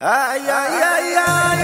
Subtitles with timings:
[0.00, 1.58] Ai, ai, ai, ai.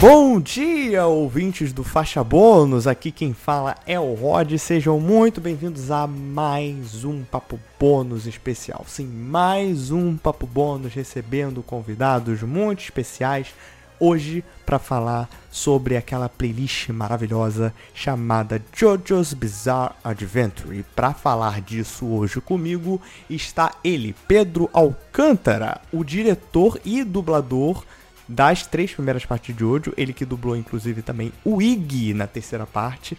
[0.00, 2.88] Bom dia, ouvintes do Faixa Bônus.
[2.88, 4.52] Aqui quem fala é o Rod.
[4.58, 8.84] Sejam muito bem-vindos a mais um Papo Bônus especial.
[8.88, 13.54] Sim, mais um Papo Bônus recebendo convidados muito especiais
[13.98, 20.78] hoje para falar sobre aquela playlist maravilhosa chamada JoJo's Bizarre Adventure.
[20.78, 27.84] E para falar disso hoje comigo está ele, Pedro Alcântara, o diretor e dublador
[28.28, 32.66] das três primeiras partes de Jojo, ele que dublou inclusive também o Iggy na terceira
[32.66, 33.18] parte.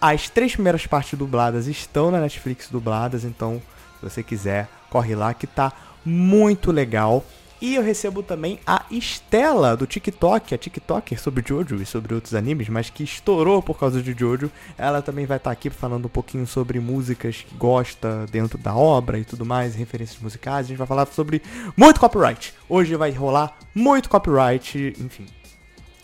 [0.00, 3.62] As três primeiras partes dubladas estão na Netflix dubladas, então
[3.98, 5.72] se você quiser, corre lá que tá
[6.04, 7.24] muito legal.
[7.62, 12.34] E eu recebo também a Estela do TikTok, a TikToker sobre Jojo e sobre outros
[12.34, 14.50] animes, mas que estourou por causa de Jojo.
[14.76, 19.16] Ela também vai estar aqui falando um pouquinho sobre músicas que gosta dentro da obra
[19.16, 20.66] e tudo mais, referências musicais.
[20.66, 21.40] A gente vai falar sobre
[21.76, 22.52] muito copyright.
[22.68, 25.26] Hoje vai rolar muito copyright, enfim.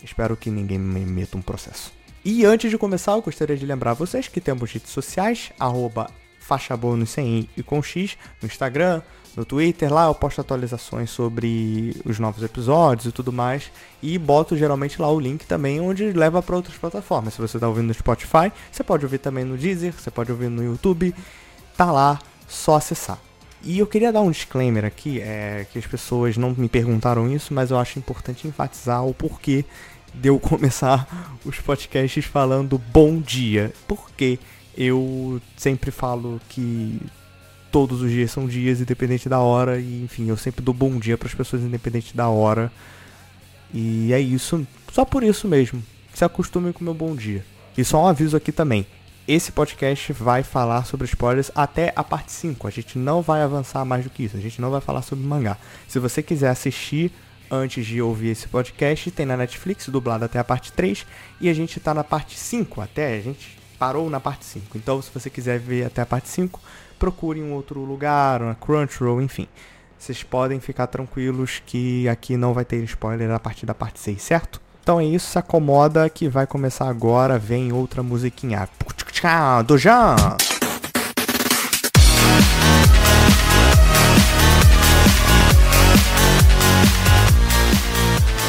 [0.01, 1.91] Espero que ninguém me meta um processo.
[2.23, 6.09] E antes de começar, eu gostaria de lembrar vocês que temos redes sociais, arroba
[6.49, 9.01] faixa bônus sem i e com x no Instagram,
[9.35, 13.71] no Twitter, lá eu posto atualizações sobre os novos episódios e tudo mais.
[14.01, 17.33] E boto geralmente lá o link também, onde leva para outras plataformas.
[17.33, 20.49] Se você está ouvindo no Spotify, você pode ouvir também no Deezer, você pode ouvir
[20.49, 21.13] no YouTube.
[21.77, 23.19] Tá lá, só acessar.
[23.61, 27.53] E eu queria dar um disclaimer aqui, é que as pessoas não me perguntaram isso,
[27.53, 29.65] mas eu acho importante enfatizar o porquê
[30.13, 33.73] de eu começar os podcasts falando bom dia.
[33.87, 34.39] Porque
[34.77, 37.01] eu sempre falo que
[37.71, 41.17] todos os dias são dias, independente da hora, e enfim, eu sempre dou bom dia
[41.17, 42.71] para as pessoas, independente da hora.
[43.73, 45.83] E é isso, só por isso mesmo.
[46.13, 47.45] Se acostumem com o meu bom dia.
[47.77, 48.85] E só um aviso aqui também.
[49.27, 52.67] Esse podcast vai falar sobre spoilers até a parte 5.
[52.67, 54.35] A gente não vai avançar mais do que isso.
[54.35, 55.55] A gente não vai falar sobre mangá.
[55.87, 57.11] Se você quiser assistir
[57.49, 61.05] antes de ouvir esse podcast, tem na Netflix, dublado até a parte 3.
[61.39, 63.17] E a gente tá na parte 5 até.
[63.17, 64.75] A gente parou na parte 5.
[64.75, 66.59] Então, se você quiser ver até a parte 5,
[66.99, 69.47] procure um outro lugar, uma Crunchyroll, enfim.
[69.97, 74.21] Vocês podem ficar tranquilos que aqui não vai ter spoiler a partir da parte 6,
[74.21, 74.61] certo?
[74.83, 78.67] Então é isso, se acomoda que vai começar agora, vem outra musiquinha.
[79.65, 80.15] Dojan!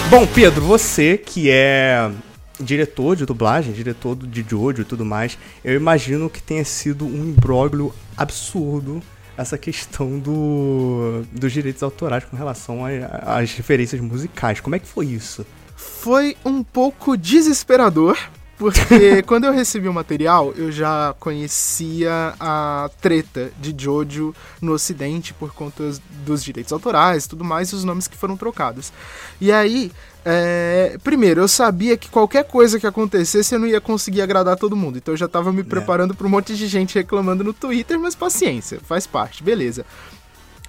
[0.09, 2.11] Bom, Pedro, você que é
[2.59, 7.25] diretor de dublagem, diretor de Jojo e tudo mais, eu imagino que tenha sido um
[7.25, 9.03] imbróglio absurdo
[9.37, 12.83] essa questão do, dos direitos autorais com relação
[13.23, 14.61] às referências musicais.
[14.61, 15.47] Como é que foi isso?
[15.75, 18.19] Foi um pouco desesperador,
[18.61, 25.33] porque quando eu recebi o material, eu já conhecia a treta de Jojo no ocidente
[25.33, 25.95] por conta
[26.27, 28.93] dos direitos autorais e tudo mais, e os nomes que foram trocados.
[29.41, 29.91] E aí,
[30.27, 34.77] é, primeiro, eu sabia que qualquer coisa que acontecesse eu não ia conseguir agradar todo
[34.77, 34.99] mundo.
[34.99, 35.65] Então eu já tava me é.
[35.65, 39.87] preparando para um monte de gente reclamando no Twitter, mas paciência, faz parte, beleza.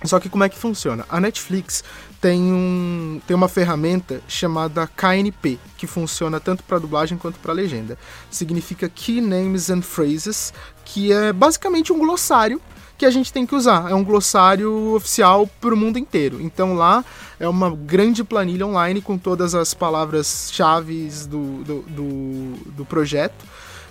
[0.03, 1.05] Só que como é que funciona?
[1.09, 1.83] A Netflix
[2.19, 7.97] tem, um, tem uma ferramenta chamada KNP, que funciona tanto para dublagem quanto para legenda.
[8.29, 10.53] Significa Key Names and Phrases,
[10.85, 12.61] que é basicamente um glossário
[13.01, 13.89] que a gente tem que usar.
[13.89, 16.39] É um glossário oficial para o mundo inteiro.
[16.39, 17.03] Então lá
[17.39, 23.43] é uma grande planilha online com todas as palavras-chave do, do, do, do, projeto.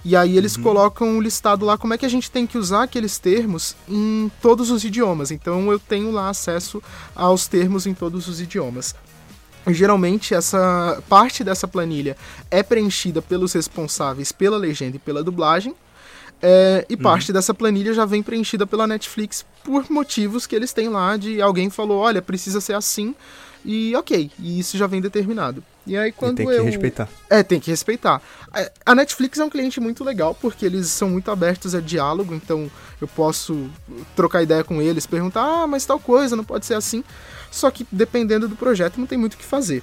[0.04, 0.62] E aí eles uhum.
[0.62, 4.30] colocam um listado lá como é que a gente tem que usar aqueles termos em
[4.40, 5.30] todos os idiomas.
[5.30, 6.82] Então eu tenho lá acesso
[7.14, 8.94] aos termos em todos os idiomas.
[9.68, 12.16] Geralmente essa parte dessa planilha
[12.50, 15.74] é preenchida pelos responsáveis pela legenda e pela dublagem.
[16.42, 17.02] É, e uhum.
[17.02, 21.42] parte dessa planilha já vem preenchida pela Netflix por motivos que eles têm lá de
[21.42, 23.14] alguém falou, olha, precisa ser assim.
[23.64, 25.62] E ok, e isso já vem determinado.
[25.86, 26.64] E aí quando e tem eu...
[26.64, 27.08] que respeitar.
[27.28, 28.22] É, tem que respeitar.
[28.54, 32.34] É, a Netflix é um cliente muito legal porque eles são muito abertos a diálogo,
[32.34, 33.70] então eu posso
[34.16, 37.04] trocar ideia com eles, perguntar, ah, mas tal coisa, não pode ser assim.
[37.50, 39.82] Só que dependendo do projeto não tem muito o que fazer.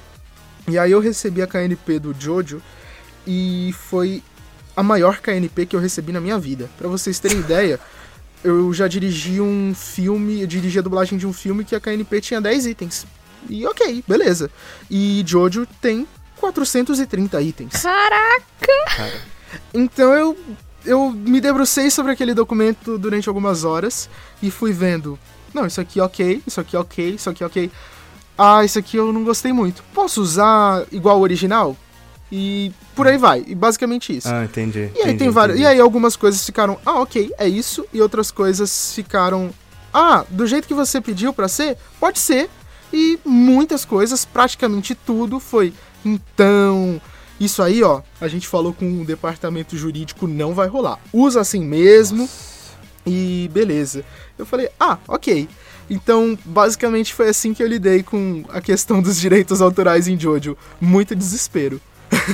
[0.67, 2.61] E aí eu recebi a KNP do Jojo
[3.25, 4.23] e foi
[4.75, 6.69] a maior KNP que eu recebi na minha vida.
[6.77, 7.79] Para vocês terem ideia,
[8.43, 12.21] eu já dirigi um filme, eu dirigi a dublagem de um filme que a KNP
[12.21, 13.05] tinha 10 itens.
[13.49, 14.49] E ok, beleza.
[14.89, 16.07] E Jojo tem
[16.37, 17.81] 430 itens.
[17.81, 19.21] Caraca!
[19.73, 20.37] Então eu,
[20.85, 24.09] eu me debrucei sobre aquele documento durante algumas horas
[24.41, 25.17] e fui vendo.
[25.53, 27.71] Não, isso aqui ok, isso aqui ok, isso aqui ok.
[28.37, 29.83] Ah, isso aqui eu não gostei muito.
[29.93, 31.75] Posso usar igual o original?
[32.31, 33.43] E por aí vai.
[33.47, 34.27] E basicamente isso.
[34.27, 34.79] Ah, entendi.
[34.79, 35.59] E aí entendi, tem várias.
[35.59, 37.85] E aí algumas coisas ficaram, ah, ok, é isso.
[37.93, 39.49] E outras coisas ficaram,
[39.93, 42.49] ah, do jeito que você pediu para ser, pode ser.
[42.91, 45.73] E muitas coisas, praticamente tudo foi.
[46.05, 47.01] Então,
[47.39, 50.99] isso aí, ó, a gente falou com o departamento jurídico, não vai rolar.
[51.11, 52.27] Usa assim mesmo
[53.05, 54.03] e beleza.
[54.37, 55.47] Eu falei, ah, ok.
[55.89, 60.57] Então, basicamente foi assim que eu lidei com a questão dos direitos autorais em Jojo.
[60.81, 61.79] Muito desespero.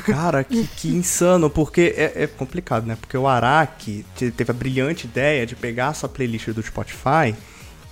[0.06, 2.96] Cara, que, que insano, porque é, é complicado, né?
[3.00, 7.36] Porque o Araki te- teve a brilhante ideia de pegar a sua playlist do Spotify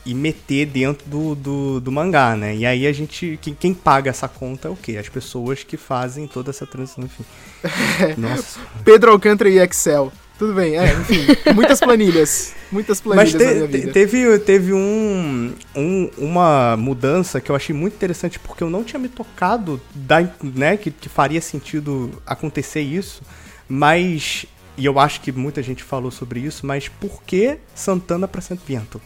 [0.05, 2.55] e meter dentro do, do, do mangá, né?
[2.55, 3.37] E aí a gente.
[3.41, 4.97] Quem, quem paga essa conta é o quê?
[4.97, 7.23] As pessoas que fazem toda essa transição, enfim.
[8.17, 8.59] Nossa.
[8.83, 10.11] Pedro Alcântara e Excel.
[10.39, 11.23] Tudo bem, é, enfim.
[11.53, 12.53] muitas planilhas.
[12.71, 13.91] Muitas Mas planilhas te- minha te- vida.
[13.93, 18.99] teve, teve um, um- uma mudança que eu achei muito interessante, porque eu não tinha
[18.99, 23.21] me tocado da, né, que, que faria sentido acontecer isso,
[23.69, 24.45] mas.
[24.77, 28.63] E eu acho que muita gente falou sobre isso, mas por que Santana pra Santo
[28.65, 28.99] Vento?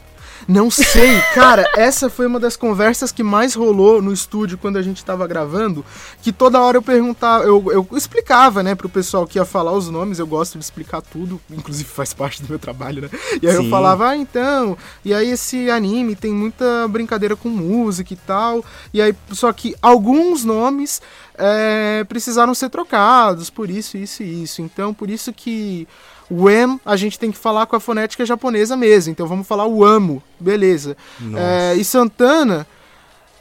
[0.47, 4.81] Não sei, cara, essa foi uma das conversas que mais rolou no estúdio quando a
[4.81, 5.83] gente tava gravando,
[6.21, 9.89] que toda hora eu perguntava, eu, eu explicava, né, pro pessoal que ia falar os
[9.89, 13.09] nomes, eu gosto de explicar tudo, inclusive faz parte do meu trabalho, né?
[13.41, 13.69] E aí eu Sim.
[13.69, 19.01] falava, ah, então, e aí esse anime tem muita brincadeira com música e tal, e
[19.01, 21.01] aí, só que alguns nomes
[21.37, 25.87] é, precisaram ser trocados, por isso, isso e isso, então por isso que
[26.29, 29.65] o M a gente tem que falar com a fonética japonesa mesmo, então vamos falar
[29.67, 30.97] o amo, beleza.
[31.35, 32.65] É, e Santana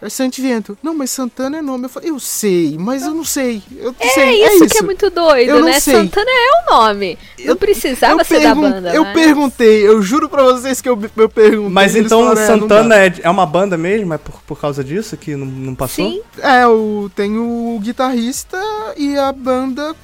[0.03, 0.77] é Santivento.
[0.83, 1.85] Não, mas Santana é nome.
[1.85, 3.63] Eu, falei, eu sei, mas eu não sei.
[3.75, 4.45] Eu não É sei.
[4.45, 5.81] isso, é que é muito doido, Eu não né?
[5.81, 5.95] sei.
[5.95, 7.19] Santana é o nome.
[7.43, 11.01] Não precisava eu ser da banda, Eu mas- perguntei, eu juro pra vocês que eu,
[11.17, 11.71] eu perguntei.
[11.73, 14.13] Mas então falaram, "É, Santana dá." é, é uma banda mesmo?
[14.13, 16.05] É por, por causa disso que não, não passou?
[16.05, 18.61] Sim, É, o, tem o guitarrista
[18.99, 19.97] e a banda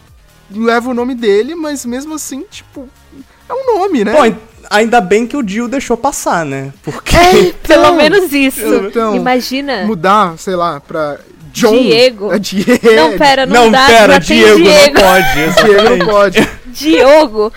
[0.55, 2.89] leva o nome dele, mas mesmo assim, tipo,
[3.49, 4.13] é um nome, né?
[4.13, 4.37] Bom, ai-
[4.69, 6.73] ainda bem que o Dio deixou passar, né?
[6.83, 7.17] Porque.
[7.67, 8.75] pelo Então, menos isso.
[8.87, 9.85] então, Imagina.
[9.85, 11.19] Mudar, sei lá, pra
[11.53, 11.73] John.
[11.73, 12.33] Diego.
[12.33, 12.93] É Diego.
[12.95, 15.01] Não, pera, não, Não, dá, pera, tem Diego, não Diego.
[15.01, 15.65] pode.
[15.65, 16.49] Diego não pode.
[16.67, 17.53] Diogo.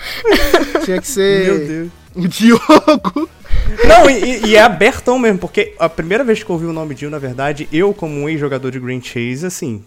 [0.84, 1.46] Tinha que ser.
[1.46, 1.88] Meu Deus.
[2.16, 3.28] O Diogo.
[3.88, 6.94] Não, e, e é abertão mesmo, porque a primeira vez que eu ouvi o nome
[6.94, 9.82] Dio, na verdade, eu, como um ex-jogador de Green Chase, assim,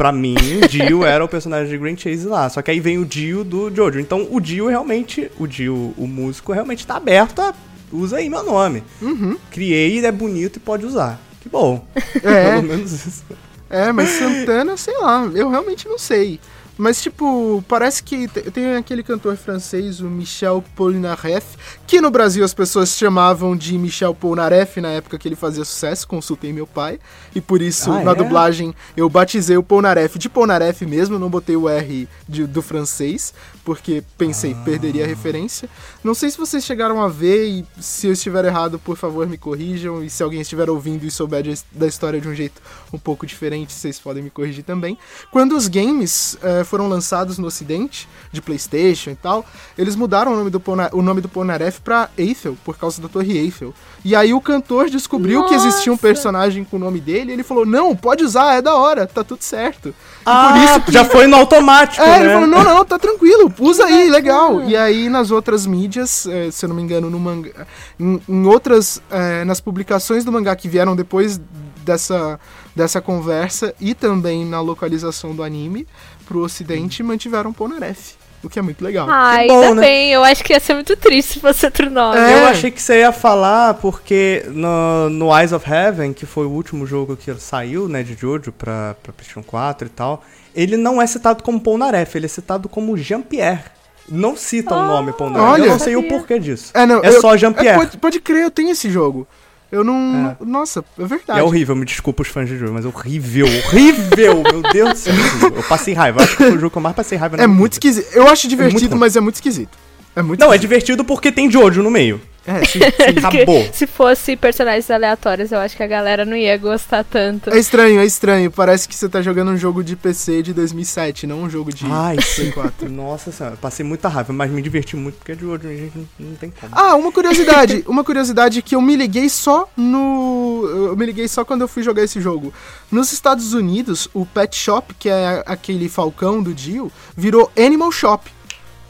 [0.00, 2.48] pra mim, o Dio era o personagem de Green Chase lá.
[2.48, 4.00] Só que aí vem o Dio do Jojo.
[4.00, 7.52] Então o Dio realmente, o Dio, o músico, realmente tá aberto a.
[7.92, 8.82] Usa aí meu nome.
[9.02, 9.36] Uhum.
[9.50, 11.20] Criei, ele é bonito e pode usar.
[11.42, 11.84] Que bom.
[12.24, 12.52] É.
[12.52, 13.24] Pelo menos isso.
[13.68, 16.40] É, mas Santana, sei lá, eu realmente não sei.
[16.78, 21.46] Mas, tipo, parece que te- tem aquele cantor francês, o Michel Polnareff,
[21.90, 26.06] que no Brasil as pessoas chamavam de Michel Polnareff na época que ele fazia sucesso,
[26.06, 27.00] consultei meu pai.
[27.34, 28.14] E por isso, Ah, na é?
[28.14, 33.34] dublagem, eu batizei o Polnareff de Polnareff mesmo, não botei o R de- do francês,
[33.64, 35.68] porque pensei, perderia a referência.
[36.04, 39.36] Não sei se vocês chegaram a ver, e se eu estiver errado, por favor, me
[39.36, 40.04] corrijam.
[40.04, 43.26] E se alguém estiver ouvindo e souber de- da história de um jeito um pouco
[43.26, 44.96] diferente, vocês podem me corrigir também.
[45.32, 49.44] Quando os games eh, foram lançados no ocidente, de Playstation e tal,
[49.76, 53.08] eles mudaram o nome do, Polna- o nome do Polnareff pra Eiffel, por causa da
[53.08, 53.74] Torre Eiffel.
[54.04, 56.02] E aí o cantor descobriu que existia um Nossa!
[56.02, 59.22] personagem com o nome dele, e ele falou, não, pode usar, é da hora, tá
[59.22, 59.88] tudo certo.
[59.88, 59.94] E
[60.24, 62.20] Ah, por isso que já foi no automático, é, né?
[62.20, 64.62] ele falou, não, não, tá tranquilo, usa aí, legal.
[64.62, 67.66] E aí, nas outras mídias, eh, se eu não me engano, no mangá,
[67.98, 71.40] em, em outras, eh, nas publicações do mangá que vieram depois
[71.84, 72.38] dessa,
[72.74, 75.86] dessa conversa e também na localização do anime
[76.26, 79.06] pro ocidente, mantiveram Polnareff, o que é muito legal.
[79.10, 79.80] Ah, Que bom, ainda né?
[79.82, 80.12] bem.
[80.12, 82.18] Eu acho que ia ser muito triste se fosse outro nome.
[82.18, 82.34] É.
[82.42, 86.50] Eu achei que você ia falar porque no, no Eyes of Heaven, que foi o
[86.50, 91.00] último jogo que saiu, né, de Jojo pra, pra PlayStation 4 e tal, ele não
[91.00, 93.64] é citado como Polnareff, ele é citado como Jean-Pierre.
[94.08, 95.60] Não cita o nome Polnareff.
[95.60, 96.72] eu não sei o porquê disso.
[96.74, 97.78] É, não, é eu- só é, Jean-Pierre.
[97.78, 99.26] pode, pode crer, eu tenho esse jogo.
[99.72, 100.36] Eu não.
[100.40, 101.38] Nossa, é verdade.
[101.38, 104.96] é horrível, me desculpa os fãs de jogo, mas é horrível, horrível, meu Deus do
[104.98, 105.14] céu.
[105.54, 107.46] Eu passei raiva, acho que foi o jogo que eu mais passei raiva na É
[107.46, 107.86] muito vida.
[107.86, 108.12] esquisito.
[108.16, 108.98] Eu acho divertido, ruim.
[108.98, 109.78] mas é muito esquisito.
[110.16, 110.60] É muito Não, é esquisito.
[110.68, 112.20] divertido porque tem Jojo no meio.
[112.46, 113.18] É, sim, sim.
[113.24, 113.68] Acabou.
[113.72, 117.50] Se fosse personagens aleatórios, eu acho que a galera não ia gostar tanto.
[117.50, 118.50] É estranho, é estranho.
[118.50, 121.84] Parece que você tá jogando um jogo de PC de 2007, não um jogo de
[121.86, 122.50] Ai, Play sim.
[122.50, 122.88] 4.
[122.88, 125.96] Nossa senhora, eu passei muita raiva, mas me diverti muito porque é de Jojo, gente,
[125.96, 126.72] não, não tem como.
[126.74, 131.44] Ah, uma curiosidade, uma curiosidade que eu me liguei só no, eu me liguei só
[131.44, 132.52] quando eu fui jogar esse jogo.
[132.90, 138.30] Nos Estados Unidos, o Pet Shop, que é aquele falcão do Dio, virou Animal Shop.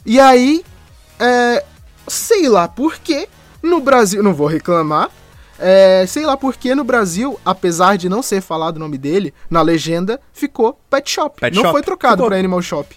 [0.05, 0.65] E aí,
[1.19, 1.65] é,
[2.09, 3.29] sei lá por quê,
[3.63, 5.11] no Brasil, não vou reclamar,
[5.59, 9.35] é, sei lá por que no Brasil, apesar de não ser falado o nome dele,
[9.51, 11.39] na legenda ficou Pet Shop.
[11.41, 11.73] Pet não Shop.
[11.73, 12.29] foi trocado Ficou.
[12.29, 12.97] pra Animal Shop.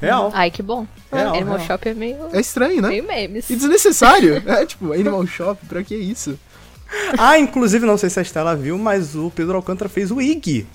[0.00, 0.30] Real.
[0.32, 0.86] Ai, que bom.
[1.12, 1.66] Real, Animal real.
[1.66, 2.88] Shop é meio, É estranho, né?
[2.88, 3.50] meio memes.
[3.50, 4.40] E desnecessário.
[4.46, 6.38] é tipo, Animal Shop, pra que isso?
[7.18, 10.66] Ah, inclusive, não sei se a Estela viu, mas o Pedro Alcântara fez o Ig.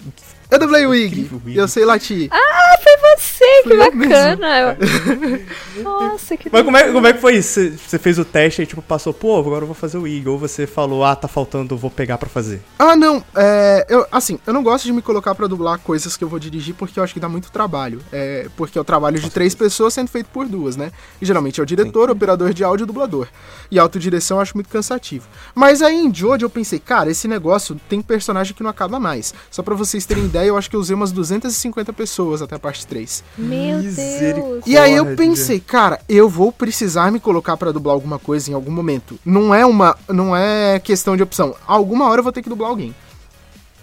[0.51, 1.27] Eu dublei o Ig.
[1.56, 2.27] Eu sei latir.
[2.32, 4.60] Ah, foi você, que Foi eu bacana.
[4.60, 7.72] Eu- Nossa, que Mas como é, como é que foi isso?
[7.77, 10.27] Você- fez o teste e tipo, passou, pô, agora eu vou fazer o Ig.
[10.27, 12.62] Ou você falou, ah, tá faltando, vou pegar pra fazer.
[12.77, 13.24] Ah, não.
[13.36, 16.39] É, eu, assim, eu não gosto de me colocar pra dublar coisas que eu vou
[16.39, 18.01] dirigir porque eu acho que dá muito trabalho.
[18.12, 20.91] É, porque é o trabalho de três pessoas sendo feito por duas, né?
[21.22, 23.27] E geralmente é o diretor, o operador de áudio e dublador.
[23.72, 25.27] E a autodireção eu acho muito cansativo.
[25.55, 29.34] Mas aí em Jojo eu pensei, cara, esse negócio tem personagem que não acaba mais.
[29.50, 32.60] Só pra vocês terem ideia, eu acho que eu usei umas 250 pessoas até a
[32.60, 33.02] parte 3.
[33.38, 34.63] Meu Deus.
[34.65, 38.53] E aí eu pensei, cara, eu vou precisar me colocar pra dublar alguma coisa em
[38.53, 39.19] algum momento.
[39.25, 41.55] Não é uma, não é questão de opção.
[41.67, 42.93] Alguma hora eu vou ter que dublar alguém.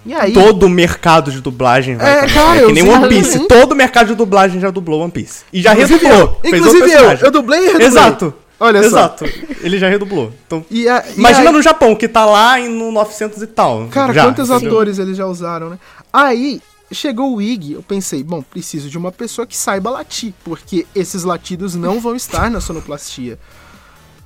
[0.07, 3.21] E aí, Todo o mercado de dublagem vai É, cara, é que nem One Piece.
[3.37, 3.49] exatamente.
[3.49, 5.43] Todo o mercado de dublagem já dublou One Piece.
[5.53, 6.41] E já inclusive redublou.
[6.43, 7.87] eu, inclusive eu, eu dublei e redublei.
[7.87, 8.35] Exato.
[8.59, 8.87] Olha só.
[8.89, 9.25] Exato.
[9.63, 10.33] Ele já redublou.
[10.47, 13.47] Então, E a- e imagina aí- no Japão, que tá lá em- no 900 e
[13.47, 13.89] tal.
[13.91, 14.69] Cara, já, quantos entendeu?
[14.71, 15.79] atores eles já usaram, né?
[16.13, 16.61] Aí,
[16.93, 21.25] chegou o Ig, eu pensei, bom, preciso de uma pessoa que saiba latir, porque esses
[21.25, 23.39] latidos não vão estar na sonoplastia.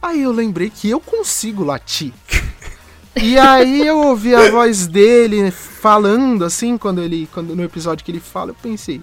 [0.01, 2.13] Aí eu lembrei que eu consigo latir.
[3.17, 7.29] E aí eu ouvi a voz dele falando assim, quando ele.
[7.33, 9.01] Quando, no episódio que ele fala, eu pensei,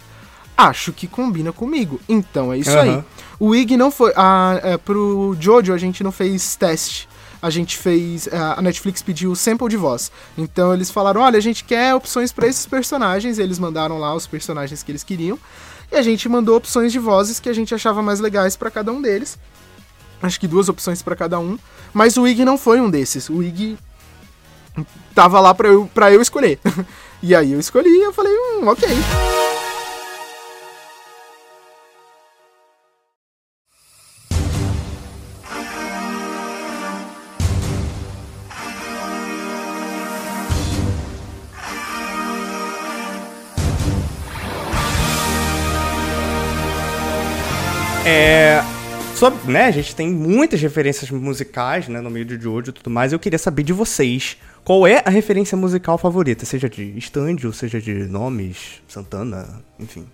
[0.58, 2.00] acho que combina comigo.
[2.10, 2.90] Então é isso aí.
[2.90, 3.06] Aham.
[3.40, 4.12] O Ig não foi.
[4.16, 7.08] A, é, pro Jojo a gente não fez teste.
[7.42, 8.28] A gente fez.
[8.32, 10.12] A Netflix pediu sample de voz.
[10.38, 13.40] Então eles falaram: olha, a gente quer opções pra esses personagens.
[13.40, 15.40] Eles mandaram lá os personagens que eles queriam.
[15.92, 18.92] E a gente mandou opções de vozes que a gente achava mais legais pra cada
[18.92, 19.38] um deles.
[20.22, 21.58] Acho que duas opções pra cada um.
[21.94, 23.28] Mas o Ig não foi um desses.
[23.30, 23.78] O Ig
[25.16, 26.60] tava lá pra eu, pra eu escolher.
[27.22, 28.88] e aí eu escolhi e eu falei: hum, ok.
[49.22, 52.90] Sobre, né, a gente tem muitas referências musicais, né, no meio de Jojo e tudo
[52.90, 53.14] mais.
[53.14, 54.36] Eu queria saber de vocês
[54.66, 60.08] qual é a referência musical favorita, seja de stand ou seja de nomes, Santana, enfim.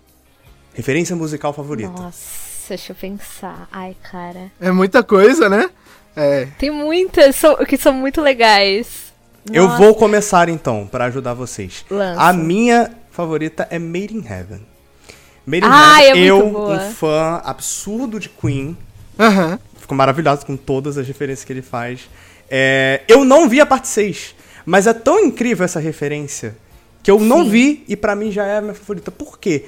[0.74, 1.88] Referência musical favorita.
[1.88, 3.66] Nossa, deixa eu pensar.
[3.72, 4.52] Ai, cara.
[4.60, 5.70] É muita coisa, né?
[6.14, 6.46] É.
[6.58, 9.10] Tem muitas so- que são muito legais.
[9.50, 11.82] Eu Nossa, vou começar então, pra ajudar vocês.
[11.90, 12.20] Lança.
[12.20, 14.60] A minha favorita é Made in Heaven.
[15.46, 16.74] Made in Ah, Heaven, é muito eu, boa.
[16.76, 18.76] um fã absurdo de Queen,
[19.18, 19.58] Aham.
[19.80, 22.08] Fico maravilhado com todas as referências que ele faz.
[22.50, 24.34] É, eu não vi a parte 6,
[24.64, 26.56] mas é tão incrível essa referência
[27.02, 27.50] que eu não Sim.
[27.50, 29.10] vi e pra mim já é a minha favorita.
[29.10, 29.64] Por quê?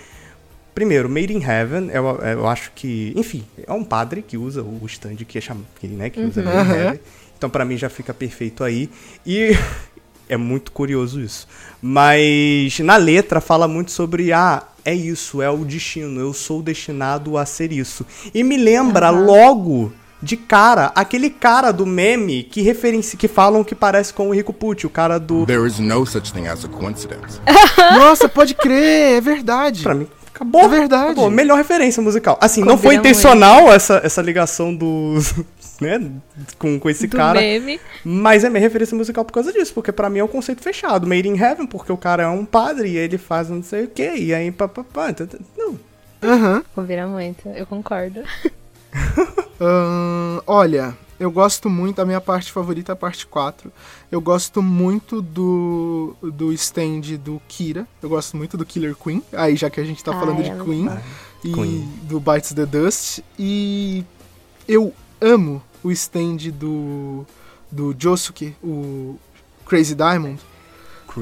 [0.74, 4.80] Primeiro, Made in Heaven, eu, eu acho que, enfim, é um padre que usa o
[4.86, 5.58] stand que é cham...
[5.78, 6.72] que, né, que usa Made in.
[6.72, 7.00] Heaven.
[7.36, 8.88] Então pra mim já fica perfeito aí.
[9.26, 9.50] E
[10.28, 11.48] é muito curioso isso.
[11.82, 17.36] Mas na letra fala muito sobre ah, é isso, é o destino, eu sou destinado
[17.36, 18.04] a ser isso.
[18.34, 19.24] E me lembra Aham.
[19.24, 24.34] logo de cara aquele cara do meme que referencia que falam que parece com o
[24.34, 27.40] Rico Pucci, o cara do There is no such thing as a coincidence.
[27.96, 29.82] Nossa, pode crer, é verdade.
[29.82, 30.62] Pra mim, acabou.
[30.62, 31.12] É verdade.
[31.12, 31.30] Acabou.
[31.30, 32.38] Melhor referência musical.
[32.40, 35.18] Assim, não Combina foi intencional essa, essa ligação do.
[35.80, 36.10] Né?
[36.58, 37.40] Com, com esse do cara.
[37.40, 37.80] meme.
[38.04, 39.72] Mas é minha referência musical por causa disso.
[39.74, 41.06] Porque pra mim é um conceito fechado.
[41.06, 43.88] Made in Heaven, porque o cara é um padre e ele faz não sei o
[43.88, 44.12] quê.
[44.16, 45.12] E aí, papapá.
[45.12, 45.78] tá, tá, Não.
[46.22, 46.62] Aham.
[46.74, 48.20] Combina muito, eu concordo.
[50.46, 53.70] Olha, eu gosto muito, a minha parte favorita é a parte 4.
[54.10, 57.86] Eu gosto muito do, do stand do Kira.
[58.02, 59.22] Eu gosto muito do Killer Queen.
[59.32, 60.90] Aí, já que a gente tá Ah, falando é de Queen.
[61.44, 61.88] E Queen.
[62.02, 63.20] do Bites the Dust.
[63.38, 64.04] E
[64.68, 67.24] eu amo o stand do,
[67.70, 69.16] do Josuke, o
[69.66, 70.40] Crazy Diamond.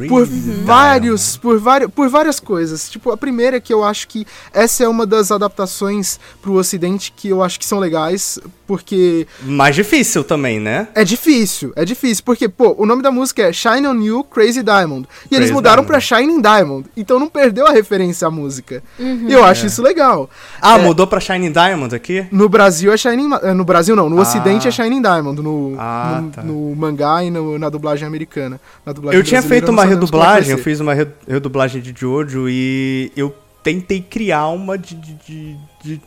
[0.08, 0.26] por
[0.64, 2.90] vários, por vários, por várias coisas.
[2.90, 7.12] Tipo, a primeira é que eu acho que essa é uma das adaptações pro ocidente
[7.16, 10.88] que eu acho que são legais, porque Mais difícil também, né?
[10.94, 14.62] é difícil, é difícil, porque pô, o nome da música é Shine on You Crazy
[14.62, 15.86] Diamond, e eles Crazy mudaram Diamond.
[15.88, 18.82] pra Shining Diamond, então não perdeu a referência à música.
[18.98, 20.28] E eu acho isso legal.
[20.60, 20.82] Ah, É.
[20.82, 22.26] mudou pra Shining Diamond aqui?
[22.30, 24.22] No Brasil é Shining, eh, no Brasil não, no Ah.
[24.22, 26.42] ocidente é Shining Diamond, no, Ah, no, tá.
[26.42, 28.60] no mangá e no- na dublagem americana.
[28.84, 33.10] Na dublagem Eu tinha feito uma redublagem, eu fiz uma re- redublagem de Jojo e
[33.16, 36.00] eu tentei criar uma de, de, de- de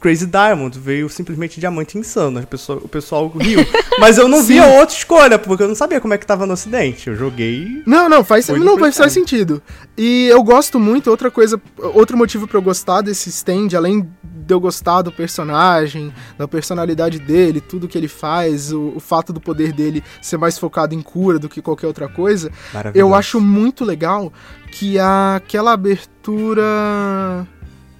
[0.00, 3.60] Crazy Diamond, veio simplesmente Diamante Insano, o pessoal, o pessoal riu.
[3.98, 6.52] Mas eu não via outra escolha, porque eu não sabia como é que tava no
[6.52, 7.08] ocidente.
[7.08, 7.82] Eu joguei...
[7.84, 9.60] Não, não, faz, não, faz, faz sentido.
[9.96, 11.60] E eu gosto muito, outra coisa,
[11.94, 17.18] outro motivo pra eu gostar desse stand, além de eu gostar do personagem, da personalidade
[17.18, 21.02] dele, tudo que ele faz, o, o fato do poder dele ser mais focado em
[21.02, 22.52] cura do que qualquer outra coisa,
[22.94, 24.32] eu acho muito legal
[24.70, 27.46] que a, aquela abertura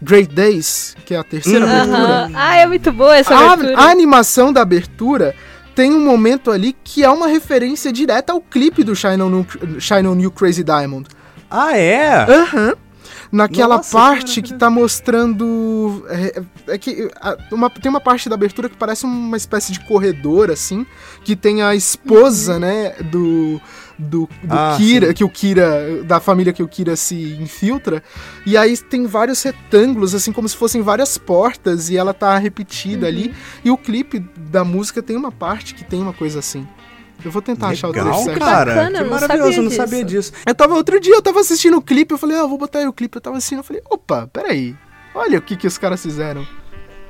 [0.01, 1.73] Great Days, que é a terceira Uhum.
[1.73, 2.31] abertura, Aham.
[2.35, 3.81] Ah, é muito boa essa a, abertura.
[3.83, 5.35] a animação da abertura
[5.75, 9.47] tem um momento ali que é uma referência direta ao clipe do Shine on, New-
[9.81, 11.09] Shine on You Crazy Diamond.
[11.51, 12.25] Ah, é?
[12.31, 12.75] Aham.
[13.31, 16.05] Naquela Nossa, parte que tá mostrando.
[16.09, 16.43] É,
[16.75, 20.51] é que a- uma- tem uma parte da abertura que parece uma espécie de corredor,
[20.51, 20.87] assim,
[21.25, 23.61] que tem a esposa, né, do.
[24.01, 25.13] Do, do Ah, Kira, sim.
[25.15, 28.01] que o Kira, da família que o Kira se infiltra,
[28.47, 33.09] e aí tem vários retângulos, assim, como se fossem várias portas, e ela tá repetida
[33.09, 36.65] ali, e o clipe da música tem uma parte que tem uma coisa assim.
[37.25, 38.39] Eu vou tentar achar o trecho Legal, certo.
[38.39, 38.75] cara.
[38.75, 40.33] Bacana, que não maravilhoso, sabia eu não sabia disso.
[40.47, 42.87] Eu tava outro dia, eu tava assistindo o clipe, eu falei, ah, vou botar aí
[42.87, 43.17] o clipe.
[43.17, 44.77] Eu tava assistindo, eu falei, opa, peraí.
[45.15, 46.47] Olha o que que os caras fizeram.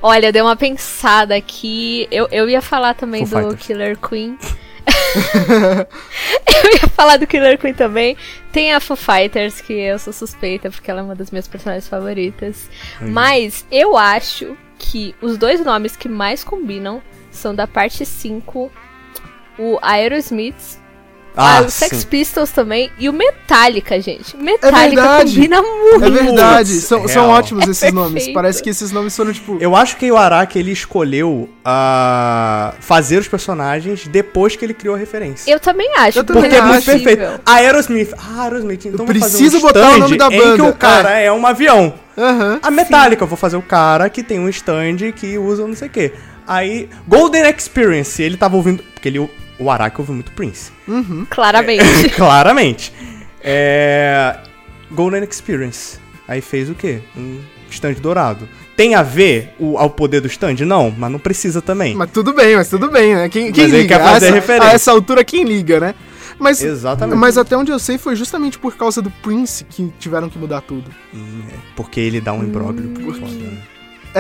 [0.00, 2.08] Olha, deu uma pensada aqui.
[2.10, 3.66] Eu, eu ia falar também Foo do Fighters.
[3.66, 4.38] Killer Queen.
[6.64, 8.16] eu ia falar do Killer Queen também.
[8.52, 11.88] Tem a Foo Fighters, que eu sou suspeita, porque ela é uma das minhas personagens
[11.88, 12.70] favoritas.
[13.00, 18.70] Mas eu acho que os dois nomes que mais combinam são da parte 5,
[19.58, 20.78] o Aerosmith,
[21.40, 22.06] Ah, ah, o Sex sim.
[22.08, 24.36] Pistols também, e o Metallica, gente.
[24.36, 25.34] Metallica verdade.
[25.34, 26.04] combina muito.
[26.04, 28.14] É verdade, são, são ótimos esses É nomes.
[28.14, 28.34] perfeito.
[28.34, 29.56] Parece que esses nomes foram, tipo.
[29.60, 34.96] Eu acho que o Araki ele escolheu ah, fazer os personagens depois que ele criou
[34.96, 35.48] a referência.
[35.50, 36.18] Eu também acho.
[36.18, 36.86] Eu também Porque é muito acho.
[36.86, 37.40] perfeito.
[37.46, 38.14] Aerosmith.
[38.16, 38.86] Ah, Aerosmith.
[38.86, 40.64] Então vou fazer preciso um botar o nome da em que banda.
[40.64, 41.94] o cara é, um avião.
[42.16, 42.58] Aham.
[42.62, 45.86] A Metallica, eu vou fazer o cara que tem um stand que usa não sei
[45.86, 46.12] o quê.
[46.48, 48.82] Aí, Golden Experience, ele tava ouvindo.
[48.92, 50.72] Porque ele, o Araki ouve muito Prince.
[51.30, 52.08] Claramente.
[52.16, 52.92] Claramente.
[53.42, 54.36] É.
[54.90, 55.98] Golden Experience.
[56.26, 57.00] Aí fez o quê?
[57.16, 58.48] Um stand dourado.
[58.76, 60.56] Tem a ver o, ao poder do stand?
[60.64, 61.94] Não, mas não precisa também.
[61.94, 63.28] Mas tudo bem, mas tudo bem, né?
[63.28, 63.96] Quem, quem Mas ele liga?
[63.98, 64.70] quer fazer a, essa, referência.
[64.70, 65.94] a essa altura, quem liga, né?
[66.38, 67.18] Mas, Exatamente.
[67.18, 70.60] mas até onde eu sei foi justamente por causa do Prince que tiveram que mudar
[70.60, 70.88] tudo.
[71.12, 72.90] Hum, é, Porque ele dá um imbróglio.
[72.90, 73.58] por foda, né?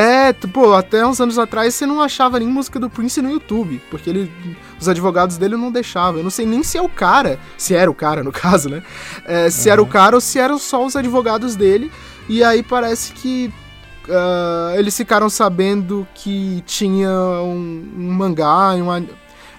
[0.00, 3.82] É, pô, até uns anos atrás você não achava nem música do Prince no YouTube,
[3.90, 4.30] porque ele,
[4.78, 6.20] os advogados dele não deixavam.
[6.20, 8.80] Eu não sei nem se é o cara, se era o cara no caso, né?
[9.24, 11.90] É, se era o cara ou se eram só os advogados dele.
[12.28, 13.52] E aí parece que
[14.08, 19.06] ah, eles ficaram sabendo que tinha um, um mangá, um,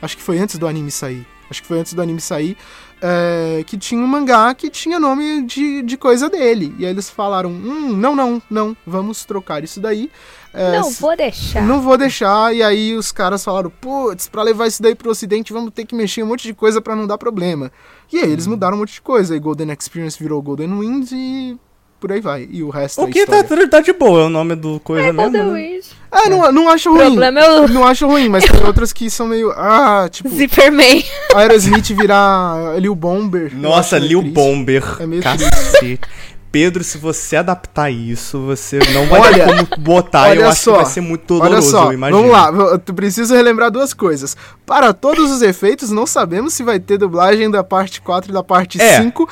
[0.02, 1.28] acho que foi antes do anime sair.
[1.49, 2.56] Acho que foi antes do anime sair.
[3.01, 6.75] É, que tinha um mangá que tinha nome de, de coisa dele.
[6.77, 10.12] E aí eles falaram: hum, não, não, não, vamos trocar isso daí.
[10.51, 11.62] É, Não vou deixar.
[11.62, 12.55] não vou deixar.
[12.55, 15.93] E aí os caras falaram: putz, pra levar isso daí pro ocidente, vamos ter que
[15.95, 17.71] mexer um monte de coisa pra não dar problema.
[18.12, 19.33] E aí eles mudaram um monte de coisa.
[19.33, 21.57] Aí Golden Experience virou Golden Winds e
[21.99, 22.47] por aí vai.
[22.49, 25.07] E o resto O é que tá, tá de boa, é o nome do coisa
[25.07, 25.51] É mesmo.
[25.51, 25.79] Né?
[26.12, 27.05] Ah, não, não acho O ruim.
[27.05, 29.51] problema é o Não acho ruim, mas tem outras que são meio.
[29.51, 31.03] Ah, tipo, Zipperman.
[31.35, 33.51] Aerosmith virar Lil Bomber.
[33.53, 34.33] eu Nossa, Lil triste.
[34.33, 34.83] Bomber.
[34.99, 35.99] É meio Cacete.
[36.51, 40.29] Pedro, se você adaptar isso, você não vai Olha, ter como botar.
[40.33, 42.17] Eu olha acho só, que vai ser muito doloroso, Olha só, eu imagino.
[42.17, 44.35] vamos lá, eu tu preciso relembrar duas coisas.
[44.65, 48.43] Para todos os efeitos, não sabemos se vai ter dublagem da parte 4 e da
[48.43, 48.99] parte É.
[48.99, 49.29] 5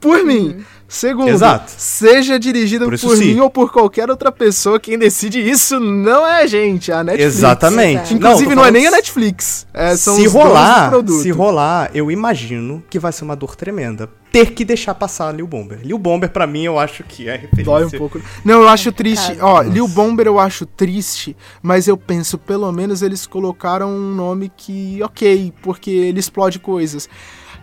[0.00, 0.64] por mim.
[0.88, 1.70] Segundo, Exato.
[1.76, 6.42] seja dirigido Por por, mim ou por qualquer outra pessoa, quem decide isso não é
[6.44, 7.36] a gente, é a Netflix.
[7.36, 8.14] Exatamente.
[8.14, 9.66] Inclusive, tô não, é nem a Netflix.
[9.74, 14.08] É, são se rolar, se rolar, eu imagino que vai ser uma dor tremenda.
[14.32, 15.80] Ter que deixar passar Lil Bomber.
[15.82, 17.64] Lil Bomber, pra mim, eu acho que é referência.
[17.64, 18.20] Dói um pouco.
[18.42, 19.36] Não, eu acho triste.
[19.36, 19.46] Cara.
[19.46, 24.50] Ó, Lil Bomber eu acho triste, mas eu penso, pelo menos eles colocaram um nome
[24.56, 27.08] que, ok, porque ele explode coisas.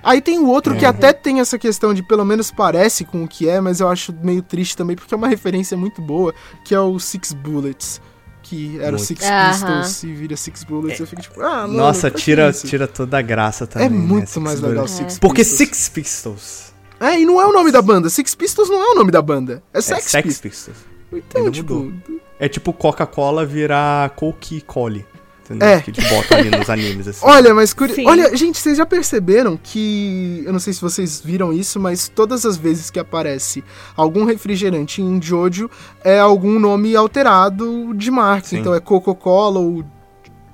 [0.06, 0.78] Aí tem o outro É.
[0.78, 3.90] que até tem essa questão de pelo menos parece com o que é, mas eu
[3.90, 6.32] acho meio triste também, porque é uma referência muito boa,
[6.64, 8.00] que é o Six Bullets.
[8.44, 9.06] Que era o Muito.
[9.06, 9.50] Six Aham.
[9.50, 11.00] Pistols e vira Six Bullets.
[11.00, 12.68] Eu fico tipo, ah, mano, Nossa, que tira, isso?
[12.68, 13.88] tira toda a graça também.
[13.88, 14.92] É né, muito Six mais legal Bullets.
[14.96, 15.58] Six Porque Pistols.
[15.58, 18.08] Six Pistols É, e não é o nome da banda.
[18.08, 19.64] Six Pistols não é o nome da banda.
[19.74, 20.78] É é Sex, Sex Pistols.
[20.78, 20.78] Pistols.
[21.12, 21.94] Então, tipo, mudou.
[22.40, 25.04] É tipo Coca-Cola virar Coke Cole.
[25.46, 25.68] Entendeu?
[25.68, 25.80] É.
[25.80, 27.20] Que eles botam ali nos animes, assim.
[27.26, 28.04] Olha, mas curi...
[28.06, 32.46] Olha, gente, vocês já perceberam que eu não sei se vocês viram isso, mas todas
[32.46, 33.64] as vezes que aparece
[33.96, 35.70] algum refrigerante em Jojo
[36.04, 38.48] é algum nome alterado de marca.
[38.48, 38.58] Sim.
[38.58, 39.86] Então é Coca-Cola ou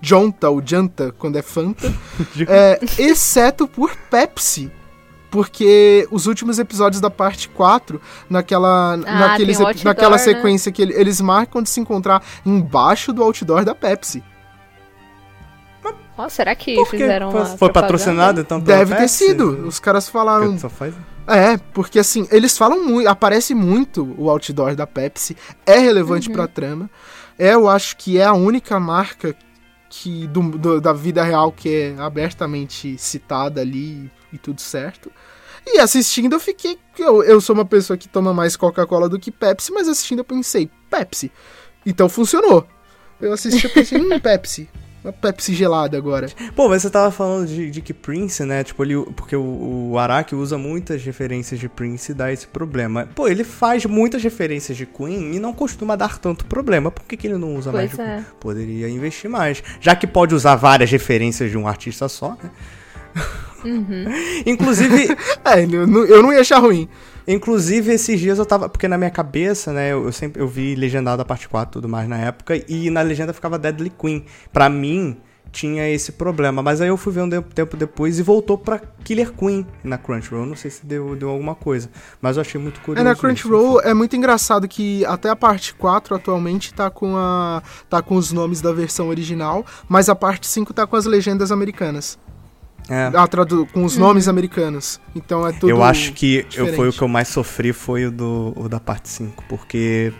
[0.01, 1.93] Jonta ou Janta quando é Fanta,
[2.49, 4.69] é, exceto por Pepsi.
[5.29, 10.23] Porque os últimos episódios da parte 4, naquela, naqueles, epi- outdoor, naquela né?
[10.23, 14.21] sequência que ele- eles marcam de se encontrar embaixo do outdoor da Pepsi.
[16.17, 19.65] Ó, será que Porque fizeram foi, uma foi patrocinado então Deve ter sido.
[19.67, 20.57] Os caras falaram.
[20.59, 20.93] Só faz...
[21.27, 26.47] É, porque assim, eles falam muito, aparece muito o outdoor da Pepsi, é relevante pra
[26.47, 26.89] trama.
[27.39, 29.35] É, eu acho que é a única marca
[29.89, 35.11] que do, do- da vida real que é abertamente citada ali e tudo certo.
[35.65, 36.77] E assistindo eu fiquei.
[36.97, 40.25] Eu, eu sou uma pessoa que toma mais Coca-Cola do que Pepsi, mas assistindo eu
[40.25, 41.31] pensei, Pepsi.
[41.85, 42.67] Então funcionou.
[43.19, 44.67] Eu assisti e pensei, hum, Pepsi.
[45.03, 46.27] Uma Pepsi gelada agora.
[46.55, 48.63] Pô, mas você tava falando de, de que Prince, né?
[48.63, 53.09] Tipo, ele, porque o, o Araki usa muitas referências de Prince e dá esse problema.
[53.15, 56.91] Pô, ele faz muitas referências de Queen e não costuma dar tanto problema.
[56.91, 58.15] Por que, que ele não usa mais Pois de é.
[58.17, 58.25] Queen?
[58.39, 59.63] Poderia investir mais.
[59.79, 62.51] Já que pode usar várias referências de um artista só, né?
[63.65, 64.05] Uhum.
[64.45, 66.87] Inclusive, É, eu não, eu não ia achar ruim.
[67.27, 68.67] Inclusive, esses dias eu tava.
[68.69, 69.91] Porque na minha cabeça, né?
[69.91, 72.61] Eu, eu sempre eu vi legendado a parte 4 e tudo mais na época.
[72.67, 74.25] E na legenda ficava Deadly Queen.
[74.51, 75.17] Pra mim,
[75.51, 76.63] tinha esse problema.
[76.63, 80.45] Mas aí eu fui ver um tempo depois e voltou pra Killer Queen na Crunchyroll.
[80.45, 81.89] Não sei se deu, deu alguma coisa.
[82.21, 83.03] Mas eu achei muito É, curioso.
[83.05, 83.21] na isso.
[83.21, 88.15] Crunchyroll é muito engraçado que até a parte 4 atualmente tá com a tá com
[88.15, 92.17] os nomes da versão original, mas a parte 5 tá com as legendas americanas.
[92.89, 93.11] É.
[93.13, 94.99] Ah, tradu- com os nomes americanos.
[95.15, 98.11] Então é tudo eu acho que eu, foi o que eu mais sofri foi o,
[98.11, 99.43] do, o da parte 5.
[99.47, 100.11] Porque.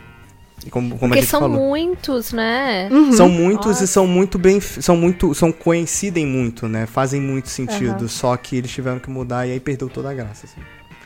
[0.70, 1.58] Como, como a Porque gente são falou.
[1.58, 2.88] muitos, né?
[2.92, 3.12] Uhum.
[3.14, 3.84] São muitos Nossa.
[3.84, 4.62] e são muito bem.
[4.62, 5.34] São muito.
[5.34, 6.86] São coincidem muito, né?
[6.86, 7.90] Fazem muito sentido.
[8.02, 8.08] Aham.
[8.08, 10.46] Só que eles tiveram que mudar e aí perdeu toda a graça.
[10.46, 10.62] Assim.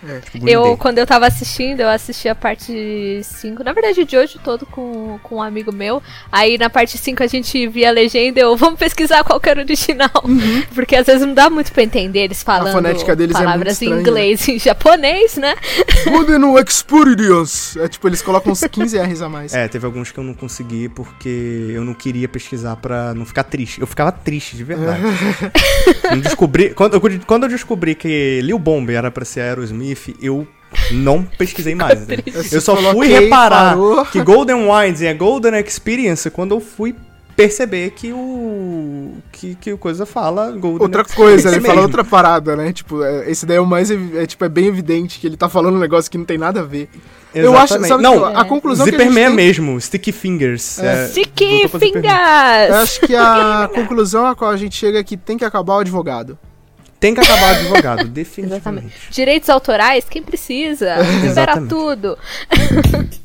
[0.07, 0.19] É.
[0.19, 0.77] Tipo, Eu, Day.
[0.77, 3.63] quando eu tava assistindo, eu assisti a parte 5.
[3.63, 6.01] Na verdade, de hoje todo com, com um amigo meu.
[6.31, 9.59] Aí na parte 5 a gente via a legenda eu, vamos pesquisar qual que era
[9.59, 10.09] o original.
[10.73, 13.81] Porque às vezes não dá muito pra entender eles falando fonética deles é muito palavras
[13.81, 14.01] em estranha.
[14.01, 15.55] inglês e em japonês, né?
[16.07, 17.79] Wooden Experience.
[17.79, 19.53] É tipo, eles colocam uns 15 R's a mais.
[19.53, 23.43] É, teve alguns que eu não consegui porque eu não queria pesquisar pra não ficar
[23.43, 23.81] triste.
[23.81, 25.01] Eu ficava triste, de verdade.
[26.11, 29.84] não descobri, quando, eu, quando eu descobri que Lil Bomb era pra ser Aerosmith,
[30.21, 30.47] eu
[30.91, 32.01] não pesquisei mais.
[32.03, 32.43] entendeu?
[32.51, 34.05] Eu só fui Coloquei, reparar parou.
[34.05, 36.95] que Golden Wines é Golden Experience quando eu fui
[37.35, 41.67] perceber que o que, que o coisa fala Golden Outra Experience coisa, ele mesmo.
[41.67, 42.71] fala outra parada, né?
[42.71, 43.91] Tipo, é, esse daí é o mais.
[43.91, 46.61] É, tipo, é bem evidente que ele tá falando um negócio que não tem nada
[46.61, 46.89] a ver.
[47.33, 47.89] Eu acho, Exatamente.
[47.89, 50.79] sabe, não, tipo, a conclusão que a Zipperman gente é tem- mesmo, Sticky Fingers.
[50.79, 52.09] É, Sticky voltou pra Zipperman.
[52.09, 52.75] Eu Fingers!
[52.81, 55.79] acho que a conclusão a qual a gente chega é que tem que acabar o
[55.79, 56.39] advogado.
[56.99, 58.87] Tem que acabar o advogado, definitivamente.
[58.87, 59.11] Exatamente.
[59.11, 60.95] Direitos autorais, quem precisa?
[61.21, 62.17] Libera tudo.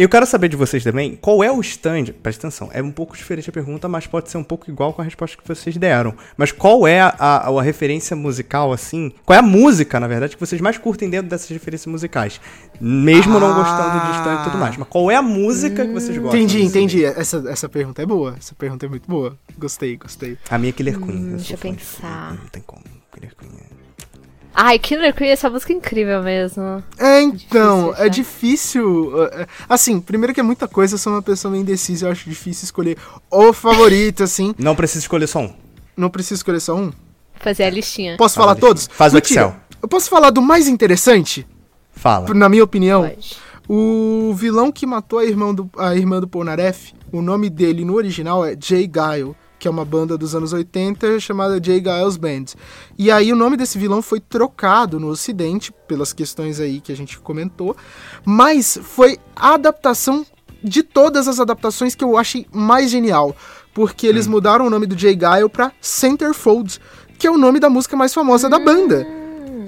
[0.00, 3.14] Eu quero saber de vocês também, qual é o stand, presta atenção, é um pouco
[3.14, 6.14] diferente a pergunta, mas pode ser um pouco igual com a resposta que vocês deram.
[6.38, 10.36] Mas qual é a, a, a referência musical, assim, qual é a música, na verdade,
[10.36, 12.40] que vocês mais curtem dentro dessas referências musicais?
[12.80, 13.52] Mesmo não Ah.
[13.52, 16.40] gostando de stand e tudo mais, mas qual é a música que vocês gostam?
[16.40, 17.04] Entendi, entendi.
[17.04, 18.34] Essa, essa pergunta é boa.
[18.38, 19.36] Essa pergunta é muito boa.
[19.58, 20.38] Gostei, gostei.
[20.48, 21.14] A minha é Killer Queen.
[21.14, 22.38] Hum, deixa eu pensar.
[22.40, 22.82] Não tem como.
[23.12, 23.69] Killer Queen é...
[24.54, 26.82] Ai, Killer Queen, essa música é incrível mesmo.
[26.98, 29.24] É, então, Difícil é difícil.
[29.24, 32.10] é, é, Assim, primeiro que é muita coisa, eu sou uma pessoa meio indecisa, eu
[32.12, 32.98] acho difícil escolher
[33.30, 34.54] o favorito, assim.
[34.58, 35.52] Não precisa escolher só um.
[35.96, 36.92] Não preciso escolher só um.
[37.36, 38.16] Fazer a listinha.
[38.16, 38.88] Posso Faz falar todos?
[38.92, 39.40] Faz o Mentira.
[39.40, 39.56] Excel.
[39.82, 41.46] Eu posso falar do mais interessante,
[41.92, 42.32] Fala.
[42.34, 43.02] na minha opinião?
[43.08, 43.36] Pode.
[43.68, 47.94] O vilão que matou a irmã do, a irmã do Polnareff, o nome dele no
[47.94, 52.46] original é Jay Guile, que é uma banda dos anos 80 chamada Jay Giles Band.
[52.98, 56.96] E aí o nome desse vilão foi trocado no ocidente, pelas questões aí que a
[56.96, 57.76] gente comentou,
[58.24, 60.24] mas foi a adaptação
[60.64, 63.36] de todas as adaptações que eu achei mais genial,
[63.74, 66.80] porque eles mudaram o nome do Jay Guile pra Centerfold,
[67.18, 69.06] que é o nome da música mais famosa da banda.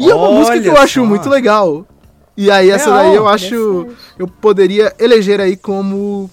[0.00, 1.06] E é uma música que eu Olha acho só.
[1.06, 1.86] muito legal.
[2.34, 6.30] E aí essa Real, daí eu acho eu poderia eleger aí como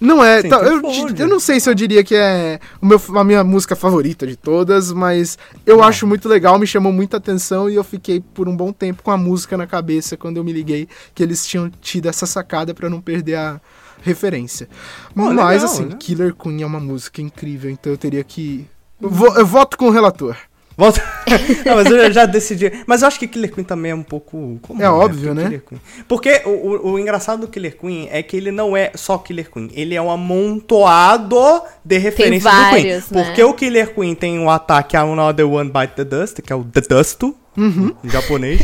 [0.00, 0.80] não é, tá, eu,
[1.18, 4.36] eu não sei se eu diria que é o meu, a minha música favorita de
[4.36, 8.56] todas, mas eu acho muito legal, me chamou muita atenção e eu fiquei por um
[8.56, 12.08] bom tempo com a música na cabeça quando eu me liguei que eles tinham tido
[12.08, 13.60] essa sacada pra não perder a
[14.02, 14.68] referência.
[15.14, 15.96] Mas legal, assim, né?
[15.98, 18.66] Killer Queen é uma música incrível, então eu teria que
[19.00, 20.36] eu voto com o relator.
[20.78, 21.02] Volta.
[21.66, 22.72] Não, mas eu já decidi.
[22.86, 24.80] Mas eu acho que Killer Queen também é um pouco comum.
[24.80, 25.44] É óbvio, Porque né?
[25.44, 28.92] Killer Queen- Porque o, o, o engraçado do Killer Queen é que ele não é
[28.94, 29.68] só Killer Queen.
[29.74, 31.36] Ele é um amontoado
[31.84, 33.18] de referências do vários, Queen.
[33.20, 33.24] né?
[33.26, 36.62] Porque o Killer Queen tem o ataque Another One Bite the Dust, que é o
[36.62, 37.92] The Dusto, Uhum.
[38.04, 38.60] em japonês.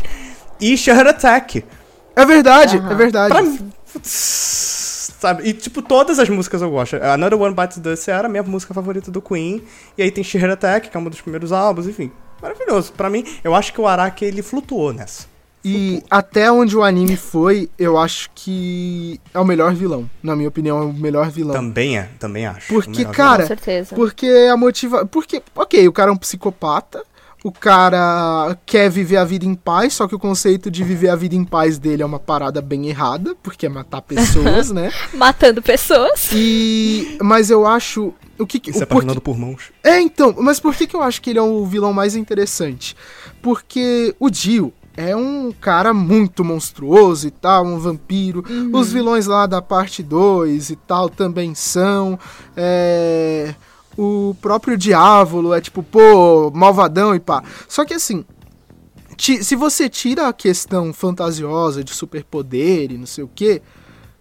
[0.61, 1.65] E Shard Attack.
[2.15, 2.93] É verdade, Aham.
[2.93, 3.33] é verdade.
[3.35, 3.59] Pra mim.
[5.25, 5.49] Sabe?
[5.49, 6.97] E, tipo, todas as músicas eu gosto.
[6.97, 9.63] Another One Bites the Dust era a minha música favorita do Queen.
[9.97, 12.13] E aí tem Sheer Attack, que é um dos primeiros álbuns, enfim.
[12.43, 12.93] Maravilhoso.
[12.93, 15.27] Pra mim, eu acho que o Araki, ele flutuou nessa.
[15.65, 20.11] E até onde o anime foi, eu acho que é o melhor vilão.
[20.23, 21.55] Na minha opinião, é o melhor vilão.
[21.55, 22.69] Também é, também acho.
[22.69, 23.97] Porque, cara, Com certeza.
[23.97, 25.07] Porque a motiva...
[25.07, 27.03] Porque, ok, o cara é um psicopata,
[27.45, 31.15] o cara quer viver a vida em paz, só que o conceito de viver a
[31.15, 34.91] vida em paz dele é uma parada bem errada, porque é matar pessoas, né?
[35.13, 36.31] Matando pessoas.
[36.33, 37.19] E...
[37.21, 38.15] Mas eu acho...
[38.39, 38.57] O que.
[38.57, 39.71] Se o porquê- apaixonando por mãos.
[39.85, 42.97] é, então, mas por que, que eu acho que ele é o vilão mais interessante?
[43.41, 48.43] Porque o Dio é um cara muito monstruoso e tal, um vampiro.
[48.73, 52.19] Os vilões lá da parte 2 e tal também são.
[52.57, 53.55] É,
[53.97, 57.43] O próprio Diávolo é tipo, pô, malvadão e pá.
[57.69, 58.25] Só que assim.
[59.17, 63.63] ti- Se você tira a questão fantasiosa de superpoder e não sei o que,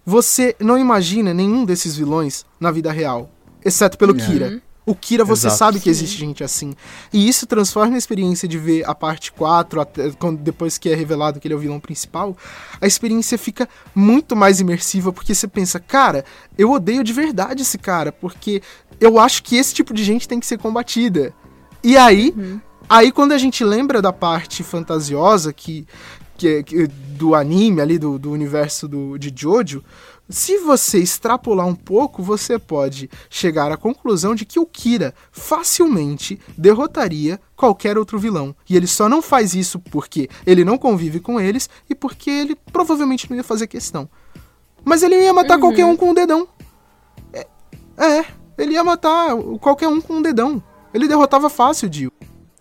[0.06, 3.30] você não imagina nenhum desses vilões na vida real.
[3.64, 4.62] Exceto pelo Kira.
[4.86, 5.58] O Kira, você Exato.
[5.60, 6.74] sabe que existe gente assim.
[7.14, 10.94] E isso transforma a experiência de ver a parte 4, até quando, depois que é
[10.94, 12.36] revelado que ele é o vilão principal,
[12.82, 16.26] a experiência fica muito mais imersiva, porque você pensa, cara,
[16.58, 18.62] eu odeio de verdade esse cara, porque
[19.04, 21.34] eu acho que esse tipo de gente tem que ser combatida.
[21.84, 22.34] E aí,
[22.89, 25.86] aí quando a gente lembra da parte fantasiosa que,
[26.38, 29.84] que, que- do anime ali, do, do universo do, de Jojo,
[30.30, 36.39] se você extrapolar um pouco, você pode chegar à conclusão de que o Kira facilmente
[36.58, 38.56] derrotaria qualquer outro vilão.
[38.70, 42.56] E ele só não faz isso porque ele não convive com eles e porque ele
[42.72, 44.10] provavelmente não ia fazer questão.
[44.86, 46.48] Mas ele ia matar qualquer um com um dedão.
[47.34, 47.48] É,
[47.98, 48.26] é,
[48.58, 50.62] ele ia matar qualquer um com um dedão.
[50.94, 52.12] Ele derrotava fácil Dio.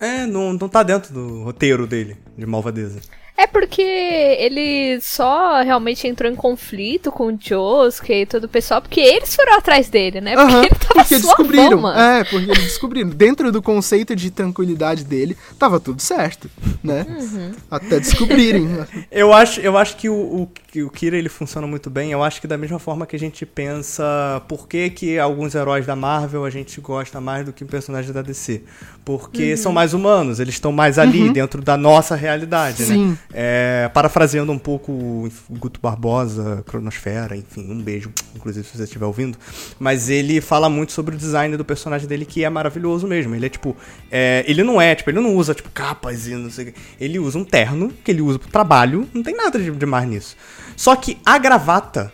[0.00, 3.00] É, não, não tá dentro do roteiro dele, de malvadeza.
[3.37, 8.81] É porque ele só realmente entrou em conflito com o Josuke e todo o pessoal,
[8.81, 10.37] porque eles foram atrás dele, né?
[10.37, 11.92] Porque ele tava porque descobriram.
[11.92, 13.09] É, porque eles descobriram.
[13.11, 16.49] Dentro do conceito de tranquilidade dele, tava tudo certo,
[16.85, 17.07] né?
[17.09, 17.53] Uhum.
[17.71, 18.68] Até descobrirem.
[19.11, 22.12] Eu acho, eu acho que o, o, o Kira ele funciona muito bem.
[22.12, 25.87] Eu acho que da mesma forma que a gente pensa por que, que alguns heróis
[25.87, 28.62] da Marvel a gente gosta mais do que personagens da DC.
[29.05, 29.57] Porque Uhum.
[29.57, 33.09] são mais humanos, eles estão mais ali, dentro da nossa realidade, Sim.
[33.11, 33.18] né?
[33.35, 39.07] É, parafraseando um pouco o Guto Barbosa, Cronosfera, enfim, um beijo, inclusive se você estiver
[39.07, 39.38] ouvindo.
[39.79, 43.35] Mas ele fala muito sobre o design do personagem dele, que é maravilhoso mesmo.
[43.35, 43.77] Ele é tipo.
[44.11, 46.79] é, ele não é, tipo, ele não usa, tipo, capas e não sei o quê.
[47.01, 50.37] Ele usa um terno, que ele usa pro trabalho, não tem nada de demais nisso.
[50.77, 52.12] Só que a gravata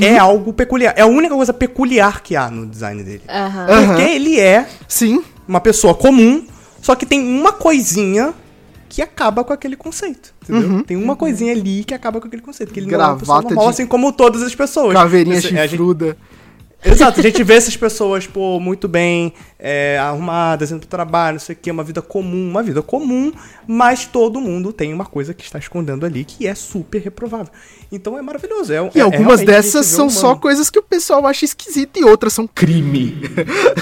[0.00, 0.94] é algo peculiar.
[0.96, 3.22] É a única coisa peculiar que há no design dele.
[3.28, 3.66] Aham.
[3.66, 6.46] Porque ele é Sim, uma pessoa comum,
[6.80, 8.34] só que tem uma coisinha
[8.94, 10.34] que acaba com aquele conceito.
[10.42, 10.82] Entendeu?
[10.84, 12.70] Tem uma coisinha ali que acaba com aquele conceito.
[12.74, 14.92] Que ele não é uma pessoa Gravata normal, de- assim como todas as pessoas.
[14.92, 16.14] caveirinha Esse- a gente- chifruda.
[16.84, 21.40] Exato, a gente vê essas pessoas, pô, muito bem é, arrumadas, indo pro trabalho, não
[21.40, 23.32] sei o que, uma vida comum, uma vida comum,
[23.66, 27.52] mas todo mundo tem uma coisa que está escondendo ali que é super reprovável.
[27.90, 28.72] Então é maravilhoso.
[28.72, 30.40] É, E é- algumas realmente dessas são um só humano.
[30.40, 33.20] coisas que o pessoal acha esquisita e outras são crime.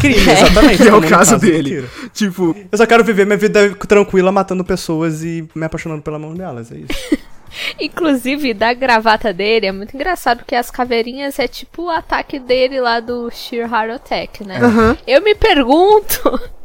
[0.00, 0.82] crime, exatamente.
[0.82, 1.88] Que é o caso do dele.
[2.12, 6.34] Tipo, Eu só quero viver minha vida tranquila, matando pessoas e me apaixonando pela mão
[6.34, 7.20] delas, é isso.
[7.80, 12.80] Inclusive, da gravata dele é muito engraçado, porque as caveirinhas é tipo o ataque dele
[12.80, 14.58] lá do Sheer Heart Attack, né?
[14.62, 14.96] Aham.
[15.06, 16.40] Eu me pergunto.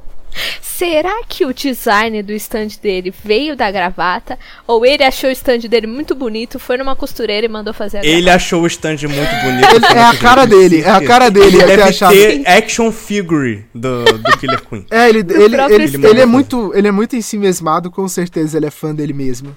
[0.61, 4.37] Será que o design do stand dele veio da gravata?
[4.67, 8.01] Ou ele achou o stand dele muito bonito, foi numa costureira e mandou fazer a
[8.01, 8.19] gravata?
[8.19, 9.75] Ele achou o stand muito bonito.
[9.75, 12.11] Ele- é a cara dele, é a cara dele, Ele é ter deve achado.
[12.13, 14.85] ter action figure do, do Killer Queen.
[14.91, 16.07] É, ele, ele, ele, stand.
[16.09, 19.55] ele é muito, ele é muito ensimesmado, com certeza ele é fã dele mesmo.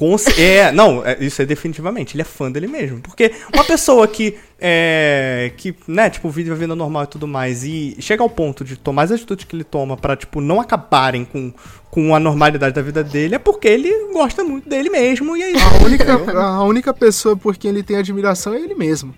[0.00, 3.00] Com é, não, é, isso é definitivamente, ele é fã dele mesmo.
[3.00, 7.64] Porque uma pessoa que, é, que, né, tipo, vive a vida normal e tudo mais,
[7.64, 11.26] e chega ao ponto de tomar as atitudes que ele toma pra, tipo, não acabarem
[11.26, 11.52] com,
[11.90, 15.50] com a normalidade da vida dele, é porque ele gosta muito dele mesmo, e é
[15.50, 15.66] isso.
[15.66, 19.14] A única, a única pessoa por quem ele tem admiração é ele mesmo.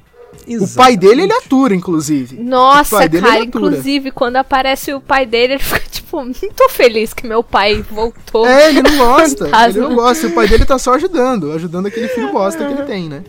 [0.61, 2.37] O pai dele, ele atura, inclusive.
[2.37, 6.33] O Nossa, pai dele, cara, inclusive quando aparece o pai dele, ele fica tipo, não
[6.55, 8.47] tô feliz que meu pai voltou.
[8.47, 9.51] É, ele não gosta.
[9.69, 10.27] Ele não gosta.
[10.27, 13.23] O pai dele tá só ajudando, ajudando aquele filho bosta que ele tem, né?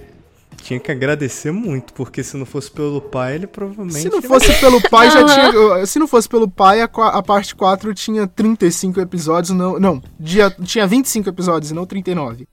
[0.64, 4.00] Tinha que agradecer muito, porque se não fosse pelo pai, ele provavelmente...
[4.00, 5.86] Se não fosse pelo pai, já tinha.
[5.86, 9.78] Se não fosse pelo pai, a, a parte 4 tinha 35 episódios, não.
[9.78, 12.48] Não, dia, tinha 25 episódios e não 39.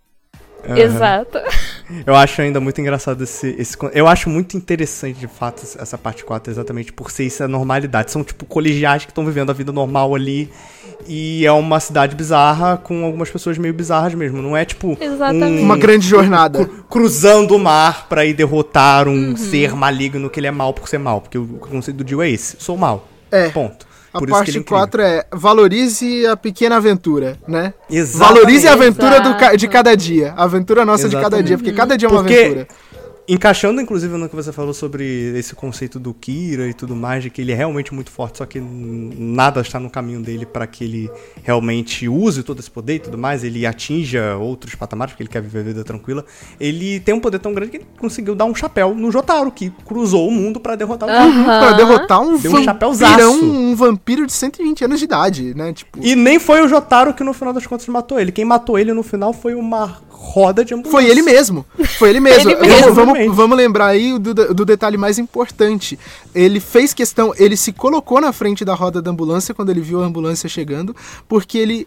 [0.65, 0.77] Aham.
[0.77, 1.39] Exato.
[2.07, 3.77] Eu acho ainda muito engraçado esse, esse.
[3.93, 8.11] Eu acho muito interessante, de fato, essa parte 4, exatamente por ser isso a normalidade.
[8.11, 10.51] São, tipo, colegiais que estão vivendo a vida normal ali.
[11.09, 14.43] E é uma cidade bizarra com algumas pessoas meio bizarras mesmo.
[14.43, 14.97] Não é, tipo.
[15.47, 16.65] Um- Uma grande jornada.
[16.65, 19.31] cru- cruzando o mar pra ir derrotar Uhum.
[19.33, 21.21] um ser maligno que ele é mal por ser mal.
[21.23, 23.09] Porque o conceito do Dio é esse: sou mal.
[23.33, 23.49] É.
[23.49, 23.87] Ponto.
[24.13, 27.73] A Por é parte 4 é valorize a pequena aventura, né?
[27.89, 28.35] Exatamente.
[28.41, 30.35] Valorize a aventura do de cada dia.
[30.37, 31.47] A aventura nossa de cada Exatamente.
[31.47, 32.69] dia, porque cada dia é uma Porque- aventura.
[33.33, 37.31] Encaixando, inclusive, no que você falou sobre esse conceito do Kira e tudo mais, de
[37.31, 40.83] que ele é realmente muito forte, só que nada está no caminho dele para que
[40.83, 41.09] ele
[41.45, 45.41] realmente use todo esse poder e tudo mais, ele atinja outros patamares, porque ele quer
[45.41, 46.25] viver a vida tranquila.
[46.59, 49.71] Ele tem um poder tão grande que ele conseguiu dar um chapéu no Jotaro, que
[49.85, 51.13] cruzou o mundo para derrotar o.
[51.13, 51.45] Aham.
[51.45, 55.73] Pra derrotar um Deu um vampirão, um vampiro de 120 anos de idade, né?
[55.73, 58.33] Tipo, E nem foi o Jotaro que no final das contas matou ele.
[58.33, 60.93] Quem matou ele no final foi uma roda de ambulância.
[60.93, 61.65] Foi ele mesmo.
[61.99, 62.51] Foi ele mesmo.
[62.51, 62.95] Ele Vamos- mesmo.
[62.95, 65.99] Vamos, vamos lembrar aí do, do detalhe mais importante.
[66.35, 70.03] Ele fez questão, ele se colocou na frente da roda da ambulância quando ele viu
[70.03, 70.95] a ambulância chegando,
[71.27, 71.87] porque ele.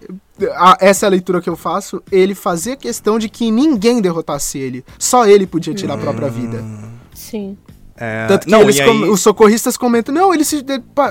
[0.55, 2.01] a- essa é a leitura que eu faço.
[2.11, 4.83] Ele fazia questão de que ninguém derrotasse ele.
[4.97, 6.63] Só ele podia tirar a própria vida.
[7.13, 7.55] Sim.
[8.03, 10.63] É, Tanto que não, eles com- aí- os socorristas comentam: não, ele, se,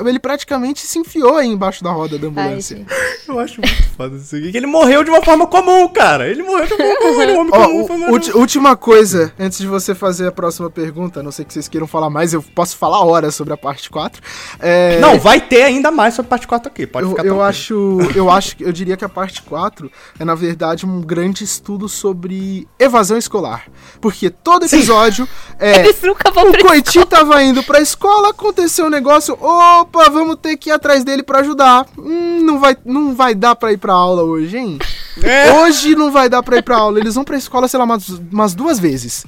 [0.07, 2.77] ele praticamente se enfiou aí embaixo da roda da Ai, ambulância.
[2.77, 2.89] gente.
[3.29, 4.51] Eu acho muito foda isso aqui.
[4.51, 6.29] Que ele morreu de uma forma comum, cara.
[6.29, 7.23] Ele morreu de uma forma comum.
[7.23, 11.21] Ele é um homem Ó, comum, última coisa, antes de você fazer a próxima pergunta,
[11.21, 13.89] a não sei que vocês queiram falar mais, eu posso falar horas sobre a parte
[13.89, 14.21] 4.
[14.61, 16.87] É, Não, vai ter ainda mais sobre parte 4 aqui.
[16.87, 17.49] Pode eu, ficar eu tranquilo.
[17.49, 21.89] acho, eu acho, eu diria que a parte 4 é na verdade um grande estudo
[21.89, 23.65] sobre evasão escolar,
[24.01, 25.27] porque todo episódio
[25.59, 26.51] é Eles nunca vão
[26.83, 31.23] Coiti tava indo pra escola, aconteceu um negócio, opa, vamos ter que ir atrás dele
[31.23, 31.87] pra ajudar.
[31.97, 34.79] Hum, não vai, não vai dar pra ir pra aula hoje, hein?
[35.23, 35.53] É.
[35.53, 36.99] Hoje não vai dar pra ir pra aula.
[36.99, 39.25] Eles vão pra escola, sei lá, umas, umas duas vezes.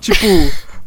[0.00, 0.26] Tipo,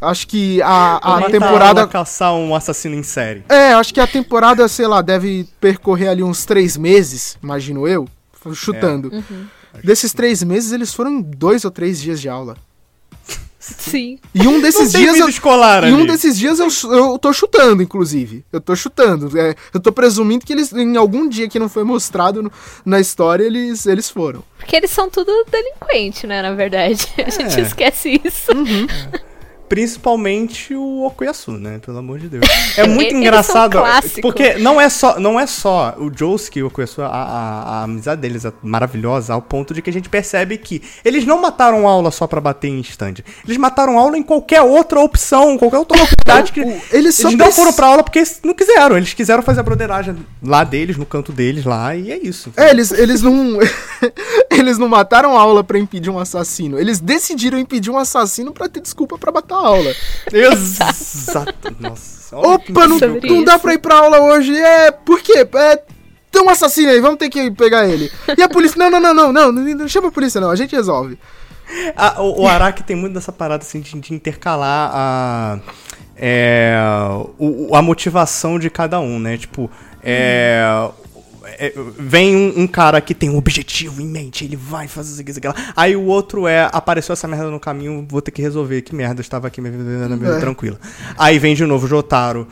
[0.02, 1.88] acho que a, a temporada.
[1.88, 3.44] caçar um assassino em série.
[3.48, 8.08] É, acho que a temporada, sei lá, deve percorrer ali uns três meses, imagino eu,
[8.54, 9.12] chutando.
[9.84, 12.58] Desses três meses, eles foram em dois ou três dias de aula.
[13.64, 14.18] Sim.
[14.34, 16.08] E um Não desses tem dias vida eu, escolar E um ali.
[16.08, 18.44] desses dias eu, eu tô chutando, inclusive.
[18.52, 19.38] Eu tô chutando.
[19.40, 22.52] É, eu tô presumindo que eles, em algum dia que não foi mostrado no-
[22.84, 24.44] na história, eles, eles foram.
[24.58, 27.08] Porque eles são tudo delinquente, né, na verdade.
[27.24, 27.62] A gente É.
[27.62, 28.52] esquece isso.
[29.72, 31.80] Principalmente o Okuyasu, né?
[31.80, 32.46] Pelo amor de Deus.
[32.76, 33.80] É muito engraçado.
[34.22, 37.84] Porque não é só, não é só o Josuke e o Okuyasu, a, a, a
[37.84, 41.88] amizade deles é maravilhosa, ao ponto de que a gente percebe que eles não mataram
[41.88, 43.16] aula só pra bater em stand.
[43.46, 46.60] Eles mataram aula em qualquer outra opção, qualquer outra oportunidade que.
[46.94, 48.98] Eles só Eles não foram pra aula porque não quiseram.
[48.98, 52.52] Eles quiseram fazer a broderagem lá deles, no canto deles lá, e é isso.
[52.58, 53.58] É, eles, eles não.
[54.60, 56.80] eles não mataram a aula pra impedir um assassino.
[56.80, 59.94] Eles decidiram impedir um assassino pra ter desculpa pra matar a aula.
[60.32, 61.76] Exato.
[61.80, 62.36] Nossa.
[62.38, 64.56] Opa, não, não dá pra ir pra aula hoje.
[64.58, 65.48] É, por quê?
[65.54, 65.82] É,
[66.32, 68.10] tem um assassino aí, vamos ter que pegar ele.
[68.38, 70.76] E a polícia, não, não, não, não, não, não, chama a polícia não, a gente
[70.76, 71.18] resolve.
[71.96, 75.60] Ah, o, o Araki tem muito dessa parada assim de, de intercalar a,
[76.18, 76.74] é,
[77.40, 79.38] o- a motivação de cada um, né?
[79.38, 79.70] Tipo,
[80.04, 80.62] é,
[81.58, 85.22] é, vem um, um cara que tem um objetivo em mente, ele vai fazer isso
[85.22, 85.56] aqui, isso aqui lá.
[85.76, 88.82] Aí o outro é, apareceu essa merda no caminho, vou ter que resolver.
[88.82, 90.40] Que merda, eu estava aqui na vida É.
[90.40, 90.80] tranquila.
[91.18, 92.48] Aí vem de novo o Jotaro.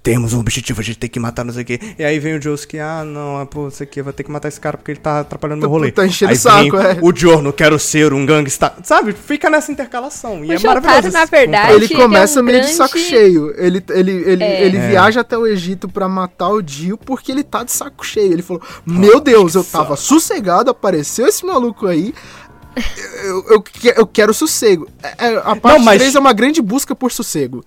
[0.00, 1.80] Temos um objetivo, a gente tem que matar não sei o quê.
[1.98, 4.48] E aí vem o Josuke, ah, não, é pô, isso aqui, vai ter que matar
[4.48, 5.90] esse cara porque ele tá atrapalhando meu rolê.
[5.90, 6.98] tá enchendo aí o saco, é.
[7.02, 8.72] o Giorno, quero ser um gangsta.
[8.84, 9.12] Sabe?
[9.12, 10.44] Fica nessa intercalação.
[10.44, 11.12] E O é Jotaro, maravilhoso.
[11.18, 13.52] na verdade, ele começa é um meio de grande- saco cheio.
[13.60, 14.64] Ele, ele, ele, É.
[14.64, 14.88] ele É.
[14.88, 18.32] viaja até o Egito pra matar o Dio porque ele tá de saco cheio.
[18.32, 22.14] Ele falou: Meu Deus, eu tava sossegado, apareceu esse maluco aí.
[23.24, 24.88] Eu, eu, que- eu quero sossego.
[25.02, 27.64] É, é, a parte mas- 3 é uma grande busca por sossego.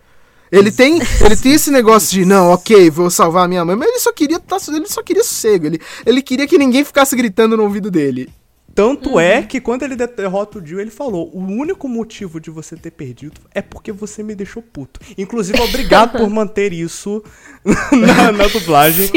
[0.52, 3.88] Ele tem, ele tem esse negócio de, não, ok, vou salvar a minha mãe, mas
[3.88, 5.66] ele só queria, tá, ele só queria sossego.
[5.66, 8.30] Ele, ele queria que ninguém ficasse gritando no ouvido dele.
[8.74, 9.20] Tanto Uhum.
[9.20, 12.92] é que quando ele derrota o Dio, ele falou: o único motivo de você ter
[12.92, 14.98] perdido é porque você me deixou puto.
[15.18, 17.22] Inclusive, obrigado por manter isso
[17.92, 19.10] na, na dublagem.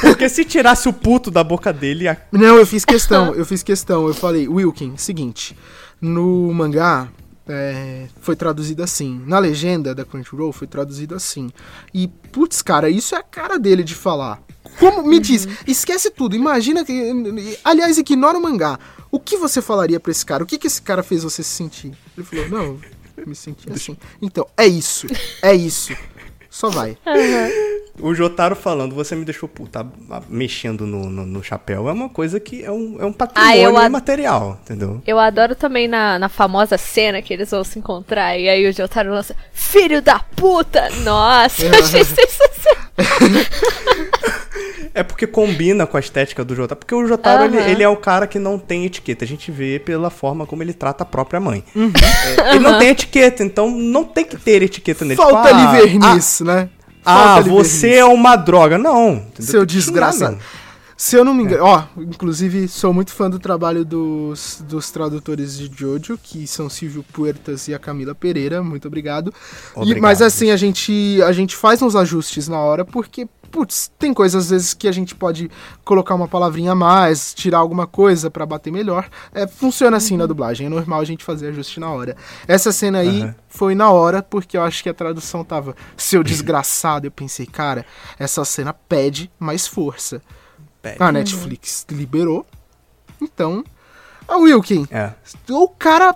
[0.00, 3.64] Porque se tirasse o puto da boca dele, a- Não, eu fiz questão, eu fiz
[3.64, 4.06] questão.
[4.06, 5.56] Eu falei, Wilkin, seguinte,
[6.00, 7.08] no mangá
[7.52, 9.22] é, foi traduzido assim.
[9.26, 11.50] Na legenda da Crunchyroll foi traduzido assim.
[11.92, 14.42] E, putz, cara, isso é a cara dele de falar.
[14.78, 17.58] Como, me diz, esquece tudo, imagina que...
[17.64, 18.78] Aliás, ignora o mangá.
[19.10, 20.44] O que você falaria pra esse cara?
[20.44, 21.92] O que, que esse cara fez você se sentir?
[22.16, 22.80] Ele falou, não,
[23.16, 23.96] eu me senti assim.
[24.20, 25.06] Então, é isso,
[25.42, 25.94] é isso.
[26.60, 26.94] Só vai.
[27.98, 31.92] o Jotaro falando, você me deixou puto, tá, ah, mexendo no, no, no chapéu, é
[31.92, 35.02] uma coisa que é um, é um patrimônio eu ad- imaterial, entendeu?
[35.06, 38.72] Eu adoro também na, na famosa cena que eles vão se encontrar e aí o
[38.74, 40.90] Jotaro lança Filho da puta!
[41.02, 42.90] Nossa, eu achei sensacional.
[44.94, 46.78] É porque combina com a estética do Jotaro.
[46.78, 47.68] Porque o Jotaro, ele, Aham.
[47.68, 49.24] ele é o cara que não tem etiqueta.
[49.24, 51.62] A gente vê pela forma como ele trata a própria mãe.
[51.76, 55.16] É, ele não tem etiqueta, então não tem que ter etiqueta nele.
[55.16, 56.68] Falta Tipo, ah, ali verniz, né?
[57.04, 58.76] ah, Ah, Falta você livre é uma droga.
[58.78, 59.12] Não.
[59.14, 59.50] entendeu?
[59.52, 60.38] Seu desgraçado.
[60.96, 65.56] Se eu não me engano, ó, inclusive sou muito fã do trabalho dos, dos tradutores
[65.56, 69.32] de Jojo, que são Silvio Puertas e a Camila Pereira, muito obrigado.
[69.32, 70.02] E- Obrigado.
[70.02, 74.44] mas assim, a gente, a gente faz uns ajustes na hora, porque, putz, tem coisas
[74.44, 75.50] às vezes que a gente pode
[75.84, 79.08] colocar uma palavrinha a mais, tirar alguma coisa pra bater melhor.
[79.34, 82.16] É, funciona assim na dublagem, é normal a gente fazer ajuste na hora.
[82.46, 83.34] Essa cena aí Aham.
[83.48, 87.84] foi na hora, porque eu acho que a tradução tava, seu desgraçado, eu pensei, cara,
[88.18, 90.22] essa cena pede mais força.
[90.80, 90.96] Pede.
[91.02, 92.46] A Netflix liberou.
[93.20, 93.62] Então,
[94.26, 95.12] a Wilkin, É.
[95.50, 96.14] o cara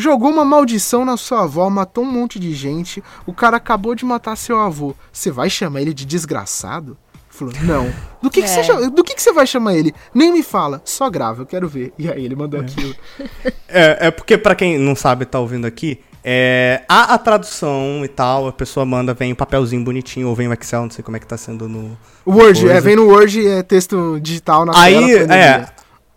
[0.00, 3.02] jogou uma maldição na sua avó, matou um monte de gente.
[3.26, 4.94] O cara acabou de matar seu avô.
[5.12, 6.96] Você vai chamar ele de desgraçado?
[7.28, 7.90] Falou, não.
[8.20, 8.62] Do que, que, você, É.
[8.62, 9.94] chama- do que, que você vai chamar ele?
[10.14, 10.82] Nem me fala.
[10.84, 11.92] Só grava, eu quero ver.
[11.98, 12.94] E aí ele mandou aquilo.
[13.74, 18.08] É, é porque, pra quem não sabe, tá ouvindo aqui, é, há a tradução e
[18.08, 21.16] tal, a pessoa manda, vem um papelzinho bonitinho, ou vem o Excel, não sei como
[21.16, 21.96] é que tá sendo no.
[22.22, 24.94] O Word, é, vem no Word, é texto digital na Aí,
[25.26, 25.34] tela.
[25.34, 25.66] é.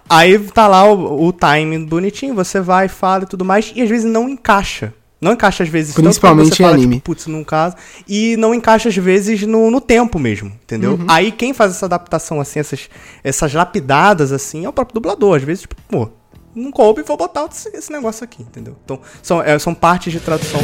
[0.10, 3.90] Aí tá lá o, o timing bonitinho, você vai, fala e tudo mais, e às
[3.90, 4.94] vezes não encaixa.
[5.20, 6.96] Não encaixa às vezes tanto Principalmente você em fala, anime.
[6.96, 7.76] Tipo, Putz, não casa.
[8.08, 10.94] E não encaixa às vezes no, no tempo mesmo, entendeu?
[10.94, 11.06] Uhum.
[11.08, 12.90] Aí quem faz essa adaptação, assim, essas,
[13.24, 15.38] essas lapidadas, assim, é o próprio dublador.
[15.38, 16.10] Às vezes, tipo, pô,
[16.54, 18.76] não coube, vou botar esse, esse negócio aqui, entendeu?
[18.84, 20.62] Então, são, é, são partes de tradução.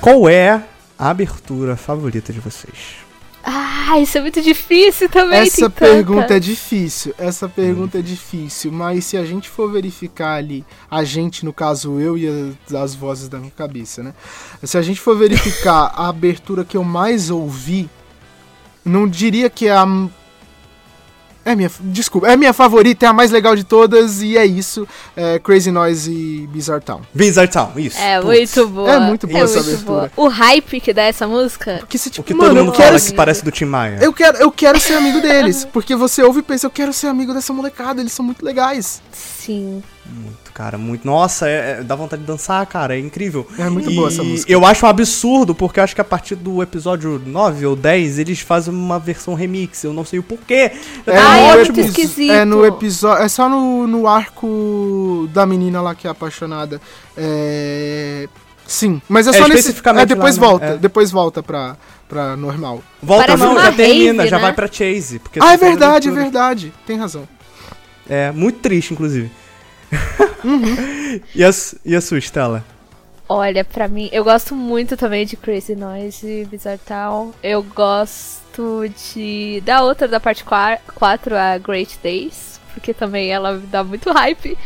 [0.00, 0.62] Qual é
[0.98, 3.00] a abertura favorita de vocês?
[3.42, 5.40] Ah, isso é muito difícil também.
[5.40, 5.80] Essa tem tanta.
[5.80, 7.14] pergunta é difícil.
[7.18, 8.70] Essa pergunta é difícil.
[8.72, 12.94] Mas se a gente for verificar ali, a gente, no caso eu e as, as
[12.94, 14.14] vozes da minha cabeça, né?
[14.62, 17.88] Se a gente for verificar a abertura que eu mais ouvi,
[18.84, 19.86] não diria que é a.
[21.50, 21.70] É minha.
[21.80, 24.86] Desculpa, é minha favorita, é a mais legal de todas, e é isso.
[25.16, 27.00] É Crazy Noise e Bizarre Town.
[27.14, 27.98] Bizarre Town, isso.
[27.98, 28.26] É Putz.
[28.26, 28.90] muito boa.
[28.92, 30.10] É muito boa essa muito abertura.
[30.16, 30.26] boa.
[30.26, 31.76] O hype que dá essa música.
[31.80, 32.88] Porque você, O tipo, que mano, todo mundo quero.
[32.98, 33.98] fala que parece do Tim Maia.
[34.00, 35.66] Eu quero, eu quero ser amigo deles.
[35.72, 39.02] Porque você ouve e pensa, eu quero ser amigo dessa molecada, eles são muito legais.
[39.12, 39.82] Sim.
[40.06, 41.06] Muito, cara, muito.
[41.06, 43.46] Nossa, é, é- dá vontade de dançar, cara, é incrível.
[43.58, 44.52] É muito E boa essa música.
[44.52, 48.18] Eu acho um absurdo, porque eu acho que a partir do episódio 9 ou 10
[48.18, 49.82] eles fazem uma versão remix.
[49.84, 50.72] Eu não sei o porquê.
[51.06, 52.30] É, Ah, é epi- muito esquisito.
[52.30, 53.22] É no episódio.
[53.24, 56.78] É só no, no arco da menina lá que é apaixonada.
[57.16, 58.28] É.
[58.66, 59.60] Sim, mas é É, só nesse.
[59.60, 60.48] especificamente É, depois lá, né?
[60.48, 60.66] volta.
[60.66, 60.76] É.
[60.76, 61.76] Depois volta pra,
[62.08, 62.82] pra normal.
[63.02, 64.42] Volta Parece não, já termina, rave, já né?
[64.42, 65.18] vai pra Chase.
[65.18, 66.72] Porque Ah, é a verdade, é verdade.
[66.86, 67.26] Tem razão.
[68.08, 69.30] É, muito triste, inclusive.
[70.44, 71.20] Uhum.
[71.34, 71.50] e, a,
[71.84, 72.64] e a sua, Stella?
[73.28, 77.32] Olha, pra mim, eu gosto muito também de Crazy Noise e Bizarre Town.
[77.42, 79.62] Eu gosto de.
[79.64, 82.49] Da outra, da parte 4, a Great Days.
[82.72, 84.56] Porque também ela me dá muito hype.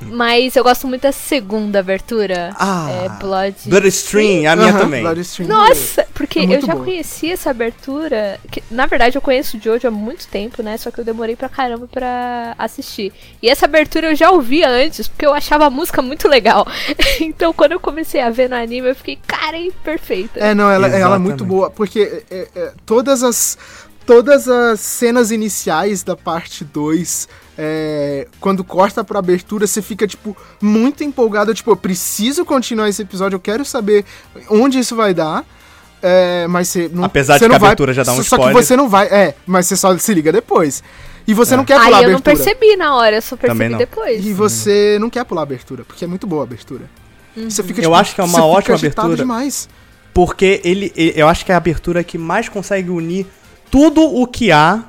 [0.00, 2.50] Mas eu gosto muito da segunda abertura.
[2.58, 3.56] Ah, é Blood.
[3.66, 5.02] Blood Stream, a minha Aham, também.
[5.02, 5.48] Blood Stream.
[5.48, 6.84] Nossa, porque É eu já boa.
[6.84, 8.38] conhecia essa abertura.
[8.50, 10.76] Que, na verdade, eu conheço o Jojo há muito tempo, né?
[10.76, 13.12] Só que eu demorei pra caramba pra assistir.
[13.40, 16.66] E essa abertura eu já ouvia antes, porque eu achava a música muito legal.
[17.20, 20.40] então, quando eu comecei a ver no anime, eu fiquei, cara, é perfeita.
[20.40, 23.56] É, não, ela, ela é muito boa, porque é, é, todas as
[24.04, 27.28] todas as cenas iniciais da parte 2,
[27.64, 33.02] é, quando corta pra abertura, você fica, tipo, muito empolgado, tipo, eu preciso continuar esse
[33.02, 34.04] episódio, eu quero saber
[34.50, 35.44] onde isso vai dar.
[36.02, 38.16] É, mas você não Apesar você de que não a vai- abertura já dá um
[38.16, 38.56] só, Só spoiler.
[38.56, 40.82] que você não vai, é, mas você só se liga depois.
[41.28, 42.36] E você não quer pular Aí a eu não abertura.
[42.44, 43.78] percebi na hora, eu só Também percebi não.
[43.78, 44.26] depois.
[44.26, 46.90] E você não quer pular a abertura, porque é muito boa a abertura.
[47.36, 49.14] Você fica, Eu tipo, acho que é uma ótima abertura.
[49.14, 49.68] demais.
[50.12, 53.24] Porque ele, ele- eu acho que é a abertura que mais consegue unir
[53.70, 54.82] tudo o que há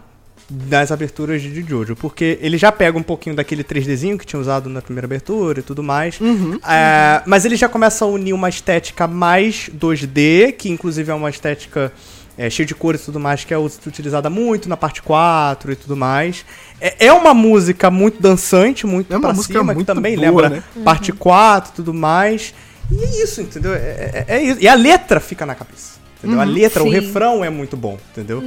[0.69, 1.95] nas aberturas de Jojo.
[1.95, 5.63] Porque ele já pega um pouquinho daquele 3Dzinho que tinha usado na primeira abertura e
[5.63, 6.19] tudo mais.
[6.19, 6.59] Uhum.
[6.67, 11.29] É, Mas ele já começa a unir uma estética mais 2D, que inclusive é uma
[11.29, 11.91] estética
[12.37, 15.75] é, cheia de cores e tudo mais, que é utilizada muito na parte 4 e
[15.75, 16.45] tudo mais.
[16.81, 20.15] É, é uma música muito dançante, muito É uma pra música cima, muito que também
[20.15, 20.63] boa, lembra né?
[20.83, 22.53] parte 4 e tudo mais.
[22.91, 23.73] E é isso, entendeu?
[23.73, 24.59] É, é- é isso.
[24.61, 25.93] E a letra fica na cabeça.
[26.23, 26.39] Entendeu?
[26.41, 26.51] a Uhum.
[26.53, 26.91] letra, o Sim.
[26.93, 28.41] refrão é muito bom, entendeu?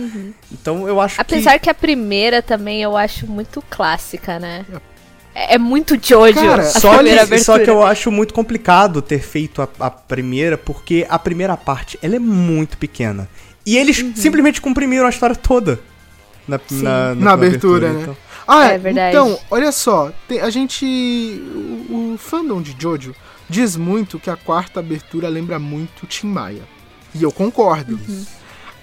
[0.50, 1.64] Então eu acho Apesar que.
[1.64, 1.70] que...
[1.70, 4.64] a primeira também eu acho muito clássica, né?
[5.34, 7.64] É, é muito Jojo Cara, a Só primeira que, só abertura.
[7.64, 12.16] que eu acho muito complicado ter feito a, a primeira, porque a primeira parte ela
[12.16, 13.28] é muito pequena.
[13.66, 14.12] E eles Uhum.
[14.16, 15.78] simplesmente comprimiram a história toda
[16.48, 16.82] na, Sim.
[16.82, 18.00] na, Na abertura, né?
[18.02, 18.16] então.
[18.48, 19.10] Ah, É verdade.
[19.14, 20.86] então, olha só, tem- a gente.
[21.90, 23.14] O, o fandom de Jojo
[23.50, 26.62] diz muito que a quarta abertura lembra muito Tim Maia.
[27.18, 27.98] E eu concordo.
[28.08, 28.24] Uhum.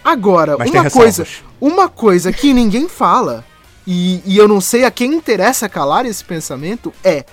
[0.03, 1.27] Agora, Mas uma coisa,
[1.61, 3.45] uma coisa que ninguém fala
[3.87, 7.25] e, e eu não sei a quem interessa calar esse pensamento, é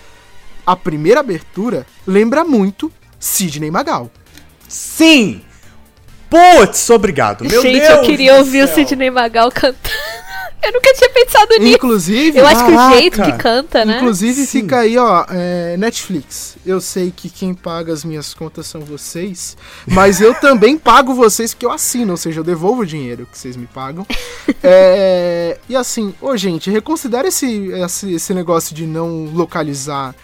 [0.67, 4.11] a primeira abertura lembra muito Sidney Magal.
[4.69, 5.43] Sim!
[6.29, 7.45] Putz, obrigado.
[7.45, 8.85] Meu Gente, Deus eu queria ouvir céu.
[8.85, 9.81] o Sidney Magal cantando.
[10.63, 11.77] Eu nunca tinha pensado nisso.
[11.77, 12.99] Inclusive, Eu acho que o Caraca.
[12.99, 13.97] jeito que canta, né?
[13.97, 14.61] Inclusive, Sim.
[14.61, 16.57] fica aí, ó, é, Netflix.
[16.67, 19.57] Eu sei que quem paga as minhas contas são vocês,
[19.87, 23.39] mas eu também pago vocês porque eu assino, ou seja, eu devolvo o dinheiro que
[23.39, 24.07] vocês me pagam.
[24.63, 30.15] É, e assim, ô gente, reconsidere esse, esse, esse negócio de não localizar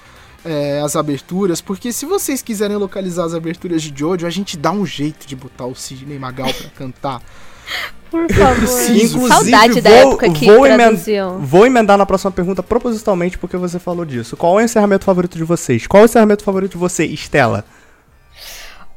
[0.45, 4.71] é, as aberturas, porque se vocês quiserem localizar as aberturas de Jojo, a gente dá
[4.71, 7.23] um jeito de botar o Sidney Magal pra cantar.
[8.27, 8.57] Por favor.
[8.57, 9.29] preciso.
[9.29, 11.39] Saudade da vou- época que vou emen- traduziam.
[11.41, 14.37] Vou emendar na próxima pergunta propositalmente porque você falou disso.
[14.37, 15.87] Qual é o encerramento favorito de vocês?
[15.87, 17.65] Qual é o encerramento favorito de você, Estela?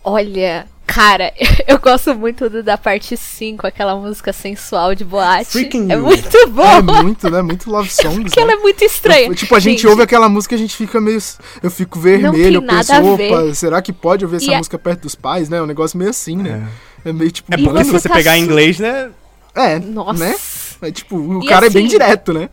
[0.03, 1.33] Olha, cara,
[1.67, 5.51] eu gosto muito do- da parte 5, aquela música sensual de boate.
[5.51, 6.01] Freaking é You.
[6.03, 6.81] muito É bom.
[7.03, 7.41] muito, né?
[7.41, 8.21] Muito love songs.
[8.23, 8.53] Porque ela né?
[8.57, 9.27] é muito estranha.
[9.27, 11.19] Eu- tipo, a gente, ouve aquela música e a gente fica meio.
[11.61, 14.79] Eu fico vermelho, eu nada penso, a opa, será que pode ouvir essa E música
[14.79, 15.57] perto dos pais, né?
[15.57, 16.65] É um negócio meio assim, né?
[16.65, 17.53] É, meio tipo.
[17.53, 19.09] É E porque se você tá pegar em su- inglês, né?
[19.55, 20.23] É, Nossa.
[20.23, 20.35] né?
[20.81, 22.49] É tipo, o E cara é bem assim- direto, né?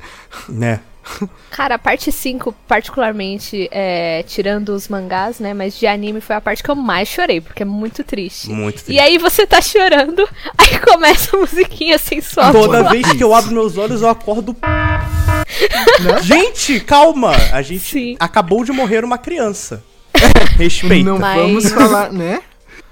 [0.48, 0.80] Né.
[1.50, 5.54] Cara, a parte 5, particularmente, é, tirando os mangás, né?
[5.54, 8.50] Mas de anime foi a parte que eu mais chorei, porque é muito triste.
[8.50, 8.98] Muito E triste.
[9.00, 10.28] aí você tá chorando,
[10.58, 12.50] aí começa a musiquinha sensual.
[12.50, 14.56] Toda de vez que eu abro meus olhos, eu acordo.
[16.02, 16.22] Né?
[16.22, 17.32] Gente, calma!
[17.52, 18.16] A gente Sim.
[18.18, 19.82] acabou de morrer uma criança.
[20.58, 21.04] Respeita.
[21.08, 22.40] Não Mas- vamos falar, né?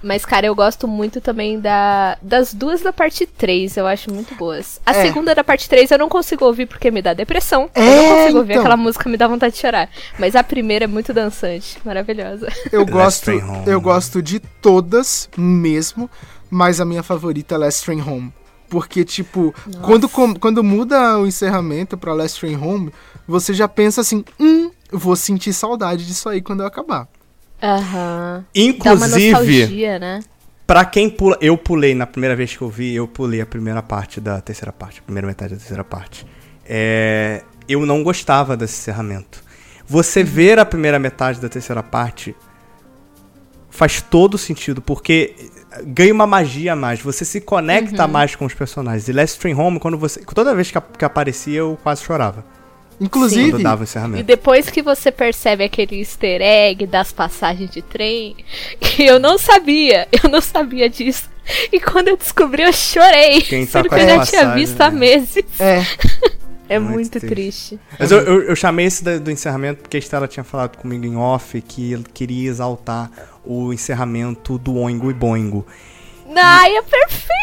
[0.04, 4.34] Mas, cara, eu gosto muito também da, das duas da parte 3, eu acho muito
[4.34, 4.80] boas.
[4.84, 5.02] A É.
[5.06, 7.70] segunda da parte 3 eu não consigo ouvir porque me dá depressão.
[7.74, 8.62] eu É, não consigo ouvir então.
[8.62, 9.88] aquela música, me dá vontade de chorar.
[10.18, 12.48] Mas a primeira é muito dançante, maravilhosa.
[12.70, 13.30] Eu gosto,
[13.66, 16.10] eu gosto de todas mesmo,
[16.50, 18.32] mas a minha favorita é Last Train Home.
[18.68, 22.92] Porque, tipo, quando, quando muda o encerramento pra Last Train Home,
[23.26, 27.06] você já pensa assim, hum, vou sentir saudade disso aí quando eu acabar.
[27.64, 30.20] Uma Inclusive, né?
[30.66, 31.36] pra quem pula.
[31.40, 34.72] Eu pulei na primeira vez que eu vi, eu pulei a primeira parte da terceira
[34.72, 35.00] parte.
[35.00, 36.26] A primeira metade da terceira parte.
[36.66, 39.42] É, eu não gostava desse encerramento.
[39.86, 42.34] Você ver a primeira metade da terceira parte
[43.68, 45.34] faz todo sentido, porque
[45.84, 47.00] ganha uma magia a mais.
[47.00, 49.08] Você se conecta mais com os personagens.
[49.08, 50.20] E Last Train Home, quando você.
[50.20, 52.44] Toda vez que, que aparecia, eu quase chorava.
[53.00, 53.62] Inclusive,
[54.16, 58.36] E depois que você percebe aquele easter egg das passagens de trem,
[58.80, 61.28] que eu não sabia, eu não sabia disso.
[61.72, 63.42] E quando eu descobri, eu chorei.
[63.42, 64.98] Quem tá sendo com que eu já tinha visto há né?
[64.98, 65.44] meses.
[65.60, 65.84] é,
[66.68, 67.76] É Muito muito, triste.
[67.76, 67.80] triste.
[67.98, 71.16] Mas eu, eu, eu chamei esse do encerramento porque a Estela tinha falado comigo em
[71.16, 73.10] off que ele queria exaltar
[73.44, 75.66] o encerramento do Oingo e Boingo.
[76.34, 77.34] Ai, é perfeito.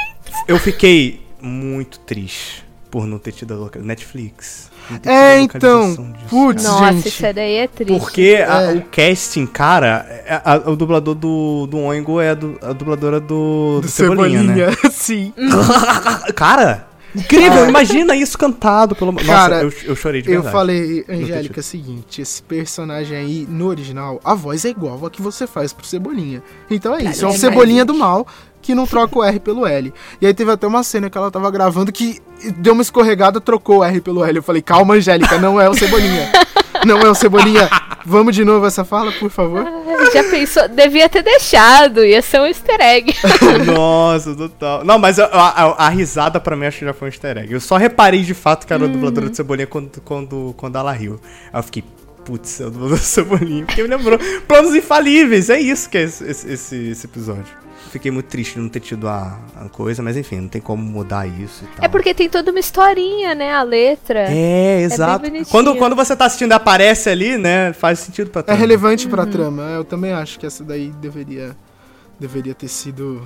[0.48, 4.71] Eu fiquei muito triste por não ter tido a Netflix.
[5.06, 7.08] É a então, putz, Nossa, gente.
[7.08, 8.00] isso daí é triste.
[8.00, 8.74] Porque a- É.
[8.76, 13.20] o casting, cara, é- a- o dublador do, do Oingo é a, du- a dubladora
[13.20, 14.76] do, do, Do Cebolinha, né?
[14.92, 15.34] sim.
[16.36, 19.12] Cara, incrível, imagina isso cantado pelo...
[19.12, 20.52] Nossa, Cara, eu, eu chorei de Eu verdade.
[20.54, 21.58] falei, ter Angélica, tido.
[21.60, 25.74] o seguinte, esse personagem aí, no original, a voz é igual a que você faz
[25.74, 26.42] pro Cebolinha.
[26.70, 28.26] Então é isso, é um é Cebolinha do mal
[28.62, 29.94] que não troca o R pelo L.
[30.22, 32.20] E aí teve até uma cena que ela tava gravando que
[32.58, 34.38] deu uma escorregada, trocou o R pelo L.
[34.38, 36.32] Eu falei, calma, Angélica, não é o Cebolinha.
[36.86, 37.70] não é o Cebolinha.
[38.06, 39.64] Vamos de novo essa fala, por favor?
[40.14, 40.68] Já pensou?
[40.68, 43.14] Devia ter deixado, ia ser um easter egg.
[43.66, 44.84] Nossa, total.
[44.84, 47.54] Não, mas a, a- a risada pra mim acho que já foi um easter egg.
[47.54, 50.92] Eu só reparei de fato que era o dublador de Cebolinha quando, quando, quando ela
[50.92, 51.20] riu.
[51.54, 51.84] Aí eu fiquei,
[52.26, 53.66] putz, é o dublador de Cebolinha.
[53.66, 54.18] Porque me lembrou.
[54.48, 57.61] Planos infalíveis, é isso que é esse, esse, esse episódio.
[57.92, 60.82] Fiquei muito triste de não ter tido a, a coisa, mas enfim, não tem como
[60.82, 61.86] mudar isso e tal.
[61.86, 63.54] É porque tem toda uma historinha, né?
[63.54, 64.28] A letra.
[64.30, 65.24] É, exato.
[65.26, 65.46] bonitinho.
[65.48, 68.60] quando, quando você tá assistindo aparece ali, né, faz sentido pra É trama.
[68.60, 69.64] relevante pra trama.
[69.64, 71.56] Eu também acho que essa daí deveria,
[72.20, 73.22] deveria ter sido...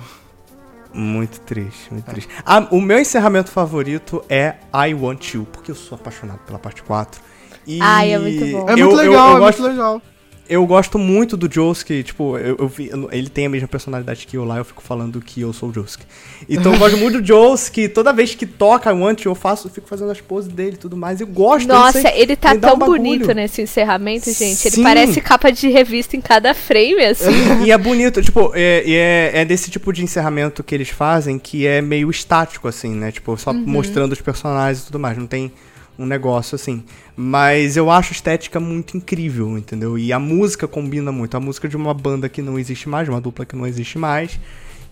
[0.92, 2.28] Muito triste, muito triste.
[2.44, 6.82] Ah, o meu encerramento favorito é I Want You, porque eu sou apaixonado pela parte
[6.82, 7.20] 4.
[7.66, 8.68] E Ai, é muito bom.
[8.68, 10.02] É eu- muito eu- legal, eu é gosto, muito legal.
[10.48, 14.36] Eu gosto muito do Josuke, tipo, eu, eu vi, ele tem a mesma personalidade que
[14.36, 16.04] eu lá, eu fico falando que eu sou o Josuke.
[16.48, 19.72] Então eu gosto muito do Josuke, toda vez que toca Want You, eu faço, eu
[19.72, 21.66] fico fazendo as poses dele e tudo mais, eu gosto.
[21.66, 24.68] Nossa, sei, ele tá tão um bonito nesse encerramento, gente.
[24.68, 24.82] Ele Sim.
[24.82, 27.26] parece capa de revista em cada frame, assim.
[27.66, 31.66] E é bonito, tipo, é, é, é desse tipo de encerramento que eles fazem que
[31.66, 33.10] é meio estático, assim, né?
[33.10, 35.16] Tipo, só mostrando os personagens e tudo mais.
[35.16, 35.52] Não tem
[35.98, 36.84] um negócio assim.
[37.16, 39.98] Mas eu acho a estética muito incrível, entendeu?
[39.98, 41.36] E a música combina muito.
[41.36, 43.98] A música de uma banda que não existe mais, de uma dupla que não existe
[43.98, 44.38] mais.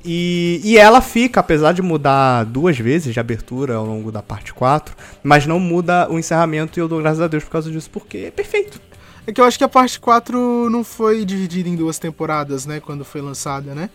[0.05, 4.53] E, e ela fica, apesar de mudar duas vezes de abertura ao longo da parte
[4.53, 7.89] 4, mas não muda o encerramento e eu dou graças a Deus por causa disso,
[7.91, 8.79] porque é perfeito.
[9.27, 12.81] É que eu acho que a parte 4 não foi dividida em duas temporadas, né?
[12.81, 13.89] Quando foi lançada, né?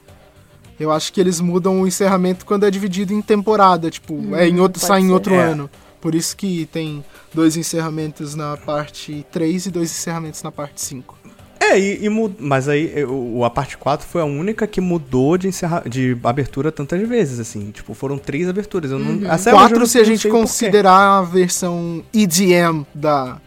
[0.79, 4.59] Eu acho que eles mudam o encerramento quando é dividido em temporada, tipo, é em
[4.59, 5.11] outro, pode sai em ser.
[5.11, 5.43] outro É.
[5.43, 5.69] ano.
[6.01, 11.17] Por isso que tem dois encerramentos na parte 3 e dois encerramentos na parte 5.
[11.61, 15.49] É, e, e mas aí eu- a parte 4 foi a única que mudou de,
[15.49, 17.69] encerra, de abertura tantas vezes, assim.
[17.71, 18.91] Tipo, foram três aberturas.
[18.91, 19.25] Eu não, Uhum.
[19.29, 23.41] até hoje eu 4 não- se a gente considerar a versão EDM da.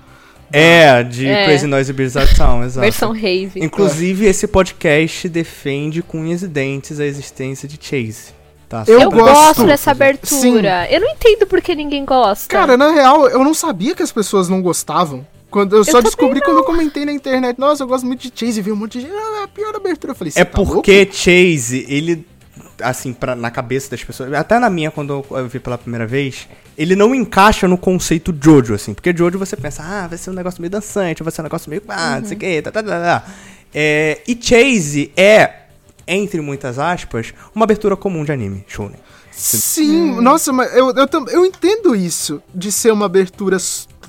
[0.52, 1.46] É, de É.
[1.46, 2.80] Crazy Noise Bizarre Town, exato.
[2.84, 3.52] Versão rave.
[3.56, 8.34] Inclusive, esse podcast defende com unhas e dentes a existência de Chase.
[8.72, 8.84] Tá?
[8.86, 9.34] Eu Eu Só gosto.
[9.34, 10.90] gosto dessa abertura.
[10.90, 12.48] Eu não entendo por que ninguém gosta.
[12.48, 15.26] Cara, na real, eu não sabia que as pessoas não gostavam.
[15.50, 17.58] Quando eu só também descobri quando eu comentei na internet.
[17.58, 18.60] Nossa, eu gosto muito de Chase.
[18.60, 19.12] E veio um monte de gente.
[19.14, 20.12] Ah, é a pior abertura.
[20.12, 22.26] Eu falei, É "Cê tá porque Chase, ele,
[22.80, 26.06] assim, pra, na cabeça das pessoas, até na minha, quando eu, eu vi pela primeira
[26.06, 26.48] vez,
[26.78, 28.94] ele não encaixa no conceito Jojo, assim.
[28.94, 31.68] Porque Jojo você pensa, ah, vai ser um negócio meio dançante, vai ser um negócio
[31.68, 33.24] meio, ah, não sei o que, tá, tá, tá, tá.
[33.74, 35.61] É, e Chase é,
[36.06, 38.98] entre muitas aspas, uma abertura comum de anime, shounen.
[39.30, 43.56] Sim, nossa, mas eu, eu, eu entendo isso de ser uma abertura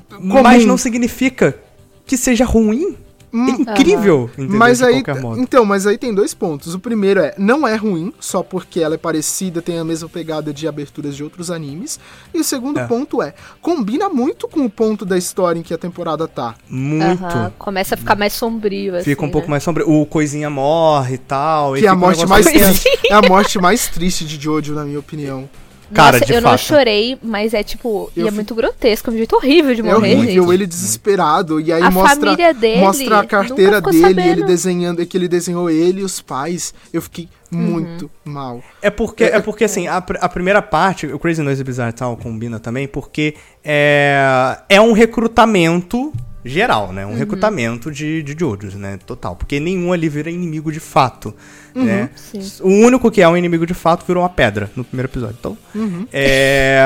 [0.09, 0.43] comum.
[0.43, 1.57] Mas não significa
[2.05, 2.97] que seja ruim.
[3.33, 4.57] Hum, incrível, entendeu?
[4.57, 5.39] Mas de aí, qualquer modo.
[5.41, 6.75] então, mas aí tem dois pontos.
[6.75, 10.53] O primeiro é, não é ruim, só porque ela é parecida, tem a mesma pegada
[10.53, 11.99] de aberturas de outros animes.
[12.33, 12.85] E o segundo É.
[12.85, 16.55] ponto é, combina muito com o ponto da história em que a temporada tá.
[16.69, 17.23] Muito.
[17.57, 19.05] Começa a ficar mais sombrio, assim.
[19.05, 19.51] Fica um pouco né?
[19.51, 19.89] mais sombrio.
[19.89, 21.75] O Coisinha morre e tal.
[21.75, 22.89] e Que é a fica um morte negócio mais triste.
[23.09, 25.49] É a morte mais triste de Jojo, na minha opinião.
[25.93, 28.11] Cara, Nossa, de eu não chorei, mas é tipo.
[28.15, 30.53] Eu e é fi- muito grotesco, é um jeito horrível de É morrer, horrível, gente.
[30.53, 31.59] ele desesperado.
[31.61, 34.39] E aí A mostra, família dele mostra a carteira nunca ficou dele, sabendo.
[34.39, 36.73] ele desenhando, que ele desenhou ele e os pais.
[36.91, 37.59] Eu fiquei Uhum.
[37.59, 38.63] muito mal.
[38.81, 41.93] É porque, é porque assim, a, pr- a primeira parte, o Crazy Noise e Bizarre
[41.93, 46.11] Town combina também, porque é, é um recrutamento
[46.45, 47.05] geral, né?
[47.05, 47.15] Um Uhum.
[47.17, 48.99] recrutamento de, de Jojos, né?
[49.05, 49.35] Total.
[49.35, 51.33] Porque nenhum ali vira inimigo de fato,
[51.75, 52.09] Uhum, né?
[52.15, 52.41] sim.
[52.61, 55.35] O único que é um inimigo de fato virou uma pedra no primeiro episódio.
[55.39, 56.05] Então, Uhum.
[56.11, 56.81] é...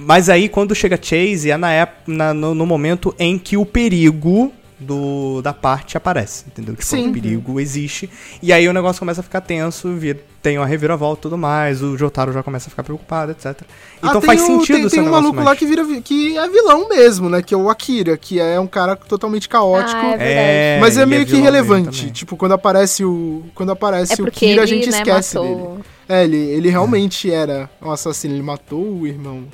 [0.00, 3.66] Mas aí, quando chega Chase, é na ép- na- no, no momento em que o
[3.66, 6.74] perigo do, da parte aparece, entendeu?
[6.74, 7.08] Tipo, Sim.
[7.08, 8.08] o perigo existe.
[8.42, 11.82] E aí o negócio começa a ficar tenso, vir, tem uma reviravolta e tudo mais,
[11.82, 13.60] o Jotaro já começa a ficar preocupado, etc.
[13.98, 15.46] Então Ah, faz o- sentido Tem, esse tem um maluco mais.
[15.48, 17.42] lá que, vira, vi- que é vilão mesmo, né?
[17.42, 19.98] Que é o Akira, que é um cara totalmente caótico.
[20.00, 20.24] Ah, é verdade.
[20.30, 22.10] É, mas é ele meio que vilão mesmo irrelevante.
[22.12, 23.42] Tipo, quando aparece o.
[23.54, 25.70] Quando aparece É o Kira, ele, a gente né, esquece matou.
[25.72, 25.84] dele.
[26.08, 29.44] É, ele, ele realmente era um assassino, ele matou o irmão.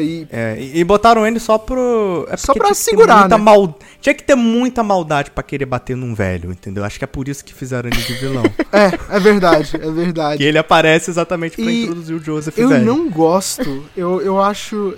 [0.00, 2.26] E, É, e, e botaram ele só pro.
[2.30, 3.44] É Só pra segurar, muita né?
[3.44, 6.84] mal- Tinha que ter muita maldade pra querer bater num velho, entendeu?
[6.84, 8.44] Acho que é por isso que fizeram ele de vilão.
[8.72, 10.38] é, é verdade, é verdade.
[10.38, 12.84] que ele aparece exatamente pra E introduzir o Joseph Eu velho.
[12.84, 13.84] não gosto.
[13.96, 14.94] Eu, eu acho.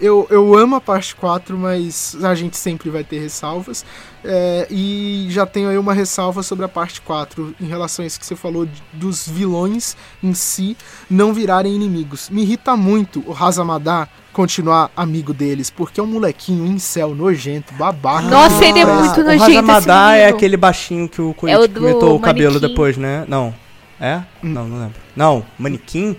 [0.00, 3.84] Eu, eu amo a parte 4, mas a gente sempre vai ter ressalvas.
[4.24, 8.18] É, e já tenho aí uma ressalva sobre a parte 4 em relação a isso
[8.18, 10.76] que você falou de- dos vilões em si
[11.08, 12.28] não virarem inimigos.
[12.28, 18.28] Me irrita muito o Hazamada continuar amigo deles, porque é um molequinho incel, nojento, babaca.
[18.28, 21.34] Nossa, ele é muito o nojento, esse Hazamada é aquele baixinho que o É o
[21.34, 22.68] Koichi do comentou o cabelo manequim.
[22.68, 23.24] depois, né?
[23.28, 23.54] Não.
[23.98, 24.16] É?
[24.44, 24.50] Hum.
[24.52, 25.00] Não, não lembro.
[25.14, 26.16] Não, manequim?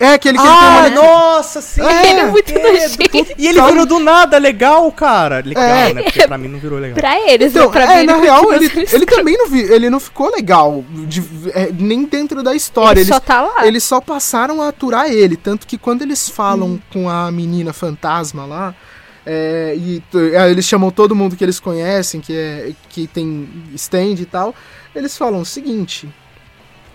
[0.00, 0.90] É aquele que ele tem Ah, uma...
[0.90, 1.80] nossa, sim!
[1.82, 3.34] É, Ele é muito É, nojento.
[3.36, 5.42] E ele virou do nada, legal, cara.
[5.44, 5.92] Legal, É.
[5.92, 6.02] né?
[6.04, 6.94] Porque pra mim não virou legal.
[6.96, 7.72] Pra eles, Então, né?
[7.72, 10.84] Pra é, mim, na ele real, ele, ele também não, vi, ele não ficou legal,
[11.06, 13.00] de- é, nem dentro da história.
[13.00, 13.66] Ele Eles, só tá lá.
[13.66, 16.80] eles só passaram a aturar ele, tanto que quando eles falam Uhum.
[16.92, 18.74] com a menina fantasma lá,
[19.26, 23.48] é, e t- é, eles chamam todo mundo que eles conhecem, que, é, que tem
[23.74, 24.54] stand e tal,
[24.94, 26.08] eles falam o seguinte...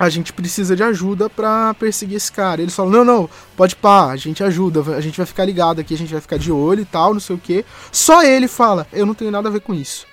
[0.03, 2.61] A gente precisa de ajuda pra perseguir esse cara.
[2.61, 5.93] Eles falam: não, não, pode pá, a gente ajuda, a gente vai ficar ligado aqui,
[5.93, 7.65] a gente vai ficar de olho e tal, não sei o quê.
[7.91, 10.05] Só ele fala: eu não tenho nada a ver com isso.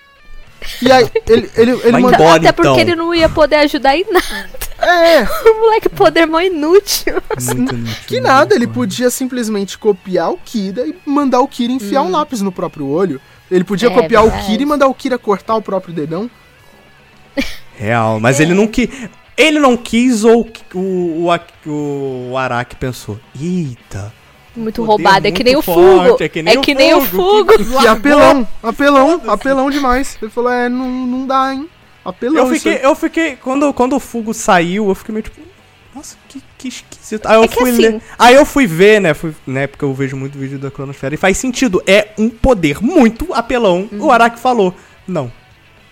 [0.83, 2.17] E aí, ele, ele, ele manda.
[2.17, 2.81] embora, Até porque então.
[2.81, 4.51] ele não ia poder ajudar em nada.
[4.79, 7.15] É, O moleque poder mó inútil.
[7.57, 12.03] Muito inútil, que nada, ele podia simplesmente copiar o Kira e mandar o Kira enfiar
[12.03, 13.19] um lápis no próprio olho.
[13.51, 14.43] Ele podia É, copiar verdade.
[14.45, 16.31] o Kira e mandar o Kira cortar o próprio dedão.
[17.77, 18.89] Real, mas ele não quis.
[19.41, 21.29] Ele não quis ou o,
[21.67, 24.13] o, o Araki pensou: Eita.
[24.57, 25.27] Muito roubado.
[25.27, 26.17] É que nem o Fugo.
[26.23, 27.81] é que nem o que nem o Fugo, Fugo.
[27.83, 30.19] E apelão, apelão, apelão demais.
[30.21, 31.69] Ele falou: é, não, não dá, hein?
[32.05, 32.83] Apelão Eu isso fiquei, aí.
[32.85, 33.37] eu fiquei.
[33.37, 35.41] Quando, quando o Fugo saiu, eu fiquei meio tipo.
[35.95, 37.27] Nossa, que, que esquisito.
[37.27, 38.03] Aí eu É que fui assim- ler.
[38.19, 39.13] Aí eu fui ver, né?
[39.15, 39.67] Fui, né?
[39.67, 41.15] Porque eu vejo muito vídeo da Cronosfera.
[41.15, 41.83] E faz sentido.
[41.87, 43.89] É um poder muito apelão.
[43.91, 44.05] Uhum.
[44.07, 44.75] O Araki falou.
[45.07, 45.31] Não.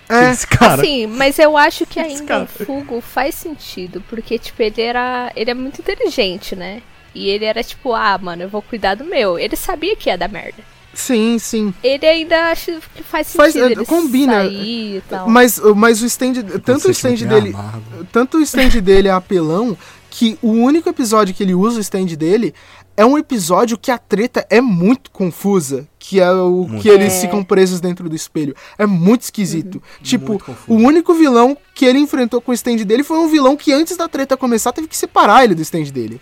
[0.29, 0.75] É, Esse cara.
[0.83, 5.31] Assim, mas eu acho que ainda o Fugo faz sentido, porque, tipo, ele era.
[5.37, 6.81] Ele é muito inteligente, né?
[7.15, 9.39] E ele era tipo, ah, mano, eu vou cuidar do meu.
[9.39, 10.63] Ele sabia que ia dar merda.
[10.95, 11.75] sim, sim.
[11.83, 13.69] Ele ainda acho que faz Faz- sentido.
[13.71, 14.45] é, ele combina.
[14.45, 15.29] Sair e tal.
[15.29, 16.35] Mas, mas o stand.
[16.65, 17.51] Tanto o stand dele.
[17.51, 18.07] amargo.
[18.13, 19.77] Tanto o stand dele é apelão
[20.11, 22.55] que o único episódio que ele usa o stand dele
[22.99, 25.87] é um episódio que a treta é muito confusa.
[25.99, 26.83] Que é o Muito.
[26.83, 27.21] que eles É.
[27.21, 28.55] ficam presos dentro do espelho.
[28.79, 29.83] É muito esquisito.
[30.03, 33.57] Tipo, Muito o único vilão que ele enfrentou com o stand dele foi um vilão
[33.59, 36.19] que antes da treta começar teve que separar ele do stand dele.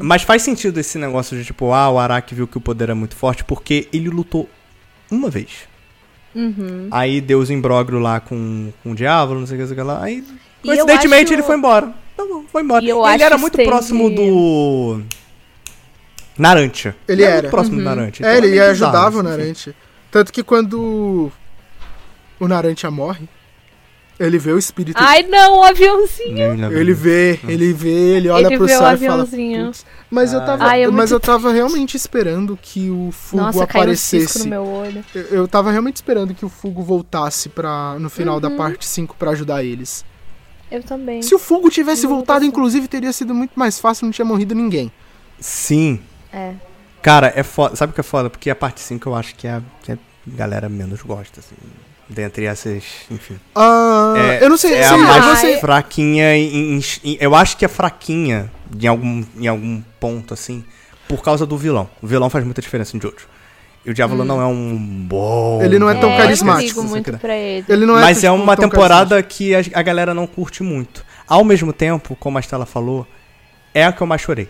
[0.00, 2.94] Mas faz sentido esse negócio de tipo, ah, o Araki viu que o poder é
[2.94, 4.48] muito forte porque ele lutou
[5.10, 5.48] uma vez.
[6.34, 6.88] Uhum.
[6.90, 9.76] Aí deu os imbróglio lá com, com o diabo, não sei o que, não sei
[9.76, 10.02] o que lá.
[10.02, 10.24] Aí,
[10.62, 11.92] E coincidentemente, acho- ele foi embora.
[12.16, 12.84] Tá bom, foi embora.
[12.84, 15.02] E eu ele acho era muito stand- próximo do.
[16.38, 16.96] Narantia.
[17.08, 17.42] Ele era.
[17.42, 17.94] muito próximo do Uhum.
[17.94, 18.26] Narantia.
[18.26, 19.28] é, então ele meio ajudava bizarro, o assim.
[19.40, 19.74] Narantia.
[20.10, 21.32] Tanto que quando
[22.40, 23.28] o Narantia morre,
[24.18, 26.72] ele vê o espírito Ai, não, o aviãozinho.
[26.72, 29.28] Ele vê, ele vê, ele olha Ele pro vê o céu e fala.
[30.10, 33.66] Mas eu tava, Ai, é mas muito eu tava realmente esperando que o Fugo Nossa,
[33.66, 34.44] caiu um cisco aparecesse.
[34.44, 35.04] no meu olho.
[35.14, 38.40] Eu, eu tava realmente esperando que o Fugo voltasse para no final Uhum.
[38.40, 40.04] da parte 5 pra ajudar eles.
[40.70, 41.20] Eu também.
[41.22, 44.92] Se o Fugo tivesse voltado, inclusive, teria sido muito mais fácil, não tinha morrido ninguém.
[45.40, 46.00] Sim.
[46.34, 46.52] É.
[47.02, 47.76] Cara, é foda.
[47.76, 48.30] Sabe o que é foda?
[48.30, 51.54] Porque a parte 5 eu acho que é a, que a galera menos gosta, assim.
[52.08, 53.38] Dentre essas, enfim.
[53.54, 57.56] Ah, É- eu não sei, É sei a mais fraquinha em, em- em- Eu acho
[57.56, 60.62] que é fraquinha em algum, em algum ponto, assim,
[61.08, 61.88] por causa do vilão.
[62.02, 63.26] O vilão faz muita diferença em Jojo.
[63.86, 64.76] E o Diávolo não é um
[65.06, 65.60] bom.
[65.62, 67.64] Ele não é tão é, carismático, Eu não ligo muito pra ele.
[67.68, 71.04] ele não é Mas é uma tão temporada que a, a galera não curte muito.
[71.26, 73.06] Ao mesmo tempo, como a Estela falou,
[73.74, 74.48] é a que eu mais chorei.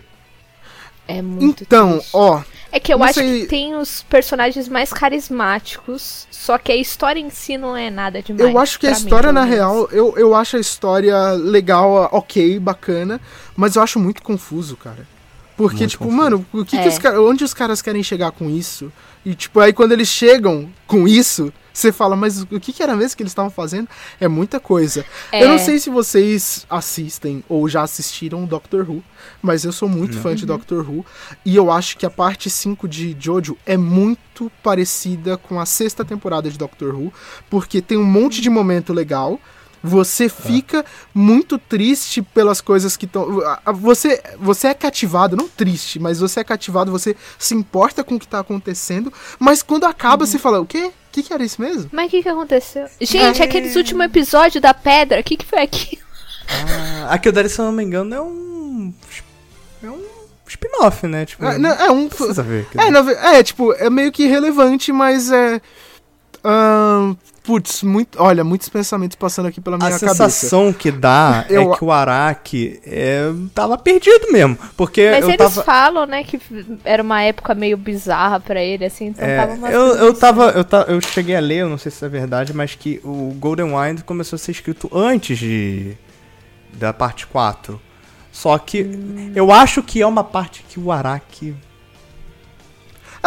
[1.07, 2.09] É muito Então, triste.
[2.13, 2.41] ó,
[2.71, 7.19] É que eu acho sei- que tem os personagens mais carismáticos, só que a história
[7.19, 8.49] em si não é nada demais.
[8.49, 12.09] eu acho que a mim, história, pelo na real, eu, eu acho a história legal,
[12.11, 13.21] ok, bacana,
[13.55, 15.07] mas eu acho muito confuso, cara.
[15.55, 16.21] Porque, Muito tipo, confuso.
[16.23, 16.87] mano, o que que É.
[16.89, 18.91] os ca- onde os caras querem chegar com isso?
[19.25, 22.95] E, tipo, aí quando eles chegam com isso, você fala, mas o que, que era
[22.95, 23.87] mesmo que eles estavam fazendo?
[24.19, 25.05] É muita coisa.
[25.31, 25.43] É.
[25.43, 29.03] Eu não sei se vocês assistem ou já assistiram Doctor Who,
[29.41, 30.35] mas eu sou muito fã Uhum.
[30.35, 31.05] de Doctor Who
[31.45, 36.05] e eu acho que a parte 5 de Jojo é muito parecida com a sexta
[36.05, 37.11] temporada de Doctor Who,
[37.49, 39.39] porque tem um monte de momento legal.
[39.83, 43.39] Você fica muito triste pelas coisas que estão.
[43.75, 48.19] Você, você é cativado, não triste, mas você é cativado, você se importa com o
[48.19, 50.31] que tá acontecendo, mas quando acaba Uhum.
[50.31, 50.91] você fala: o quê?
[51.15, 51.89] O que, que era isso mesmo?
[51.93, 52.87] Mas o que, que aconteceu?
[52.99, 53.45] Gente, É.
[53.45, 56.01] aqueles últimos episódios da pedra, o que, que foi aquilo?
[57.07, 58.93] Ah, aqui o dali, se eu não me engano, é um.
[59.81, 60.03] É um
[60.45, 61.25] spin-off, né?
[61.25, 62.09] Tipo, É, não, é um.
[62.09, 62.67] precisa ver.
[62.75, 65.61] É, é, tipo, é meio que irrelevante, mas é.
[66.45, 70.07] Ahn, putz, muito, olha, muitos pensamentos passando aqui pela minha A cabeça.
[70.13, 74.57] sensação que dá Eu- é que o Araki é, tava perdido mesmo.
[74.77, 75.63] Porque Mas eu eles tava.
[75.63, 76.39] falam, né, que
[76.83, 80.19] era uma época meio bizarra pra ele, assim, então É, tava eu, eu assim.
[80.19, 80.43] tava.
[80.51, 83.35] Eu, ta- eu cheguei a ler, eu não sei se é verdade, mas que o
[83.39, 85.95] Golden Wind começou a ser escrito antes de.
[86.73, 87.79] da parte 4.
[88.31, 89.31] Só que Hum.
[89.33, 91.55] eu acho que é uma parte que o Araki.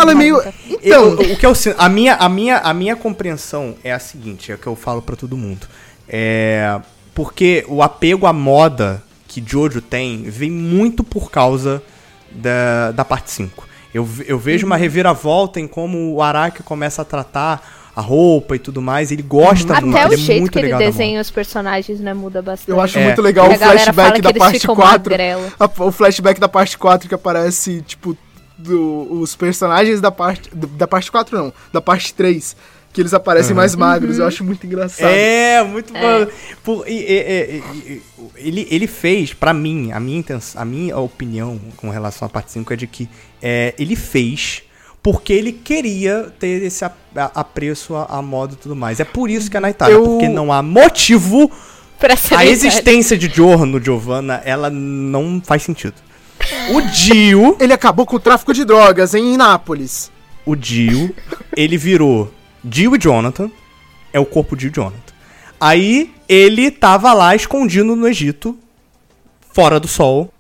[0.00, 0.40] Ela é meio.
[0.82, 3.98] Então, Eu- o que eu sin- a minha a minha a minha compreensão é a
[3.98, 5.66] seguinte, é o que eu falo pra todo mundo.
[6.08, 6.78] É
[7.14, 11.82] porque o apego à moda que Jojo tem vem muito por causa
[12.30, 13.66] da, da parte 5.
[13.92, 14.70] Eu, eu vejo Uhum.
[14.72, 19.22] uma reviravolta em como o Araki começa a tratar a roupa e tudo mais, ele
[19.22, 22.40] gosta muito, Até o ele é jeito muito que ele desenha os personagens, né, muda
[22.40, 22.70] bastante.
[22.70, 23.02] eu acho É.
[23.02, 25.10] muito legal E o flashback da parte ficam 4.
[25.10, 25.52] magrelo.
[25.58, 28.16] a- o flashback da parte 4 que aparece, tipo,
[28.58, 30.50] do- os personagens da parte.
[30.54, 32.56] do- da parte 4 não, da parte 3.
[32.90, 35.10] Que eles aparecem mais magros, eu acho muito engraçado.
[35.10, 36.24] É, muito É.
[36.24, 36.30] bom.
[36.64, 38.02] Por- e- e- e-
[38.36, 42.50] ele, ele fez, pra mim, a minha, intenção, a minha opinião com relação à parte
[42.50, 43.06] 5 é de que
[43.42, 44.62] é, ele fez
[45.02, 48.98] porque ele queria ter esse a- a- apreço à, à moda e tudo mais.
[49.00, 51.50] É por isso que é na Itália, Eu- porque não há motivo.
[52.00, 55.94] Pra ser A existência de Giorno, Giovanna, ela não faz sentido.
[56.70, 60.10] O Dio, Ele acabou com o tráfico de drogas em Nápoles.
[60.46, 61.14] o Dio,
[61.56, 62.32] ele virou
[62.64, 63.50] Dio e Jonathan.
[64.12, 65.12] É o corpo Dio e Jonathan.
[65.60, 68.56] Aí ele tava lá escondido no Egito,
[69.52, 70.32] fora do sol.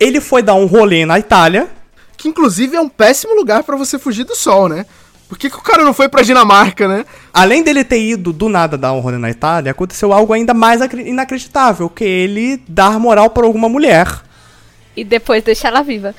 [0.00, 1.68] Ele foi dar um rolê na Itália.
[2.16, 4.86] Que inclusive é um péssimo lugar pra você fugir do sol, né?
[5.28, 7.04] Por que, que o cara não foi pra Dinamarca, né?
[7.32, 10.80] Além dele ter ido do nada dar um rolê na Itália, aconteceu algo ainda mais
[10.82, 14.06] acre- inacreditável, que ele dar moral pra alguma mulher,
[14.96, 16.14] E depois deixar ela viva.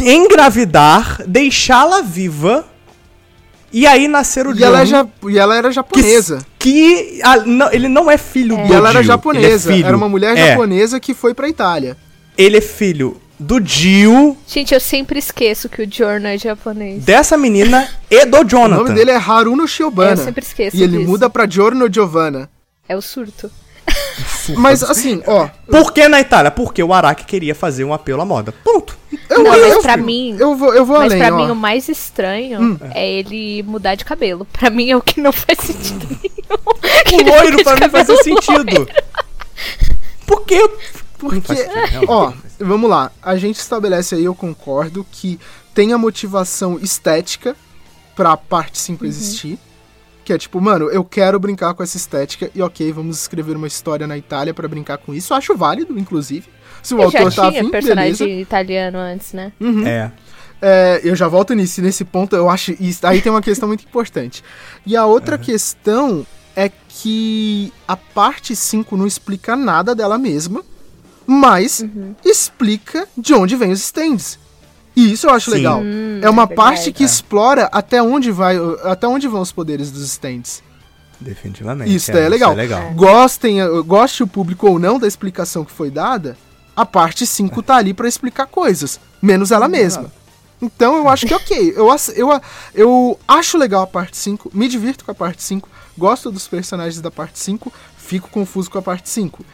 [0.00, 2.64] engravidar, deixá-la viva
[3.72, 6.38] E aí nasceram o E ela, é ja- e ela era que, japonesa.
[6.58, 9.72] que ah, não, ele não é filho do E ela era Dio, japonesa.
[9.74, 9.80] é.
[9.80, 11.96] Era uma mulher É, japonesa que foi pra Itália.
[12.36, 17.04] Ele é filho do Dio, Gente, eu sempre esqueço que o Giorno é japonês.
[17.04, 18.82] dessa menina e do O Jonathan.
[18.82, 20.12] nome dele é Haruno Shiobana.
[20.12, 21.08] Eu sempre esqueço E ele disso.
[21.10, 22.48] muda pra Giorno Giovanna.
[22.88, 23.48] É o surto.
[24.56, 25.48] Mas assim, ó.
[25.70, 26.50] Por que na Itália?
[26.50, 28.52] Porque o Araki queria fazer um apelo à moda.
[28.64, 28.96] Ponto.
[29.28, 31.38] Eu, Não, mas eu- pra mim- Eu vou, eu vou Mas além, pra ó.
[31.44, 34.46] mim o mais estranho é ele mudar de cabelo.
[34.52, 37.22] Pra mim é o que não faz sentido nenhum.
[37.22, 38.88] O loiro pra mim fazia sentido.
[40.26, 40.58] Por quê?
[40.60, 43.10] Não Porque, faz sentido, ó, vamos lá.
[43.22, 45.38] A gente estabelece aí, eu concordo, que
[45.74, 47.56] tem a motivação estética
[48.14, 49.08] pra parte 5 Uhum.
[49.10, 49.58] existir.
[50.28, 53.66] Que é tipo, mano, eu quero brincar com essa estética e ok, vamos escrever uma
[53.66, 55.32] história na Itália pra brincar com isso.
[55.32, 56.46] Eu acho válido, inclusive.
[56.82, 58.42] Se o Eu já autor tá tinha afim, personagem beleza.
[58.42, 59.52] italiano antes, né?
[59.86, 60.10] É.
[60.60, 62.76] É, eu já volto nisso, nesse ponto, eu acho.
[62.78, 64.44] Isso, aí tem uma questão muito importante.
[64.84, 70.62] E a outra questão é que a parte 5 não explica nada dela mesma,
[71.26, 72.14] mas Uhum.
[72.22, 74.38] explica de onde vem os stands.
[74.98, 75.58] E isso eu acho Sim.
[75.58, 75.80] legal.
[75.80, 76.92] Hum, é uma é parte verdade.
[76.92, 80.60] que explora até onde vai, até onde vão os poderes dos stands.
[81.20, 81.94] Definitivamente.
[81.94, 82.50] Isso daí é legal.
[82.50, 82.92] Isso é legal.
[82.94, 86.36] Gostem, eh, goste o público ou não da explicação que foi dada,
[86.74, 90.10] a parte 5 tá ali pra explicar coisas, menos ela mesma.
[90.60, 91.74] Então eu acho que ok.
[91.76, 92.40] Eu, eu,
[92.74, 97.00] eu acho legal a parte 5, me divirto com a parte 5, gosto dos personagens
[97.00, 99.44] da parte 5, fico confuso com a parte 5.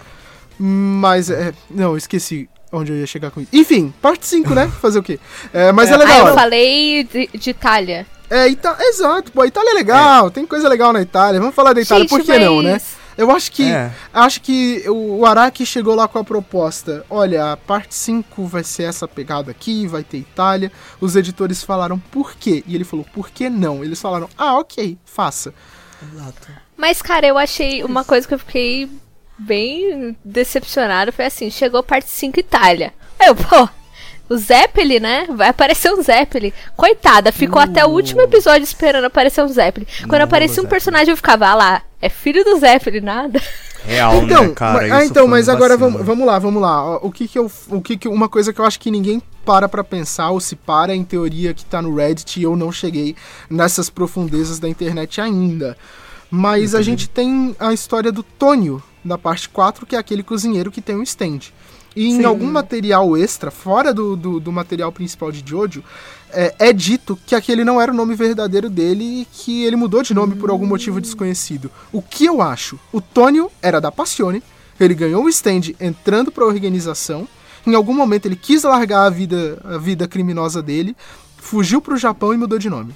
[0.59, 3.51] Mas, é, não, eu esqueci onde eu ia chegar com isso.
[3.53, 4.69] Enfim, parte 5, né?
[4.81, 5.19] Fazer o quê?
[5.53, 6.29] É, mas é, Aí legal.
[6.29, 8.07] eu falei de, de Itália.
[8.31, 11.39] É, Ita exato, pô, a Itália é legal, tem coisa legal na Itália.
[11.41, 12.73] Vamos falar da Itália, Gente, por que não, né?
[12.73, 13.93] mas- Eu acho que É.
[14.13, 17.05] acho que o o Araki chegou lá com a proposta.
[17.09, 20.73] Olha, a parte 5 vai ser essa pegada aqui, vai ter Itália.
[21.01, 22.65] Os editores falaram por quê?
[22.67, 23.85] E ele falou, por que não?
[23.85, 25.55] Eles falaram, ah, ok, faça.
[26.77, 28.91] Mas, cara, eu achei uma coisa que eu fiquei
[29.39, 31.13] bem decepcionada.
[31.13, 32.93] Foi assim, chegou parte 5 Itália.
[33.19, 33.69] Aí Eu, pô,
[34.29, 35.27] o Zeppelin, né?
[35.31, 36.53] Vai aparecer um Zeppelin.
[36.77, 39.87] Coitada, ficou até o último episódio esperando aparecer um Zeppelin.
[40.09, 43.41] Quando Não, aparecia um personagem, eu ficava, ah lá, é filho do Zeppelin, nada.
[43.87, 44.89] Real, então, né, cara?
[44.89, 46.97] ma- ah, então, mas um agora vamos, vamos lá, vamos lá.
[46.99, 49.69] O que que eu, o que que uma coisa que eu acho que ninguém para
[49.69, 53.15] pra pensar ou se para em teoria que tá no Reddit e eu não cheguei
[53.51, 55.77] nessas profundezas da internet ainda.
[56.31, 60.71] Mas a gente tem a história do Tônio da parte 4, que é aquele cozinheiro
[60.71, 61.41] que tem um stand.
[61.97, 62.25] E em Sim.
[62.25, 65.85] algum material extra, fora do, do, do material principal de Jojo,
[66.33, 70.03] é, é dito que aquele não era o nome verdadeiro dele e que ele mudou
[70.03, 71.71] de nome por algum motivo desconhecido.
[71.93, 72.79] O que eu acho?
[72.93, 74.43] O Tônio era da Passione,
[74.81, 77.29] ele ganhou um stand entrando pra organização,
[77.65, 80.97] em algum momento ele quis largar a vida, a vida criminosa dele,
[81.37, 82.95] fugiu pro Japão e mudou de nome.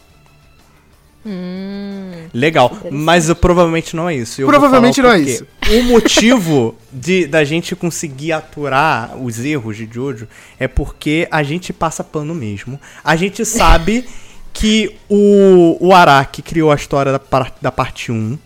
[2.32, 4.40] Legal, mas uh, provavelmente não é isso.
[4.40, 5.46] Eu Provavelmente não é isso.
[5.70, 11.72] O motivo de da gente conseguir aturar os erros de Jojo é porque a gente
[11.72, 12.80] passa pano mesmo.
[13.02, 14.04] A gente sabe
[14.52, 17.20] que o, o Araki criou a história da,
[17.60, 18.38] da parte 1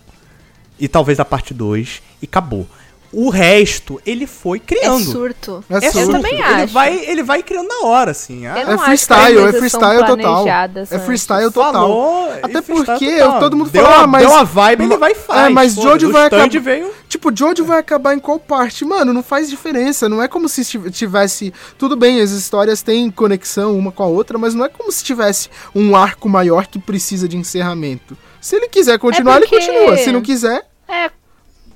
[0.79, 2.67] e talvez da parte 2 e acabou.
[3.13, 5.03] O resto ele foi É criando.
[5.03, 5.63] surto.
[5.69, 5.99] É É surto.
[5.99, 6.73] Eu também Ele acho.
[6.73, 8.47] vai, ele vai criando na hora, assim.
[8.47, 10.47] Ah, É que freestyle, é freestyle são total.
[10.47, 11.05] É antes.
[11.05, 11.73] freestyle total.
[11.73, 13.39] falou, Até porque total.
[13.39, 15.45] todo mundo deu fala, uma, ah, mas- Deu uma vibe, ele vai e faz.
[15.45, 15.93] É, mas foda-se.
[15.93, 16.91] Jojo O vai acabar- veio...
[17.07, 18.83] Tipo, Jojo vai acabar em qual parte?
[18.83, 20.09] Mano, não faz diferença.
[20.09, 21.53] Não é como se tivesse.
[21.77, 25.03] Tudo bem, as histórias têm conexão uma com a outra, mas não é como se
[25.03, 28.17] tivesse um arco maior que precisa de encerramento.
[28.41, 29.97] Se ele quiser continuar, porque- ele continua.
[29.97, 31.09] Se não quiser, É,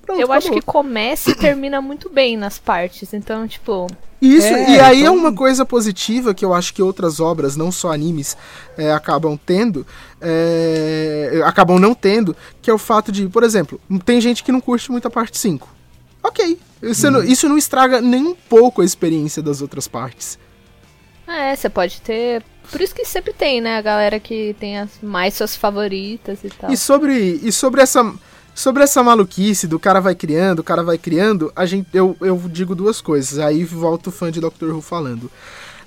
[0.07, 0.61] pronto, eu acho acabou.
[0.61, 3.13] que começa e termina muito bem nas partes.
[3.13, 3.85] Então, tipo,
[4.19, 7.55] Isso, É, e aí então- é uma coisa positiva que eu acho que outras obras,
[7.55, 8.35] não só animes,
[8.75, 9.85] é, acabam tendo,
[10.19, 14.59] é, acabam não tendo, que é o fato de, por exemplo, tem gente que não
[14.59, 15.69] curte muito a parte 5.
[16.23, 20.37] Ok, isso, não, isso não estraga nem um pouco a experiência das outras partes.
[21.27, 22.41] é, você pode ter.
[22.71, 23.77] Por isso que sempre tem, né?
[23.77, 26.71] A galera que tem as mais suas favoritas e tal.
[26.71, 28.13] E sobre, e sobre essa
[28.57, 32.41] sobre essa maluquice do cara vai criando, o cara vai criando, a gente eu, eu
[32.51, 33.37] digo duas coisas.
[33.37, 35.29] Aí volta o fã de Doctor Who falando.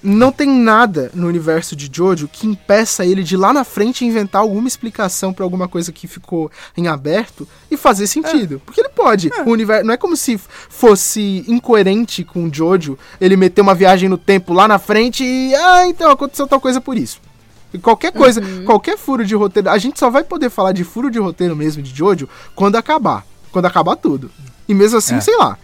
[0.01, 4.41] Não tem nada no universo de Jojo que impeça ele de lá na frente inventar
[4.41, 8.63] alguma explicação pra alguma coisa que ficou em aberto e fazer sentido.
[8.65, 9.31] Porque ele pode.
[9.45, 14.09] O universo não é como se fosse incoerente com o Jojo ele meter uma viagem
[14.09, 17.21] no tempo lá na frente e ah, então aconteceu tal coisa por isso.
[17.79, 21.19] Qualquer coisa, qualquer furo de roteiro, a gente só vai poder falar de furo de
[21.19, 23.25] roteiro mesmo de Jojo quando acabar.
[23.53, 24.31] Quando acabar tudo.
[24.69, 25.21] E mesmo assim, É.
[25.21, 25.59] sei lá.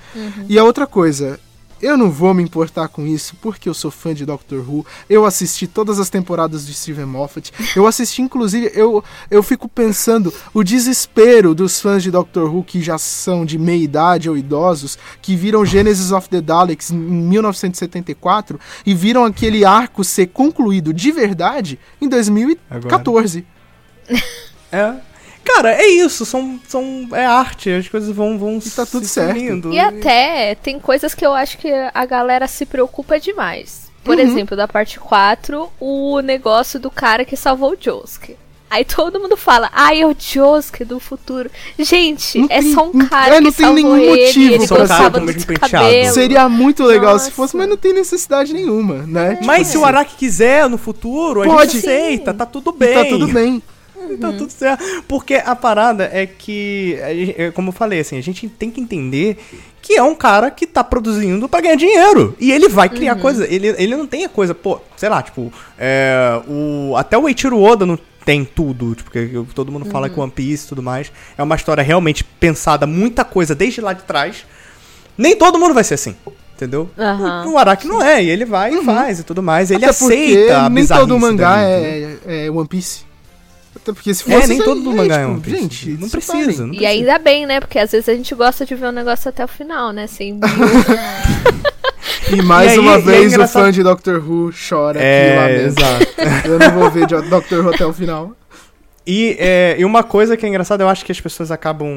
[0.49, 1.39] E a outra coisa,
[1.81, 4.87] eu não vou me importar com isso porque eu sou fã de Doctor Who.
[5.09, 7.53] Eu assisti todas as temporadas de Steven Moffat.
[7.75, 12.81] Eu assisti, inclusive, eu, eu fico pensando o desespero dos fãs de Doctor Who que
[12.81, 18.59] já são de meia idade ou idosos, que viram Genesis of the Daleks em 1974
[18.85, 23.47] e viram aquele arco ser concluído de verdade em 2014.
[24.73, 24.97] É.
[25.47, 29.15] Cara, é isso, são, são, é arte, as coisas vão, vão E tá tudo se
[29.15, 29.73] certo.
[29.73, 33.87] E até tem coisas que eu acho que a galera se preocupa demais.
[34.05, 34.23] Por Uhum.
[34.23, 38.37] exemplo, da parte 4, o negócio do cara que salvou o Josuke.
[38.69, 41.49] Aí todo mundo fala, ai, é o Josuke do futuro.
[41.79, 44.55] Gente, Não é tem- só um cara é, não que tem salvou nenhum ele, motivo
[44.55, 45.11] ele pra gostava ser.
[45.11, 45.85] do mesmo cabelo.
[45.89, 46.15] penteado.
[46.15, 47.37] Seria muito legal se Nossa.
[47.37, 49.39] fosse, mas não tem necessidade nenhuma, né?
[49.45, 51.73] Mas se o Araki quiser no futuro, a Pode.
[51.75, 52.95] gente aceita, tá tudo Tipo, bem.
[52.95, 53.63] tá tudo bem.
[54.21, 54.85] Tá tudo certo.
[55.09, 56.99] Porque a parada é que,
[57.37, 59.39] é como eu falei, assim, a gente tem que entender
[59.83, 62.35] que é um cara que tá produzindo pra ganhar dinheiro.
[62.41, 63.47] E ele vai criar coisa.
[63.47, 67.61] Ele, ele não tem a coisa, pô, sei lá, tipo, é, o, até o Eiichiro
[67.61, 71.13] Oda não tem tudo, tipo, porque todo mundo fala que One Piece e tudo mais
[71.39, 74.45] é uma história realmente pensada, muita coisa desde lá de trás.
[75.17, 76.17] Nem todo mundo vai ser assim.
[76.57, 76.91] Entendeu?
[76.99, 77.51] Aham.
[77.51, 79.71] O, Araki não é, e ele vai e faz e tudo mais.
[79.71, 79.91] Ele Uhum.
[79.91, 82.19] Até aceita a nem todo mangá entendeu?
[82.27, 83.05] é, é One Piece.
[83.77, 84.49] Até porque se É, fosse.
[84.49, 85.61] nem aí- todo aí, mangá é tipo, One Piece.
[85.61, 86.89] Gente, não precisa, não E precisa.
[86.89, 87.61] ainda bem, né?
[87.61, 90.07] Porque às vezes a gente gosta de ver o negócio até o final, né?
[90.07, 90.41] Sem
[92.33, 95.07] E mais E aí- uma e é vez o fã de Doctor Who chora aqui
[95.07, 95.79] É, lá mesmo.
[95.81, 96.07] exato.
[96.49, 98.33] Eu não vou ver Doctor Who até o final.
[99.07, 101.89] E, é, e uma coisa que é engraçada, eu acho que as pessoas acabam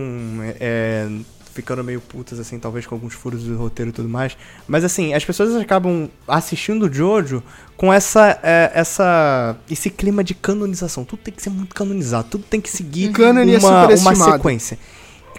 [0.59, 1.07] é,
[1.54, 4.38] ficando meio putas, assim, talvez com alguns furos do roteiro e tudo mais.
[4.68, 7.43] Mas assim, as pessoas acabam assistindo o Jojo
[7.76, 11.04] com essa, é, essa, esse clima de canonização.
[11.04, 14.32] Tudo tem que ser muito canonizado, tudo tem que seguir Cânone é uma, uma superestimado.
[14.34, 14.80] sequência.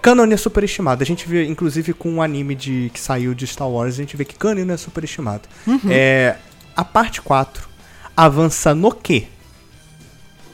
[0.01, 1.03] Canon é superestimado.
[1.03, 4.17] A gente vê, inclusive, com um anime de, que saiu de Star Wars, a gente
[4.17, 5.43] vê que Canon é superestimado.
[5.89, 6.37] É,
[6.75, 7.69] a parte 4
[8.17, 9.27] avança no quê?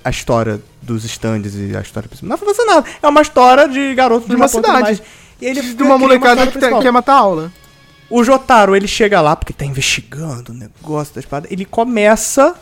[0.05, 2.29] A história dos stands e a história principal.
[2.29, 2.87] Não avança nada.
[3.03, 4.99] É uma história de garoto De uma Japão e tudo cidade.
[4.99, 5.03] mais.
[5.41, 7.53] E ele De uma molecada que tá- quer matar a aula.
[8.09, 11.49] O Jotaro, ele chega lá porque tá investigando o negócio da espada.
[11.51, 12.55] Ele começa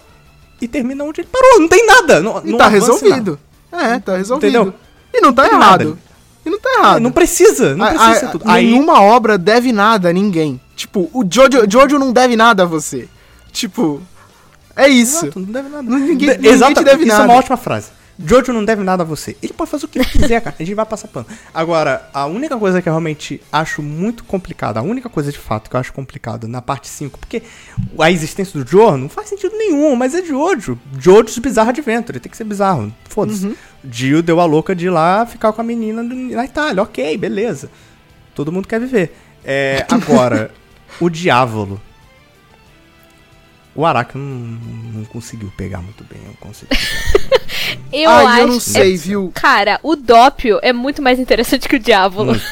[0.61, 1.61] e termina onde ele parou.
[1.61, 2.21] Não tem nada.
[2.21, 3.39] Não, E não tá resolvido.
[3.71, 4.49] É, tá resolvido.
[4.49, 4.75] Entendeu?
[5.13, 5.85] E não tá Tem errado.
[5.85, 5.99] nada.
[6.47, 6.81] E não tá nada.
[6.83, 7.01] errado.
[7.03, 7.75] Não precisa.
[7.77, 8.45] Não A- precisa a- ser tudo.
[8.47, 10.61] Aí, Nenhuma obra deve nada a ninguém.
[10.75, 13.09] Tipo, o Jojo, Jojo não deve nada a você.
[13.53, 14.01] Tipo,
[14.75, 15.27] é isso.
[15.27, 15.83] Exato, não deve nada.
[15.83, 17.31] Não- ninguém- De- ninguém Exato, te deve isso é nada.
[17.31, 17.89] uma ótima frase.
[18.19, 19.37] Jojo não deve nada a você.
[19.43, 20.55] Ele pode fazer o que ele quiser, cara.
[20.59, 21.27] A gente vai passar pano.
[21.53, 25.69] Agora, a única coisa que eu realmente acho muito complicada, a única coisa de fato
[25.69, 27.43] que eu acho complicada na parte 5, porque
[27.99, 30.79] a existência do Jojo não faz sentido nenhum, mas é Jojo.
[30.99, 32.95] Jojo's Bizarro Adventure, tem que ser bizarro.
[33.09, 33.47] Foda-se.
[33.47, 33.57] Uhum.
[33.91, 36.83] Jill deu a louca de ir lá ficar com a menina na Itália.
[36.83, 37.71] Ok, beleza.
[38.35, 39.15] Todo mundo quer viver.
[39.45, 40.51] É, agora,
[41.01, 41.81] o Diávolo.
[43.75, 44.25] O Araki não,
[44.95, 46.75] não conseguiu pegar muito bem o conceito.
[47.93, 48.41] Eu Ai, acho.
[48.41, 49.33] eu não sei, é- viu?
[49.35, 52.33] Cara, o Dópio é muito mais interessante que o Diávolo.
[52.33, 52.45] Muito,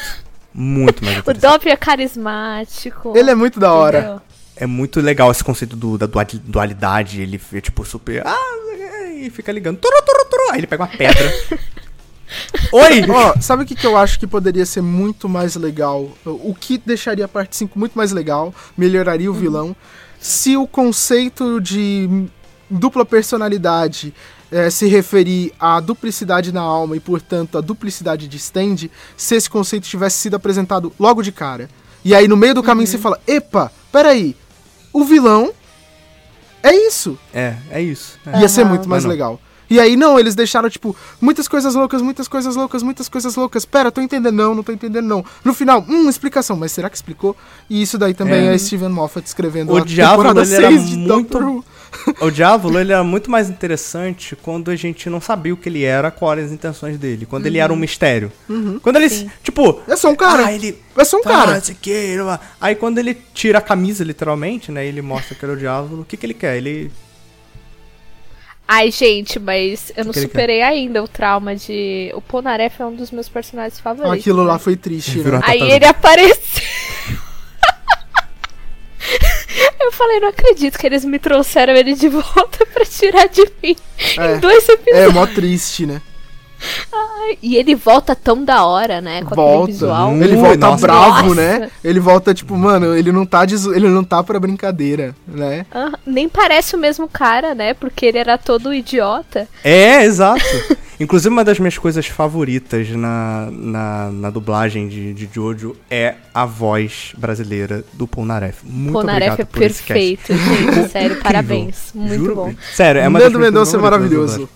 [0.53, 1.51] muito mais O interessante.
[1.51, 3.13] Dópio é carismático.
[3.15, 3.97] Ele é muito da hora.
[3.99, 4.21] entendeu?
[4.55, 7.21] É muito legal esse conceito do, da duali- dualidade.
[7.21, 8.25] Ele é tipo super.
[8.25, 8.37] Ah,
[9.17, 9.77] e fica ligando.
[9.77, 10.51] Turu, turu, turu.
[10.51, 11.33] Aí ele pega uma pedra.
[12.71, 13.03] Oi!
[13.09, 16.09] Ó, sabe o que, que eu acho que poderia ser muito mais legal?
[16.25, 19.75] O que deixaria a parte 5 muito mais legal, melhoraria o vilão,
[20.23, 22.27] se o conceito de
[22.69, 24.13] dupla personalidade
[24.49, 29.49] eh, se referir à duplicidade na alma e, portanto, à duplicidade de stand, se esse
[29.49, 31.69] conceito tivesse sido apresentado logo de cara.
[32.05, 34.33] E aí, no meio do caminho, você fala: Epa, peraí,
[34.93, 35.51] o vilão
[36.63, 37.19] é isso.
[37.33, 38.17] É, é isso.
[38.25, 38.39] É.
[38.39, 39.11] Ia ser muito mais Mas não.
[39.11, 39.41] legal.
[39.73, 43.65] E aí, não, eles deixaram, tipo, muitas coisas loucas, muitas coisas loucas, muitas coisas loucas.
[43.65, 45.25] Pera, tô entendendo, não, não tô entendendo, não.
[45.43, 47.35] No final, hum, explicação, mas será que explicou?
[47.67, 48.57] E isso daí também é, É.
[48.59, 51.65] Steven Moffat escrevendo O a Diávolo, temporada ele era 6 de muito- Doctor Who.
[52.21, 55.83] O Diávolo, ele era muito mais interessante quando a gente não sabia o que ele
[55.83, 57.25] era, quais eram as intenções dele.
[57.25, 58.31] Quando ele era um mistério.
[58.81, 59.29] Quando ele, Sim.
[59.43, 59.79] tipo...
[59.87, 60.45] É só um cara.
[60.47, 60.79] Ah, ele...
[60.95, 61.61] É só um Tá, cara.
[62.61, 64.85] Aí quando ele tira a camisa, literalmente, né?
[64.85, 66.01] Ele mostra que é o diabo.
[66.01, 66.57] O que, que ele quer?
[66.57, 66.91] Ele.
[68.75, 72.11] Ai, gente, mas eu não ele superei ainda o trauma de.
[72.15, 74.19] O Ponaref é um dos meus personagens favoritos.
[74.19, 75.39] Aquilo lá foi triste, né?
[75.43, 76.63] Aí ele apareceu.
[79.79, 83.75] Eu falei, não acredito que eles me trouxeram ele de volta pra tirar de mim
[84.17, 84.35] É.
[84.35, 84.97] em dois episódios.
[84.97, 86.01] É mó triste, né?
[87.41, 89.21] E ele volta tão da hora, né?
[89.21, 89.71] Com aquele Volta.
[89.71, 90.13] visual.
[90.15, 90.81] Ele Ui, volta nossa.
[90.87, 91.35] bravo, Nossa.
[91.59, 91.69] né?
[91.83, 95.65] Ele volta, tipo, mano, ele não tá, de zo- ele não tá pra brincadeira, né?
[96.05, 97.73] Nem parece o mesmo cara, né?
[97.73, 99.47] Porque ele era todo idiota.
[99.63, 100.41] É, exato.
[100.99, 106.45] Inclusive, uma das minhas coisas favoritas na, na, na dublagem de, de Jojo é a
[106.45, 108.59] voz brasileira do Polnareff.
[108.63, 109.93] Muito Polnareff obrigado é por esse cast.
[109.93, 110.89] perfeito, gente.
[110.93, 111.91] Sério, parabéns.
[111.95, 112.53] Muito Juro, bom.
[112.73, 114.47] Sério, é uma Nando Mendonça é maravilhoso.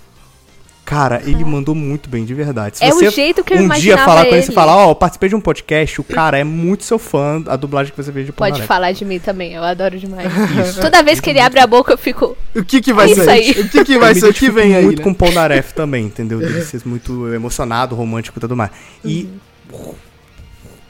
[0.87, 2.77] Cara, ele mandou muito bem, de verdade.
[2.77, 4.95] Se É o jeito que eu um dia falar com ele, você falar, ó, eu
[4.95, 8.23] participei de um podcast, o cara é muito seu fã, a dublagem que você vê
[8.23, 8.67] de Pode Polnareff.
[8.69, 10.31] falar de mim também, eu adoro demais.
[10.79, 12.37] Toda vez que ele abre a boca, eu fico.
[12.55, 13.29] O que que vai É isso ser?
[13.29, 13.51] aí.
[13.51, 14.29] O que que vai ser?
[14.29, 15.03] O que vem aí, muito né?
[15.03, 16.39] com o Polnareff também, entendeu?
[16.39, 18.71] Dele ser muito emocionado, romântico e tudo mais.
[19.03, 19.27] E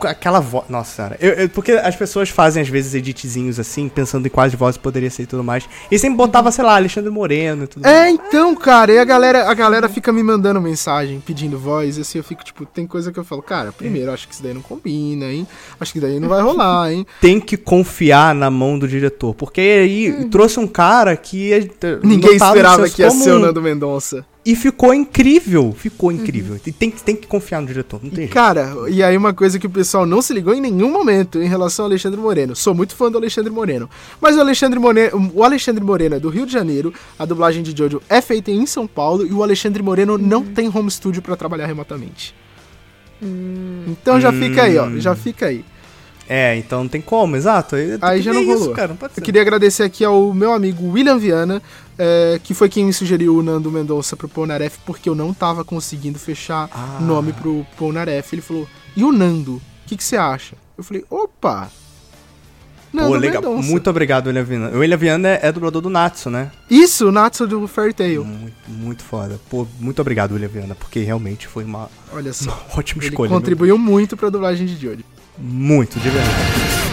[0.01, 0.65] aquela voz.
[0.69, 1.17] Nossa senhora.
[1.19, 5.09] Eu- eu- porque as pessoas fazem, às vezes, editzinhos assim, pensando em quais vozes poderia
[5.09, 5.67] ser e tudo mais.
[5.89, 7.95] E sempre botava, sei lá, Alexandre Moreno e tudo mais.
[7.95, 12.01] É, então, cara, e a galera, a galera fica me mandando mensagem, pedindo voz, e
[12.01, 14.53] assim, eu fico, tipo, tem coisa que eu falo, cara, primeiro, acho que isso daí
[14.53, 15.47] não combina, hein?
[15.79, 17.05] Acho que daí não vai rolar, hein?
[17.21, 19.33] Tem que confiar na mão do diretor.
[19.33, 21.53] Porque aí trouxe um cara que.
[21.53, 21.59] é,
[22.03, 23.39] Ninguém notado esperava que ia ser o comum.
[23.45, 24.25] Nando Mendonça.
[24.49, 25.75] E ficou incrível.
[25.77, 26.57] Ficou incrível.
[26.65, 27.99] E tem, que- tem que confiar no diretor.
[28.01, 28.33] Não tem E, jeito.
[28.33, 31.47] cara, e aí uma coisa que o pessoal não se ligou em nenhum momento em
[31.49, 32.55] relação ao Alexandre Moreno.
[32.55, 33.89] Sou muito fã do Alexandre Moreno.
[34.21, 37.77] Mas o Alexandre Moreno, o Alexandre Moreno é do Rio de Janeiro, a dublagem de
[37.77, 41.35] Jojo é feita em São Paulo e o Alexandre Moreno não tem home studio pra
[41.35, 42.33] trabalhar remotamente.
[43.87, 44.89] Então já fica aí, ó.
[44.97, 45.65] Já fica aí.
[46.29, 47.75] É, então não tem como, exato.
[47.77, 48.73] Aí, Aí já não é isso, rolou.
[48.75, 49.21] cara, não pode ser.
[49.21, 51.61] Eu queria agradecer aqui ao meu amigo William Viana,
[51.97, 55.63] é, que foi quem me sugeriu o Nando Mendonça pro Polnareff, porque eu não tava
[55.65, 56.99] conseguindo fechar Ah.
[57.01, 58.33] nome pro Polnareff.
[58.35, 59.55] Ele falou, e o Nando?
[59.55, 60.55] O que que você acha?
[60.77, 61.69] Eu falei, opa!
[62.93, 63.41] Nando Pô, legal.
[63.41, 63.67] Mendonça.
[63.69, 64.69] Muito obrigado, William Viana.
[64.69, 66.51] O William Viana é, é dublador do Natsu, né?
[66.69, 68.23] Isso, o Natsu do Fairy Tail.
[68.23, 69.39] Muito, muito foda.
[69.49, 72.65] Pô, muito obrigado, William Viana, porque realmente foi uma, Olha uma só.
[72.77, 73.29] ótima Ele escolha.
[73.29, 73.37] viu?
[73.37, 75.03] contribuiu muito pra dublagem de Jojo.
[75.37, 76.86] Muito, de verdade.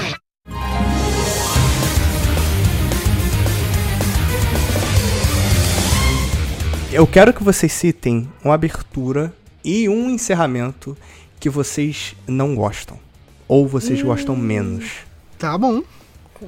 [6.95, 9.35] Eu quero que vocês citem uma abertura
[9.65, 10.97] e um encerramento
[11.41, 12.97] que vocês não gostam.
[13.49, 14.85] Ou vocês gostam menos.
[15.37, 15.83] Tá bom.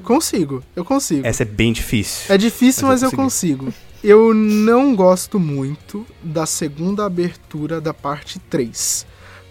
[0.05, 1.27] Consigo, eu consigo.
[1.27, 2.33] Essa é bem difícil.
[2.33, 3.75] É difícil, Mas mas eu eu consigo.
[4.05, 9.05] Eu não gosto muito da segunda abertura da parte 3.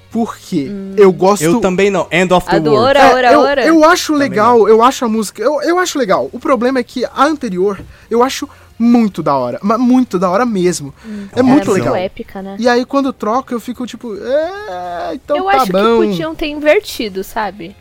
[0.10, 1.44] Porque eu gosto.
[1.44, 2.08] Eu também não.
[2.10, 2.78] End of the World.
[2.78, 3.66] Ora, É, Ora, eu, Ora.
[3.66, 5.42] eu acho legal, eu acho a música.
[5.44, 6.30] Eu, eu acho legal.
[6.32, 8.48] O problema é que a anterior eu acho
[8.78, 9.60] muito da hora.
[9.62, 10.94] Mas muito da hora mesmo.
[11.36, 11.96] é muito Era legal.
[11.96, 12.56] épica, né?
[12.60, 14.16] E aí quando troca, eu fico tipo.
[14.16, 16.02] É, então eu tá acho bom.
[16.02, 17.76] que podiam ter invertido, sabe?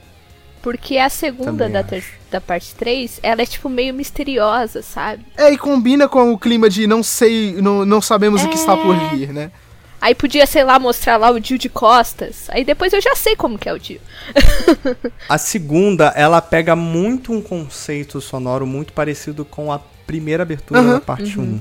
[0.63, 1.85] Porque a segunda da,
[2.31, 5.23] da parte 3, ela é tipo meio misteriosa, sabe?
[5.37, 8.75] É, e combina com o clima de não sei, não, não sabemos o que está
[8.75, 9.09] por É.
[9.11, 9.51] vir, né?
[10.01, 12.45] Aí podia, sei lá, mostrar lá o Dio de costas.
[12.51, 14.01] Aí depois eu já sei como que é o Dio.
[15.29, 20.93] A segunda, ela pega muito um conceito sonoro muito parecido com a primeira abertura Aham.
[20.95, 21.61] da parte 1.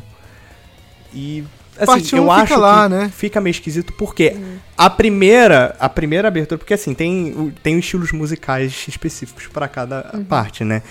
[1.14, 1.44] E
[1.78, 3.12] assim, Parte eu um fica acho lá, que né?
[3.16, 4.36] fica meio esquisito porque
[4.78, 10.64] a primeira, a primeira abertura, porque assim, tem tem estilos musicais específicos pra cada parte,
[10.64, 10.82] né?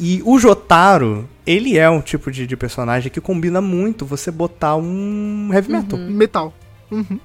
[0.00, 4.76] E o Jotaro, ele é um tipo de, de personagem que combina muito você botar
[4.76, 5.98] um heavy metal.
[5.98, 6.54] Metal.
[6.90, 7.18] Uhum.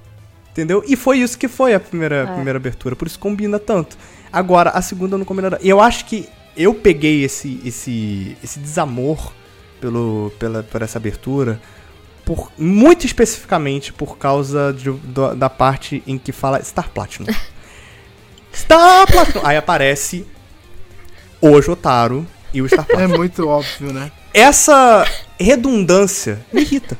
[0.52, 0.84] Entendeu?
[0.88, 2.26] E foi isso que foi a primeira, É.
[2.34, 3.96] primeira abertura, por isso combina tanto.
[4.32, 5.64] Agora, a segunda não combina nada.
[5.64, 6.28] E eu acho que
[6.58, 9.32] eu peguei esse, esse, esse desamor
[9.88, 11.60] pelo, pela, por essa abertura,
[12.24, 17.28] por, muito especificamente por causa de- do- da parte em que fala Star Platinum.
[18.56, 19.42] Star Platinum!
[19.46, 20.26] Aí aparece
[21.42, 23.18] o Jotaro e o Star É Platinum.
[23.18, 24.10] muito óbvio, né?
[24.34, 25.06] Essa
[25.38, 26.98] redundância me irrita.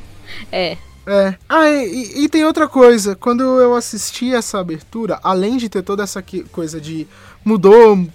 [0.52, 0.78] É.
[1.08, 1.36] É.
[1.48, 3.16] Ah, e, e tem outra coisa.
[3.16, 7.08] Quando eu assisti essa abertura, além de ter toda essa que- coisa de
[7.46, 8.08] mudou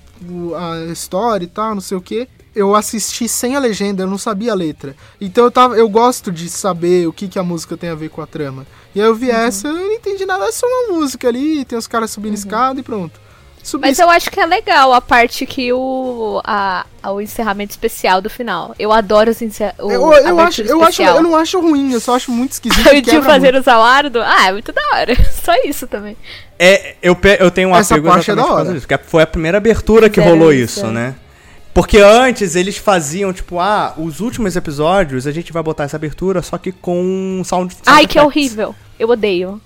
[0.56, 2.26] a história e tal, não sei o que,
[2.59, 4.96] eu assisti sem a legenda, eu não sabia a letra.
[5.20, 8.11] Então eu tava, eu gosto de saber o que, que a música tem a ver
[8.11, 8.66] com a trama.
[8.94, 11.78] E aí eu vi essa, eu não entendi nada, é só uma música ali, tem
[11.78, 13.20] os caras subindo escada e pronto.
[13.62, 16.40] Subi Mas eu acho que é legal a parte que o.
[16.44, 18.74] A, o encerramento especial do final.
[18.78, 22.00] Eu adoro os encer, o, eu, eu, acho, eu, acho, eu não acho ruim, eu
[22.00, 22.88] só acho muito esquisito.
[22.88, 23.61] E tio quebra fazer muito.
[23.61, 24.20] o Zawardo?
[24.22, 25.14] Ah, é muito da hora.
[25.44, 26.16] Só isso também.
[26.59, 28.72] É, eu, pe- eu tenho um Essa apego parte é da hora.
[28.72, 30.90] disso, que foi a primeira abertura que rolou isso, isso, é.
[30.90, 31.14] né?
[31.78, 36.42] Porque antes eles faziam, tipo, ah, os últimos episódios a gente vai botar essa abertura,
[36.42, 38.26] só que com sound, sound Ai, que effects.
[38.26, 38.74] horrível.
[38.98, 39.60] Eu odeio.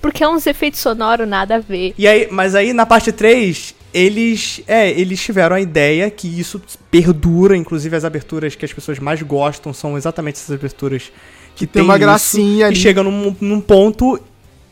[0.00, 1.94] Porque é uns efeitos sonoros nada a ver.
[1.96, 6.60] E aí, mas aí na parte 3, eles, é, eles tiveram a ideia que isso
[6.90, 11.12] perdura, inclusive as aberturas que as pessoas mais gostam são exatamente essas aberturas
[11.54, 12.76] que, tem uma isso, gracinha e ali.
[12.76, 14.20] chega num, num ponto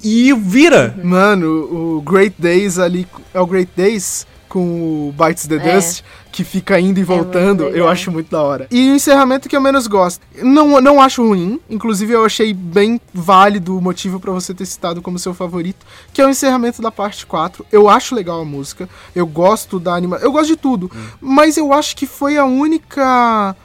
[0.03, 0.93] e vira.
[1.05, 3.07] Mano, o Great Days ali.
[3.33, 4.27] É o Great Days?
[4.55, 5.75] Com o Bites the É.
[5.75, 8.69] Dust, que fica indo e voltando, muito eu acho muito da hora.
[8.71, 10.25] E o encerramento que eu menos gosto.
[10.41, 15.03] Não, não acho ruim, inclusive eu achei bem válido o motivo pra você ter citado
[15.03, 17.67] como seu favorito, que é o encerramento da parte 4.
[17.73, 20.89] Eu acho legal a música, eu gosto da animação, eu gosto de tudo,
[21.21, 23.57] mas eu acho que foi a única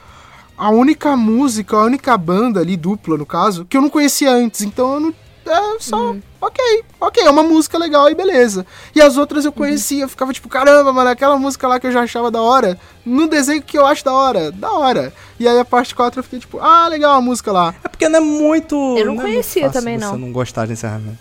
[0.58, 4.62] a única música, a única banda ali, dupla no caso, que eu não conhecia antes.
[4.62, 5.14] Então eu não.
[5.46, 6.16] É só.
[6.40, 8.64] Ok, ok, é uma música legal e beleza.
[8.94, 11.92] E as outras eu conhecia, eu ficava tipo, caramba, mano, aquela música lá que eu
[11.92, 15.12] já achava da hora, no desenho que eu acho da hora, da hora.
[15.38, 17.74] E aí a parte 4 eu fiquei tipo, ah, legal a música lá.
[17.84, 18.74] É porque não é muito.
[18.96, 20.16] Eu não é muito conhecia fácil também, você não.
[20.16, 21.18] não gostar de encerramento.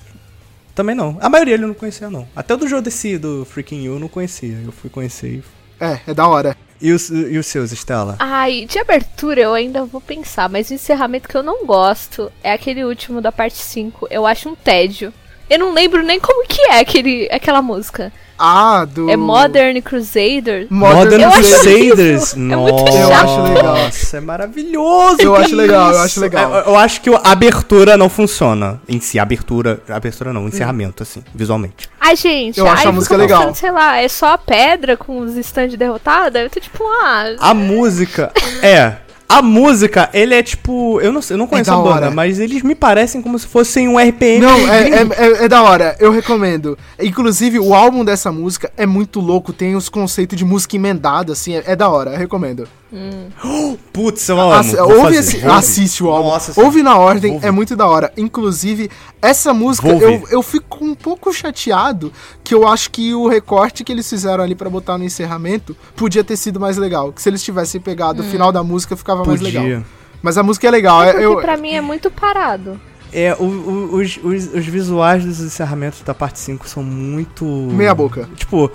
[0.73, 1.17] Também não.
[1.19, 2.25] A maioria ele não conhecia, não.
[2.33, 4.61] Até o do Jodeci, do Freaking You, eu não conhecia.
[4.63, 5.43] Eu fui conhecer e.
[5.79, 6.55] É, é da hora.
[6.81, 8.15] E os, e os seus, Estela?
[8.19, 12.53] Ai, de abertura eu ainda vou pensar, mas o encerramento que eu não gosto é
[12.53, 14.07] aquele último da parte 5.
[14.09, 15.13] Eu acho um tédio.
[15.49, 18.11] Eu não lembro nem como que é aquele, aquela música.
[18.41, 19.09] Ah, do.
[19.09, 20.67] É Modern Crusader.
[20.69, 22.33] Modern Eu acho Crusaders.
[22.33, 23.01] É muito Nossa, chato.
[23.01, 23.75] Eu acho legal.
[23.77, 25.21] Nossa, é maravilhoso.
[25.21, 26.53] Eu acho legal, eu acho legal.
[26.55, 29.19] Eu, eu acho que a abertura não funciona em si.
[29.19, 29.81] A abertura.
[29.89, 31.89] a Abertura não, o encerramento, assim, visualmente.
[31.99, 33.47] Ai, gente, Eu acho ai, a música legal.
[33.47, 36.39] mostrando, Sei lá, é só a pedra com os stands derrotada.
[36.39, 37.35] Eu tô tipo, ah.
[37.39, 38.31] A música.
[38.61, 39.08] É.
[39.31, 40.99] A música, ele é tipo.
[41.01, 42.11] Eu não sei, eu não conheço da a banda, hora.
[42.11, 44.41] mas eles me parecem como se fossem um RPM.
[44.41, 46.75] Não, é, é, é- é da hora, eu recomendo.
[46.99, 51.55] Inclusive, o álbum dessa música é muito louco, tem os conceitos de música emendada, assim,
[51.55, 52.67] é, é da hora, eu recomendo.
[53.93, 54.63] Putz, eu amo.
[54.63, 56.29] Vou ouve esse- assiste o álbum.
[56.29, 57.45] Nossa ouve na ordem, ouvir.
[57.47, 58.11] é muito da hora.
[58.17, 58.89] Inclusive,
[59.21, 62.11] essa música, eu, eu fico um pouco chateado
[62.43, 66.23] que eu acho que o recorte que eles fizeram ali pra botar no encerramento podia
[66.23, 67.11] ter sido mais legal.
[67.13, 69.63] Que se eles tivessem pegado o final da música, ficava mais legal.
[69.63, 69.85] Podia.
[70.21, 71.03] Mas a música é legal.
[71.03, 72.79] É é- porque eu, pra mim é muito parado.
[73.11, 77.43] É, o- o- os, os, os visuais dos encerramentos da parte 5 são muito.
[77.45, 78.29] Meia boca.
[78.35, 78.71] Tipo,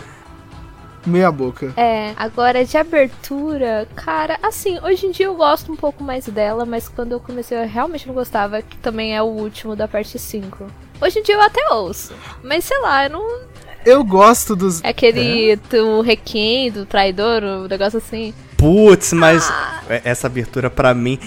[1.06, 1.72] Meia boca.
[1.76, 6.64] É, agora de abertura, cara, assim, hoje em dia eu gosto um pouco mais dela,
[6.64, 10.18] mas quando eu comecei eu realmente não gostava, que também é o último da parte
[10.18, 10.66] 5.
[11.00, 13.40] Hoje em dia eu até ouço, mas sei lá, eu não.
[13.84, 14.82] Eu gosto dos.
[14.82, 18.32] É aquele do Requiem, do traidor, o negócio assim.
[18.56, 19.82] putz, mas Ah.
[20.04, 21.18] essa abertura pra mim.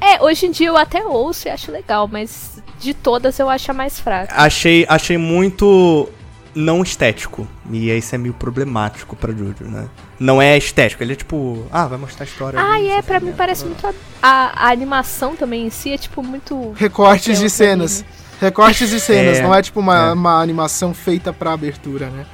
[0.00, 3.70] É, hoje em dia eu até ouço e acho legal, mas de todas eu acho
[3.70, 4.32] a mais fraca.
[4.36, 6.08] Achei, achei muito
[6.54, 7.46] não estético.
[7.70, 9.88] E isso é meio problemático pra Jojo, né?
[10.18, 12.58] Não é estético, ele é tipo, ah, vai mostrar a história.
[12.60, 13.86] Ah, ali, e é, pra mim parece muito.
[13.86, 13.92] A,
[14.22, 16.72] a, a animação também em si é tipo muito.
[16.76, 18.04] Recortes papel de cenas.
[18.40, 20.12] Recortes de cenas, É, não é tipo uma, é.
[20.12, 22.24] uma animação feita pra abertura, né?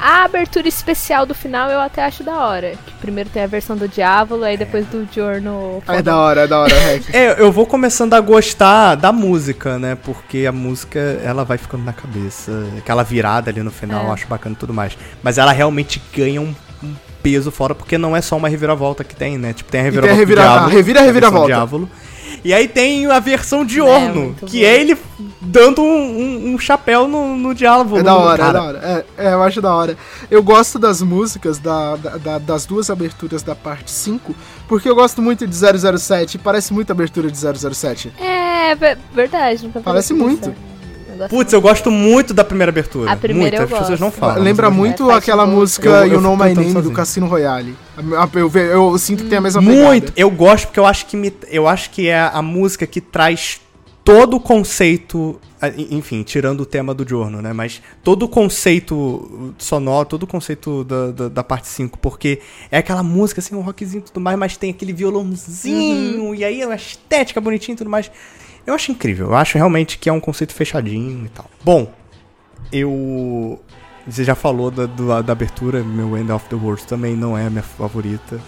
[0.00, 2.74] A abertura especial do final eu até acho da hora.
[2.86, 5.82] Que primeiro tem a versão do Diávolo, aí depois do Giorno.
[5.88, 7.12] É da hora, é da hora, Rec.
[7.12, 9.96] É, eu vou começando a gostar da música, né?
[10.04, 12.52] Porque a música, ela vai ficando na cabeça.
[12.78, 14.06] Aquela virada ali no final, É.
[14.06, 14.96] eu acho bacana e tudo mais.
[15.22, 19.16] Mas ela realmente ganha um, um peso fora, porque não é só uma reviravolta que
[19.16, 19.52] tem, né?
[19.52, 21.88] Tipo, tem a tem a reviravolta revira- do Diávolo, a revira- reviravolta.
[22.44, 24.70] E aí tem a versão de É, Orno, muito que boa.
[24.70, 24.96] é ele
[25.40, 28.00] dando um, um- um chapéu no, no Diávolo.
[28.00, 28.50] É da hora, cara.
[28.50, 29.04] é da hora.
[29.18, 29.96] É, é, eu acho da hora.
[30.30, 34.34] Eu gosto das músicas da, da- da- das duas aberturas da parte 5,
[34.68, 38.12] porque eu gosto muito de 007, parece muito a abertura de 007.
[38.20, 39.64] É, ve- verdade.
[39.64, 40.50] Nunca Parece muito.
[40.50, 40.77] pensar.
[41.18, 43.10] Eu gosto Putz, eu gosto muito da primeira abertura.
[43.12, 44.00] A primeira muito, eu as pessoas gosto.
[44.00, 44.42] não falam.
[44.42, 46.00] Lembra eu muito É, aquela música boa.
[46.02, 46.94] Eu- You eu Know My Name do sozinho.
[46.94, 47.76] Cassino Royale.
[48.34, 50.12] Eu, ve- eu sinto que tem a mesma Muito.
[50.12, 50.12] pegada.
[50.16, 53.60] Eu gosto porque eu acho que me, eu acho que é a música que traz
[54.04, 55.38] todo o conceito,
[55.90, 57.52] enfim, tirando o tema do Giorno, né?
[57.52, 62.40] Mas todo o conceito sonoro, todo o conceito da, da, da parte 5, porque
[62.70, 66.62] é aquela música, assim, um rockzinho e tudo mais, mas tem aquele violãozinho, e aí
[66.62, 68.10] é uma estética bonitinha e tudo mais.
[68.68, 71.50] Eu acho incrível, eu acho realmente que é um conceito fechadinho e tal.
[71.64, 71.90] Bom,
[72.70, 73.58] eu.
[74.06, 77.46] Você já falou da, do- da abertura, meu End of the World também não é
[77.46, 78.38] a minha favorita.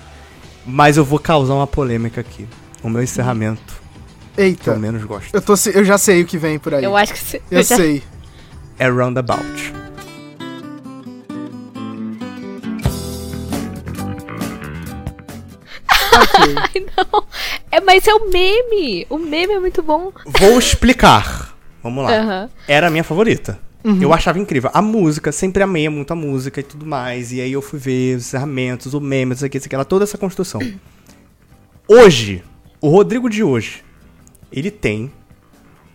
[0.67, 2.47] Mas eu vou causar uma polêmica aqui.
[2.83, 3.81] O meu encerramento,
[4.35, 6.75] que Eita, eu menos gosto, eu, tô, se- eu já sei o que vem por
[6.75, 6.85] aí.
[6.85, 7.43] Eu acho que você.
[7.51, 8.03] Eu já- sei.
[8.79, 9.73] é Roundabout.
[16.13, 17.25] Ai, não.
[17.71, 19.07] É, mas é o meme.
[19.11, 20.13] O meme é muito bom.
[20.27, 21.57] Vou explicar.
[21.83, 22.13] Vamos lá.
[22.69, 23.59] Era a minha favorita.
[23.83, 24.71] Eu achava incrível.
[24.75, 27.33] A música, sempre amei muito a música e tudo mais.
[27.33, 30.05] E aí eu fui ver os encerramentos, o meme, isso aqui, isso aqui, lá, toda
[30.05, 30.61] essa construção.
[31.89, 32.43] Hoje,
[32.81, 33.83] o Rodrigo de hoje,
[34.53, 35.11] ele tem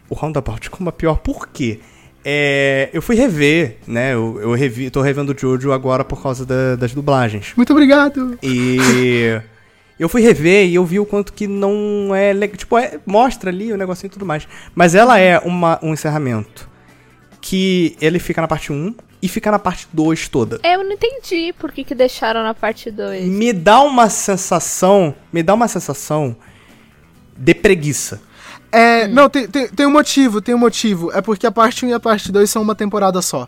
[0.10, 1.18] o Roundabout como a pior.
[1.20, 1.80] Por quê?
[2.24, 4.14] É, eu fui rever, né?
[4.16, 7.54] Eu, eu revi, tô revendo o Jojo agora por causa da- das dublagens.
[7.56, 8.38] Muito obrigado.
[8.42, 9.40] E
[10.00, 12.58] eu fui rever e eu vi o quanto que não é legal.
[12.58, 14.48] Tipo, é- mostra ali o negocinho e tudo mais.
[14.74, 16.70] Mas ela é uma, um encerramento
[17.42, 20.60] que ele fica na parte 1 e fica na parte 2 toda.
[20.64, 23.26] Eu não entendi por que, que deixaram na parte 2.
[23.26, 26.36] Me dá uma sensação, me dá uma sensação
[27.38, 28.22] de preguiça.
[28.72, 31.12] É, não, tem, tem, tem um motivo, tem um motivo.
[31.14, 33.48] É porque a parte 1 e a parte 2 são uma temporada só.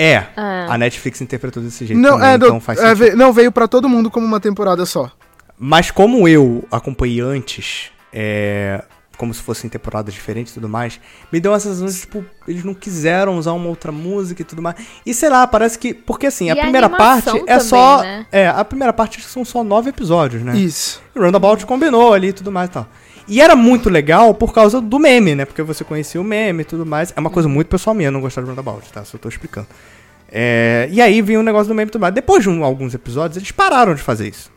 [0.00, 0.66] É, Ah.
[0.70, 2.98] a Netflix interpretou desse jeito Não, também, é, então do- faz é, sentido.
[2.98, 5.10] ve- não, veio pra todo mundo como uma temporada só.
[5.58, 8.82] Mas como eu acompanhei antes, é,
[9.18, 10.98] como se fossem temporadas diferentes e tudo mais,
[11.30, 14.62] me deu uma sensação de, tipo, eles não quiseram usar uma outra música e tudo
[14.62, 14.76] mais.
[15.04, 15.92] E sei lá, parece que.
[15.92, 18.00] Porque assim, a E a primeira parte é também, só.
[18.00, 18.26] né?
[18.32, 20.56] É, a primeira parte acho que são só nove episódios, né?
[20.56, 21.02] Isso.
[21.14, 22.88] E o Roundabout combinou ali e tudo mais e tal.
[23.30, 25.44] E era muito legal por causa do meme, né?
[25.44, 27.12] Porque você conhecia o meme e tudo mais.
[27.16, 29.04] É uma coisa muito pessoal minha não gostar de Roundabout, tá?
[29.04, 29.68] Só tô explicando.
[30.30, 32.12] É, e aí vinha o negócio do meme e tudo mais.
[32.12, 34.50] Depois de um- alguns episódios, eles pararam de fazer isso.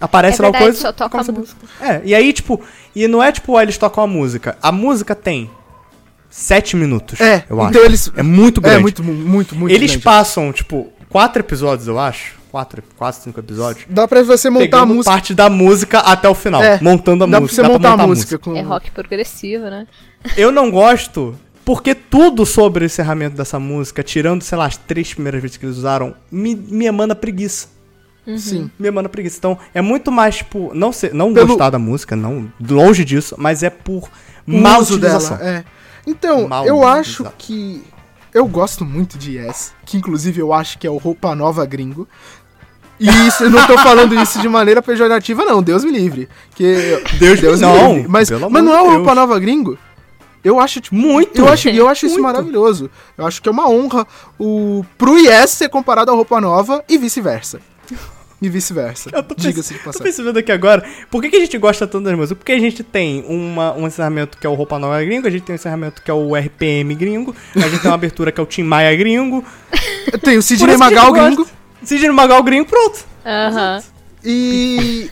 [0.00, 0.80] Aparece É lá verdade, coisa.
[0.80, 1.56] só toca a música.
[1.80, 2.60] É, e aí, tipo,
[2.94, 4.58] e não é tipo, ah, eles tocam a música.
[4.60, 5.48] A música tem
[6.28, 7.20] sete minutos.
[7.20, 7.70] É, eu acho.
[7.70, 8.10] então eles.
[8.16, 8.78] É muito grande.
[8.78, 10.04] É muito, mu- muito, muito eles grande.
[10.04, 12.34] passam, tipo, quatro episódios, eu acho.
[12.54, 13.84] Quatro, quatro, cinco episódios.
[13.90, 15.10] Dá pra você montar a música.
[15.10, 16.62] parte da música até o final.
[16.62, 17.62] É, montando a Dá pra música.
[17.64, 18.54] você montar a música com.
[18.56, 19.88] É rock progressivo, né?
[20.36, 25.12] Eu não gosto, porque tudo sobre o encerramento dessa música, tirando, sei lá, as três
[25.12, 27.66] primeiras vezes que eles usaram, me, me emana preguiça.
[28.38, 28.70] Sim.
[28.78, 29.36] Me emana preguiça.
[29.38, 33.34] Então, é muito mais, tipo, não, ser, não Pelo- gostar da música, não longe disso,
[33.36, 34.08] mas é por
[34.46, 35.38] mal uso utilização.
[35.38, 35.50] dela.
[35.50, 35.64] É.
[36.06, 37.82] Então, Mal eu acho que.
[38.32, 42.08] Eu gosto muito de Yes, que inclusive eu acho que é o roupa nova gringo.
[43.00, 46.28] E isso, eu não tô falando isso de maneira pejorativa, não, Deus me livre.
[46.54, 48.08] Que, Deus- me não, livre.
[48.08, 48.94] Mas, mas não é Deus.
[48.94, 49.76] roupa nova gringo?
[50.44, 51.38] Eu acho, tipo, Muito.
[51.40, 52.26] Eu acho, eu acho isso Muito.
[52.26, 52.90] maravilhoso.
[53.16, 54.06] Eu acho que é uma honra
[54.38, 57.60] o, pro Yes ser comparado à roupa nova e vice-versa.
[58.42, 59.08] E vice-versa.
[59.10, 60.12] Eu tô, Diga-se de pens- tô passagem.
[60.12, 62.36] pensando aqui agora, por que, que a gente gosta tanto das músicas?
[62.36, 65.44] Porque a gente tem uma, um encerramento que é o Roupa Nova Gringo, a gente
[65.44, 68.42] tem um encerramento que é o RPM gringo, a gente tem uma abertura que é
[68.42, 69.42] o Tim Maia gringo,
[70.22, 71.46] Tem o Sidney isso Magal gringo.
[71.84, 73.04] Sidney Magal gringo, pronto.
[73.24, 73.82] Aham.
[74.24, 75.10] E.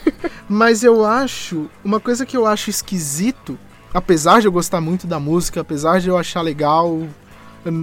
[0.49, 1.69] Mas eu acho.
[1.85, 3.59] Uma coisa que eu acho esquisito,
[3.93, 7.03] apesar de eu gostar muito da música, apesar de eu achar legal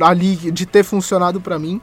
[0.04, 1.80] ali de ter funcionado pra mim,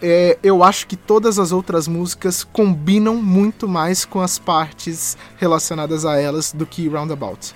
[0.00, 6.04] é, eu acho que todas as outras músicas combinam muito mais com as partes relacionadas
[6.04, 7.54] a elas do que Roundabout.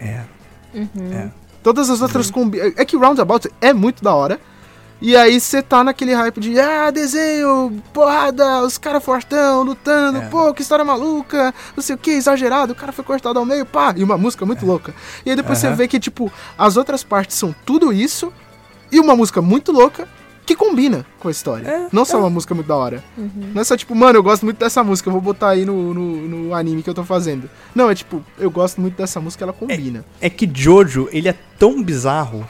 [0.00, 0.24] É.
[0.74, 1.30] É.
[1.62, 2.72] Todas as outras combinam.
[2.76, 4.40] É que Roundabout é muito da hora.
[5.00, 10.28] E aí você tá naquele hype de, ah, desenho, porrada, os caras fortão, lutando, É.
[10.28, 13.64] pô, que história maluca, não sei o que, exagerado, o cara foi cortado ao meio,
[13.64, 14.92] pá, e uma música muito louca.
[15.24, 15.76] E aí depois você Aham.
[15.76, 18.32] vê que, tipo, as outras partes são tudo isso,
[18.90, 20.08] e uma música muito louca,
[20.44, 21.68] que combina com a história.
[21.68, 23.04] É, não só uma música muito da hora.
[23.16, 25.92] Não é só tipo, mano, eu gosto muito dessa música, eu vou botar aí no,
[25.92, 27.50] no, no anime que eu tô fazendo.
[27.74, 30.04] Não, é tipo, eu gosto muito dessa música, ela combina.
[30.22, 32.48] É que Jojo, ele é tão bizarro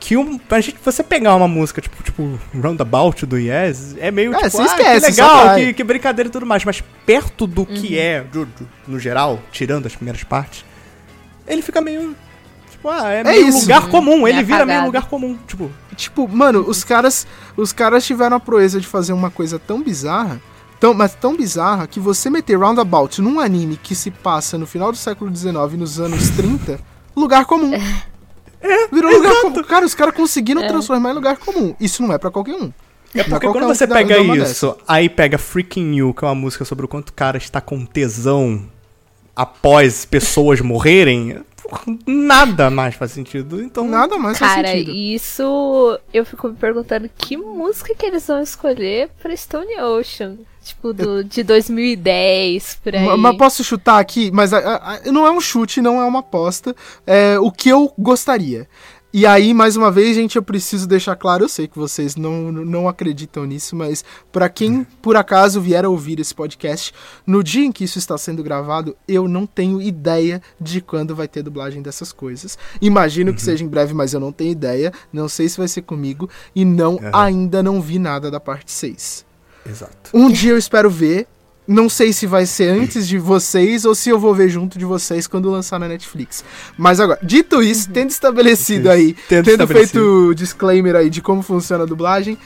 [0.00, 4.32] que um, pra gente, você pegar uma música tipo, tipo Roundabout do Yes, é meio
[4.34, 7.46] É, tipo, você ah, esquece, que legal, que, que brincadeira e tudo mais, mas perto
[7.46, 8.48] do que é Jojo,
[8.86, 10.64] no geral, tirando as primeiras partes,
[11.46, 12.14] ele fica meio,
[12.70, 13.60] tipo, ah, é meio isso.
[13.60, 17.26] lugar comum, ele É vira meio lugar comum, tipo, Tipo, mano, os caras,
[17.56, 20.40] os caras tiveram a proeza de fazer uma coisa tão bizarra,
[20.78, 24.92] tão, mas tão bizarra que você meter Roundabout num anime que se passa no final
[24.92, 26.78] do século XIX, nos anos 30,
[27.16, 27.72] lugar comum.
[28.92, 29.62] Virou lugar comum.
[29.62, 31.74] Cara, os caras conseguiram transformar em lugar comum.
[31.80, 32.72] Isso não é pra qualquer um.
[33.14, 36.64] É porque qualquer quando você pega isso, aí pega Freaking You, que é uma música
[36.64, 38.62] sobre o quanto o cara está com tesão
[39.34, 41.38] após pessoas morrerem,
[42.06, 43.62] nada mais faz sentido.
[43.62, 44.90] Então, Nada mais faz Cara, sentido.
[44.90, 50.36] isso eu fico me perguntando que música que eles vão escolher pra Stone Ocean.
[50.68, 53.04] Tipo, do, de 2010, por aí.
[53.06, 54.58] Ma- Mas posso chutar aqui, mas a-
[55.04, 56.74] a- não é um chute, não é uma aposta.
[57.06, 58.68] É o que eu gostaria.
[59.10, 62.52] E aí, mais uma vez, gente, eu preciso deixar claro, eu sei que vocês não,
[62.52, 66.92] não acreditam nisso, mas pra quem por acaso vier a ouvir esse podcast,
[67.26, 71.26] no dia em que isso está sendo gravado, eu não tenho ideia de quando vai
[71.26, 72.58] ter dublagem dessas coisas.
[72.82, 74.92] Imagino que seja em breve, mas eu não tenho ideia.
[75.10, 76.28] Não sei se vai ser comigo.
[76.54, 77.10] E não, Aham.
[77.14, 79.26] ainda não vi nada da parte 6.
[79.68, 80.10] Exato.
[80.14, 81.26] Um dia eu espero ver.
[81.66, 84.86] Não sei se vai ser antes de vocês ou se eu vou ver junto de
[84.86, 86.42] vocês quando lançar na Netflix.
[86.78, 90.00] Mas agora, dito isso, tendo estabelecido aí, Tendo tendo, estabelecido.
[90.00, 92.38] feito o disclaimer aí de como funciona a dublagem,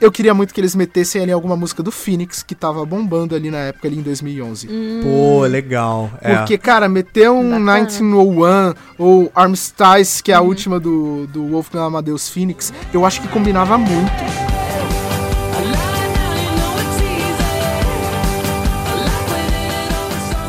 [0.00, 3.52] eu queria muito que eles metessem ali alguma música do Phoenix que tava bombando ali
[3.52, 4.68] na época, ali em 2011.
[5.02, 6.10] Pô, legal.
[6.20, 6.34] É.
[6.36, 7.58] Porque, cara, meter um Bacana.
[7.58, 13.28] 1901 ou Armistice, que é a última do, do Wolfgang Amadeus Phoenix, eu acho que
[13.28, 14.43] combinava muito.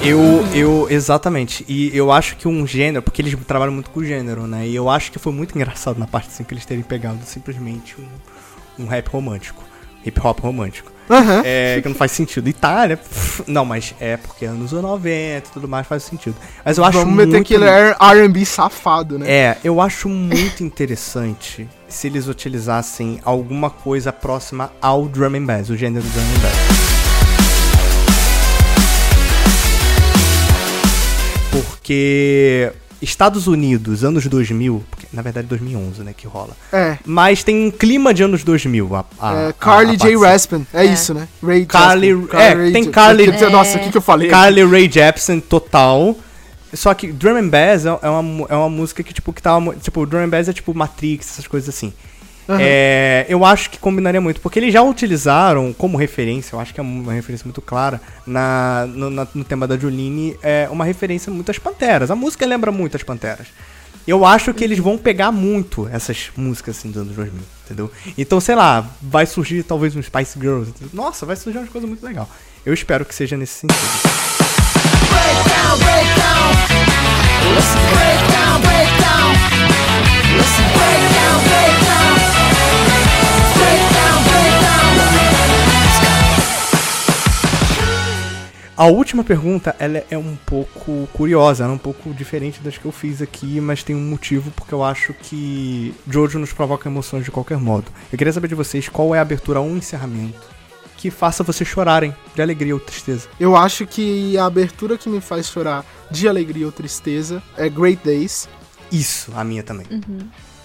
[0.08, 1.66] Eu, eu, exatamente.
[1.68, 4.68] E eu acho que um gênero, porque eles trabalham muito com gênero, né?
[4.68, 7.96] E eu acho que foi muito engraçado na parte assim que eles terem pegado simplesmente
[8.00, 9.64] um, um rap romântico.
[10.06, 10.92] Hip hop romântico.
[11.10, 11.42] Aham.
[11.44, 12.48] É, que não faz sentido.
[12.48, 16.36] Itália, pff, não, mas é porque anos 90 e tudo mais faz sentido.
[16.64, 17.42] Mas eu acho Vamos meter muito...
[17.42, 19.30] aquele R&B safado, né?
[19.30, 25.70] É, eu acho muito interessante se eles utilizassem alguma coisa próxima ao drum and bass,
[25.70, 27.05] o gênero drum and bass.
[31.64, 32.72] Porque
[33.02, 36.56] Estados Unidos, anos 2000, porque, na verdade 2011, né, que rola.
[36.72, 36.98] É.
[37.06, 38.96] Mas tem um clima de anos 2000.
[38.96, 40.00] A, a, É, a- Carly a J.
[40.00, 40.68] parte- Raspin.
[40.74, 40.86] É, É.
[40.86, 41.28] isso, né?
[41.44, 42.38] Ray Carly- Raspin.
[42.38, 44.30] é, Ray tem J- Carly- dizer, Nossa, o que, que eu falei?
[44.30, 46.16] Carly Rae Jepsen total.
[46.74, 49.60] Só que Drum and Bass é é uma, é uma música que, tipo, que tava.
[49.62, 51.94] mu- Tipo, Drum and Bass é tipo Matrix, essas coisas assim.
[52.48, 52.60] Aham.
[52.62, 56.80] É, eu acho que combinaria muito, porque eles já utilizaram como referência, eu acho que
[56.80, 61.32] é uma referência muito clara, na, no, na- no tema da Jolene, é uma referência
[61.32, 62.12] muito às Panteras.
[62.12, 63.48] A música lembra muito as Panteras.
[64.08, 67.92] Eu acho que eles vão pegar muito essas músicas assim dos anos 2000, entendeu?
[68.16, 70.70] Então, sei lá, vai surgir talvez um Spice Girls.
[70.70, 70.90] entendeu?
[70.94, 72.30] Nossa, vai surgir uma coisa muito legal.
[72.64, 73.80] Eu espero que seja nesse sentido.
[88.78, 92.84] A última pergunta, ela é um pouco curiosa, ela é um pouco diferente das que
[92.84, 97.24] eu fiz aqui, mas tem um motivo porque eu acho que Jojo nos provoca emoções
[97.24, 97.86] de qualquer modo.
[98.12, 100.56] Eu queria saber de vocês qual é a abertura ou um encerramento
[100.98, 103.30] que faça vocês chorarem de alegria ou tristeza.
[103.40, 108.02] Eu acho que a abertura que me faz chorar de alegria ou tristeza é Great
[108.04, 108.50] Days.
[108.92, 109.86] Isso, a minha também.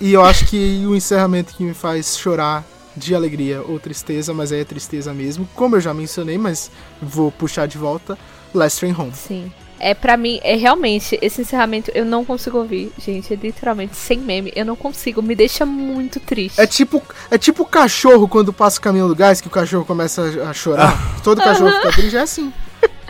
[0.00, 2.64] E eu acho que o encerramento que me faz chorar
[2.96, 7.30] de alegria ou tristeza, mas aí é tristeza mesmo, como eu já mencionei, mas vou
[7.30, 8.18] puxar de volta,
[8.54, 9.12] Last Train Home.
[9.14, 9.52] Sim.
[9.82, 13.32] É, pra mim, é realmente, esse encerramento eu não consigo ouvir, gente.
[13.32, 14.52] É literalmente sem meme.
[14.54, 16.60] Eu não consigo, me deixa muito triste.
[16.60, 19.86] É tipo, é tipo o cachorro quando passa o caminhão do gás, que o cachorro
[19.86, 21.22] começa a, a chorar.
[21.24, 22.52] Todo cachorro fica triste, é assim.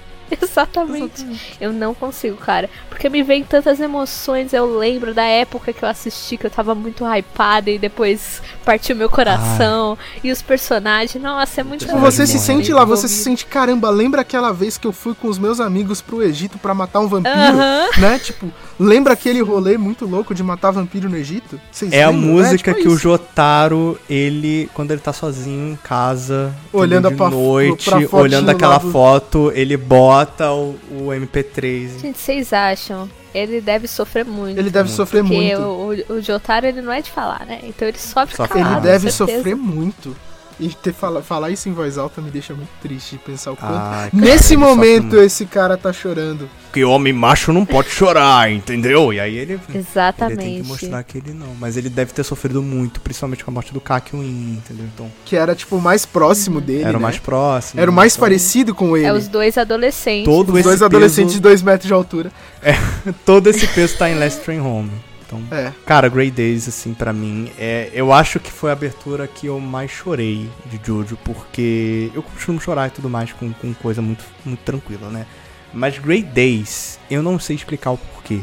[0.40, 1.27] Exatamente.
[1.61, 2.70] Eu não consigo, cara.
[2.89, 4.52] Porque me vem tantas emoções.
[4.52, 8.95] Eu lembro da época que eu assisti, que eu tava muito hypada e depois partiu
[8.97, 9.97] meu coração.
[10.23, 11.23] E os personagens.
[11.23, 14.77] Nossa, é muito Tipo, você se sente lá, você se sente, caramba, lembra aquela vez
[14.78, 17.35] que eu fui com os meus amigos pro Egito pra matar um vampiro?
[17.37, 17.89] Aham.
[17.99, 18.19] Né?
[18.19, 21.61] Tipo, lembra aquele rolê muito louco de matar vampiro no Egito?
[21.70, 22.32] Vocês É a lembram, né?
[22.51, 23.03] música Tipo que o isso.
[23.03, 28.78] Jotaro, ele, quando ele tá sozinho em casa, Olhando de pra- noite, pra olhando aquela
[28.78, 32.01] do- foto, ele bota o, o MP3.
[32.01, 33.09] Gente, vocês acham?
[33.35, 34.59] Ele deve sofrer muito.
[34.59, 34.97] Ele deve Muito.
[34.97, 35.61] sofrer Porque muito.
[35.61, 37.61] o, o, o Jotaro, ele não é de falar, né?
[37.62, 40.16] Então ele sofre Sofre calado, Ele deve sofrer muito.
[40.61, 43.57] E ter fala, falar isso em voz alta me deixa muito triste de pensar o
[43.57, 43.73] quanto.
[43.73, 46.49] Ai, cara, Nesse ele sofre momento esse cara tá chorando.
[46.65, 49.12] Porque homem macho não pode chorar, entendeu?
[49.12, 50.39] E aí ele, ele Exatamente.
[50.39, 51.55] tem que mostrar que ele não.
[51.59, 54.85] Mas ele deve ter sofrido muito, principalmente com a morte do Kakyoin, entendeu?
[54.95, 56.82] Então, Que era, tipo, o mais próximo dele.
[56.82, 57.03] era o né?
[57.03, 57.81] mais próximo.
[57.81, 59.07] Era o mais então, parecido com ele.
[59.07, 60.27] É os dois adolescentes.
[60.27, 62.31] Todo Os esse dois peso, adolescentes de 2 metros de altura.
[63.24, 64.91] Todo esse peso tá em Last Train Home.
[65.32, 65.73] Então, É.
[65.86, 69.61] Cara, Grey Days, assim, pra mim, é, eu acho que foi a abertura que eu
[69.61, 74.24] mais chorei de Jojo, porque eu costumo chorar e tudo mais com, com coisa muito,
[74.44, 75.27] muito tranquila, né?
[75.73, 78.40] Mas Grey Days, eu não sei explicar o porquê.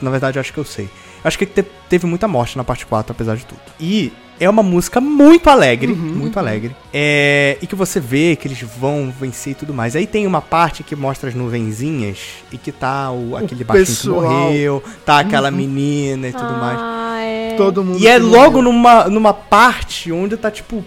[0.00, 0.88] Na verdade, acho que eu sei.
[1.22, 3.60] Acho que te- teve muita morte na parte 4, apesar de tudo.
[3.78, 6.74] E é uma música muito alegre, muito alegre.
[6.92, 9.94] É, e que você vê que eles vão vencer e tudo mais.
[9.94, 12.18] Aí tem uma parte que mostra as nuvenzinhas
[12.50, 14.22] e que tá o, aquele baixinho que pessoal.
[14.22, 16.78] morreu, tá aquela menina e tudo mais.
[16.80, 17.54] Ah, é.
[17.56, 18.00] Todo mundo.
[18.00, 18.72] E é que logo morreu.
[18.72, 20.82] numa, numa parte onde tá tipo.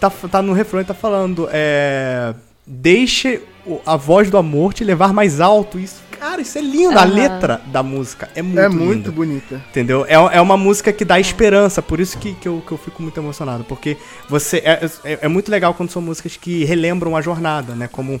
[0.00, 1.48] Tá, tá no refrão e tá falando.
[1.52, 2.34] É.
[2.66, 5.78] Deixe o- a voz do amor te levar mais alto.
[5.78, 6.98] Isso, cara, isso é lindo.
[6.98, 7.14] A Aham.
[7.14, 8.84] letra da música é muito É linda.
[8.84, 9.62] muito bonita.
[9.70, 10.06] Entendeu?
[10.06, 13.02] É, é uma música que dá esperança, por isso que, que, eu, que eu fico
[13.02, 13.64] muito emocionado.
[13.64, 13.96] Porque
[14.28, 14.58] você.
[14.58, 17.88] É, é, é muito legal quando são músicas que relembram a jornada, né?
[17.88, 18.20] Como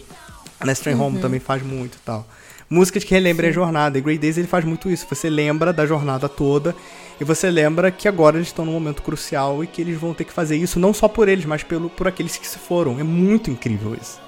[0.62, 2.26] Last Train Home também faz muito e tal.
[2.68, 3.98] Músicas que relembrem a jornada.
[3.98, 5.06] E Grey Days ele faz muito isso.
[5.08, 6.74] Você lembra da jornada toda.
[7.20, 10.24] E você lembra que agora eles estão num momento crucial e que eles vão ter
[10.24, 12.98] que fazer isso não só por eles, mas pelo, por aqueles que se foram.
[12.98, 14.18] É muito incrível isso.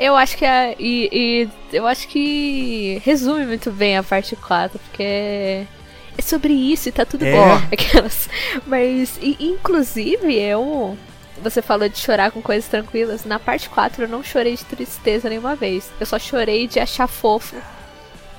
[0.00, 4.78] Eu acho que a, e, e eu acho que resume muito bem a parte 4,
[4.78, 7.32] porque é sobre isso e tá tudo É.
[7.32, 7.62] bom.
[7.70, 8.28] Aquelas.
[8.66, 10.96] Mas, e, inclusive, eu.
[11.42, 13.24] Você falou de chorar com coisas tranquilas.
[13.26, 15.90] Na parte 4 eu não chorei de tristeza nenhuma vez.
[16.00, 17.56] Eu só chorei de achar fofo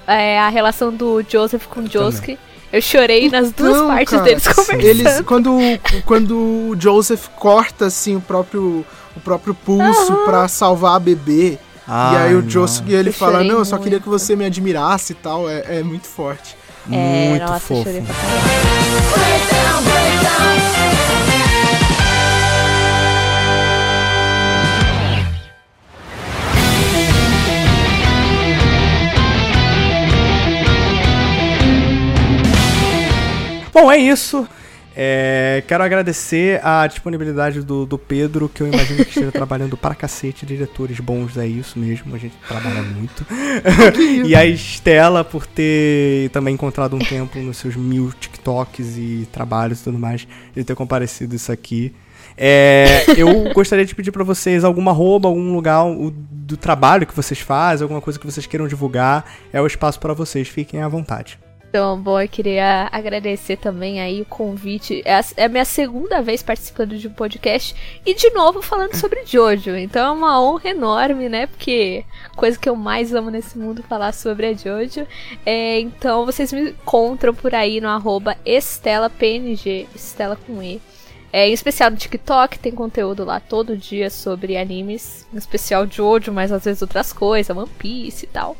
[0.07, 2.37] é, a relação do Joseph com o Josuke.
[2.71, 4.81] Eu chorei nas duas Não, partes cara, deles conversando.
[4.81, 5.57] Eles, quando,
[6.05, 8.85] quando o Joseph corta assim o próprio,
[9.15, 11.57] o próprio pulso pra salvar a bebê.
[11.87, 13.83] e aí o Josuke, ele Eu fala, não, eu só muito.
[13.83, 15.49] queria que você me admirasse e tal.
[15.49, 16.55] É, é muito forte.
[16.91, 17.89] É, Muito nossa, fofo.
[33.73, 34.47] Bom, é isso.
[34.93, 39.95] É, quero agradecer a disponibilidade do, do Pedro, que eu imagino que esteja trabalhando para
[39.95, 40.45] cacete.
[40.45, 43.25] Diretores bons é isso mesmo, a gente trabalha muito.
[44.27, 49.79] e a Estela por ter também encontrado um tempo nos seus mil TikToks e trabalhos
[49.79, 51.93] e tudo mais, de ter comparecido isso aqui.
[52.37, 57.15] É, eu gostaria de pedir para vocês alguma arroba, algum lugar o- do trabalho que
[57.15, 59.25] vocês fazem, alguma coisa que vocês queiram divulgar.
[59.53, 61.39] É o espaço para vocês, fiquem à vontade.
[61.71, 65.01] Então, bom, eu queria agradecer também aí o convite.
[65.05, 67.73] É a, é a minha segunda vez participando de um podcast
[68.05, 69.77] e de novo falando sobre Jojo.
[69.77, 71.47] Então é uma honra enorme, né?
[71.47, 72.03] Porque
[72.35, 75.07] coisa que eu mais amo nesse mundo falar sobre é Jojo.
[75.45, 80.81] É, então vocês me encontram por aí no arroba EstelaPNG, Estela com E.
[81.33, 86.31] É, em especial no TikTok, tem conteúdo lá todo dia sobre animes, em especial Jojo,
[86.31, 88.57] mas às vezes outras coisas, One Piece e tal.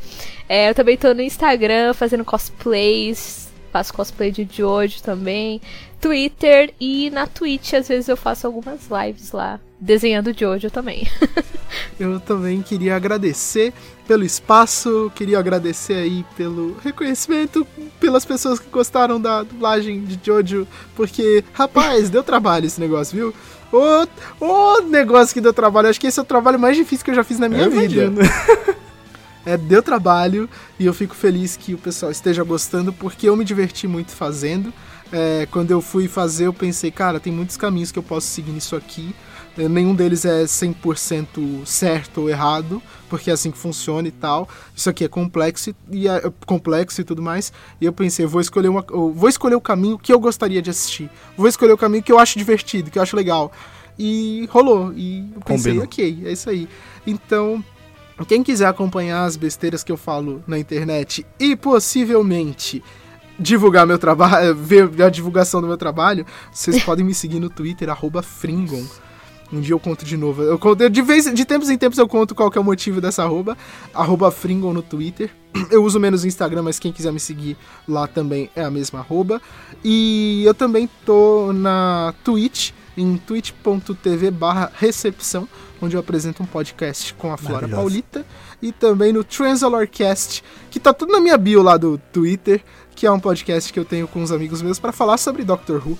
[0.47, 5.61] É, eu também tô no Instagram fazendo cosplays, faço cosplay de Jojo também,
[5.99, 11.07] Twitter e na Twitch às vezes eu faço algumas lives lá, desenhando Jojo também.
[11.99, 13.73] Eu também queria agradecer
[14.07, 17.65] pelo espaço, queria agradecer aí pelo reconhecimento,
[17.99, 23.33] pelas pessoas que gostaram da dublagem de Jojo, porque, rapaz, deu trabalho esse negócio, viu?
[23.73, 27.11] Ô, ô negócio que deu trabalho, acho que esse é o trabalho mais difícil que
[27.11, 28.11] eu já fiz na minha Eu vida.
[29.43, 30.47] É, deu trabalho
[30.79, 34.71] e eu fico feliz que o pessoal esteja gostando, porque eu me diverti muito fazendo.
[35.11, 38.51] É, quando eu fui fazer, eu pensei, cara, tem muitos caminhos que eu posso seguir
[38.51, 39.15] nisso aqui.
[39.57, 44.47] É, nenhum deles é 100% certo ou errado, porque é assim que funciona e tal.
[44.75, 47.51] Isso aqui é complexo e, é, complexo e tudo mais.
[47.79, 51.09] E eu pensei, vou escolher, uma, vou escolher o caminho que eu gostaria de assistir.
[51.35, 53.51] Vou escolher o caminho que eu acho divertido, que eu acho legal.
[53.99, 54.93] E rolou.
[54.93, 55.83] E eu pensei, Combinou.
[55.83, 56.67] ok, é isso aí.
[57.05, 57.63] Então,
[58.27, 62.81] quem quiser acompanhar as besteiras que eu falo na internet e possivelmente
[63.37, 67.89] divulgar meu trabalho, ver a divulgação do meu trabalho, vocês podem me seguir no Twitter,
[67.89, 68.85] arroba Fringon.
[69.51, 70.41] Um dia eu conto de novo.
[70.41, 73.01] Eu conto, de, vez, de tempos em tempos eu conto qual que é o motivo
[73.01, 73.57] dessa arroba.
[73.93, 75.29] Arroba Fringon no Twitter.
[75.69, 78.99] Eu uso menos o Instagram, mas quem quiser me seguir lá também é a mesma
[78.99, 79.41] arroba.
[79.83, 85.45] E eu também tô na Twitch, em twitch.tv barra recepção,
[85.81, 87.67] onde eu apresento um podcast com a Flora.
[87.67, 88.25] Paulita.
[88.61, 92.63] E também no Transalorcast, que tá tudo na minha bio lá do Twitter,
[92.95, 95.85] que é um podcast que eu tenho com uns amigos meus para falar sobre Doctor
[95.85, 95.97] Who.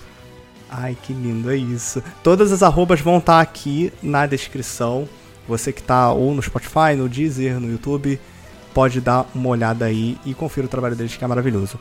[0.72, 2.02] Ai, que lindo, é isso.
[2.24, 5.08] Todas as arrobas vão estar aqui na descrição.
[5.46, 8.18] Você que tá ou no Spotify, no Deezer, no YouTube,
[8.74, 11.78] pode dar uma olhada aí e conferir o trabalho deles que é maravilhoso.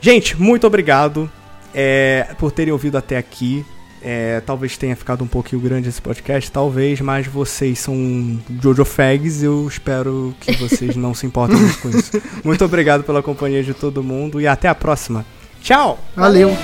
[0.00, 1.30] Gente, muito obrigado
[1.74, 3.66] é, por terem ouvido até aqui.
[4.02, 9.42] É, talvez tenha ficado um pouquinho grande esse podcast, talvez, mas vocês são Jojo Fags
[9.42, 12.22] e eu espero que vocês não se importem muito com isso.
[12.42, 15.26] Muito obrigado pela companhia de todo mundo e até a próxima.
[15.60, 15.98] Tchau!
[16.16, 16.56] Valeu.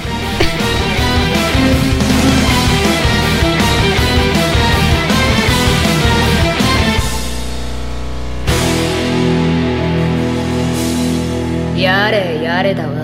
[11.77, 12.96] やれやれだわ。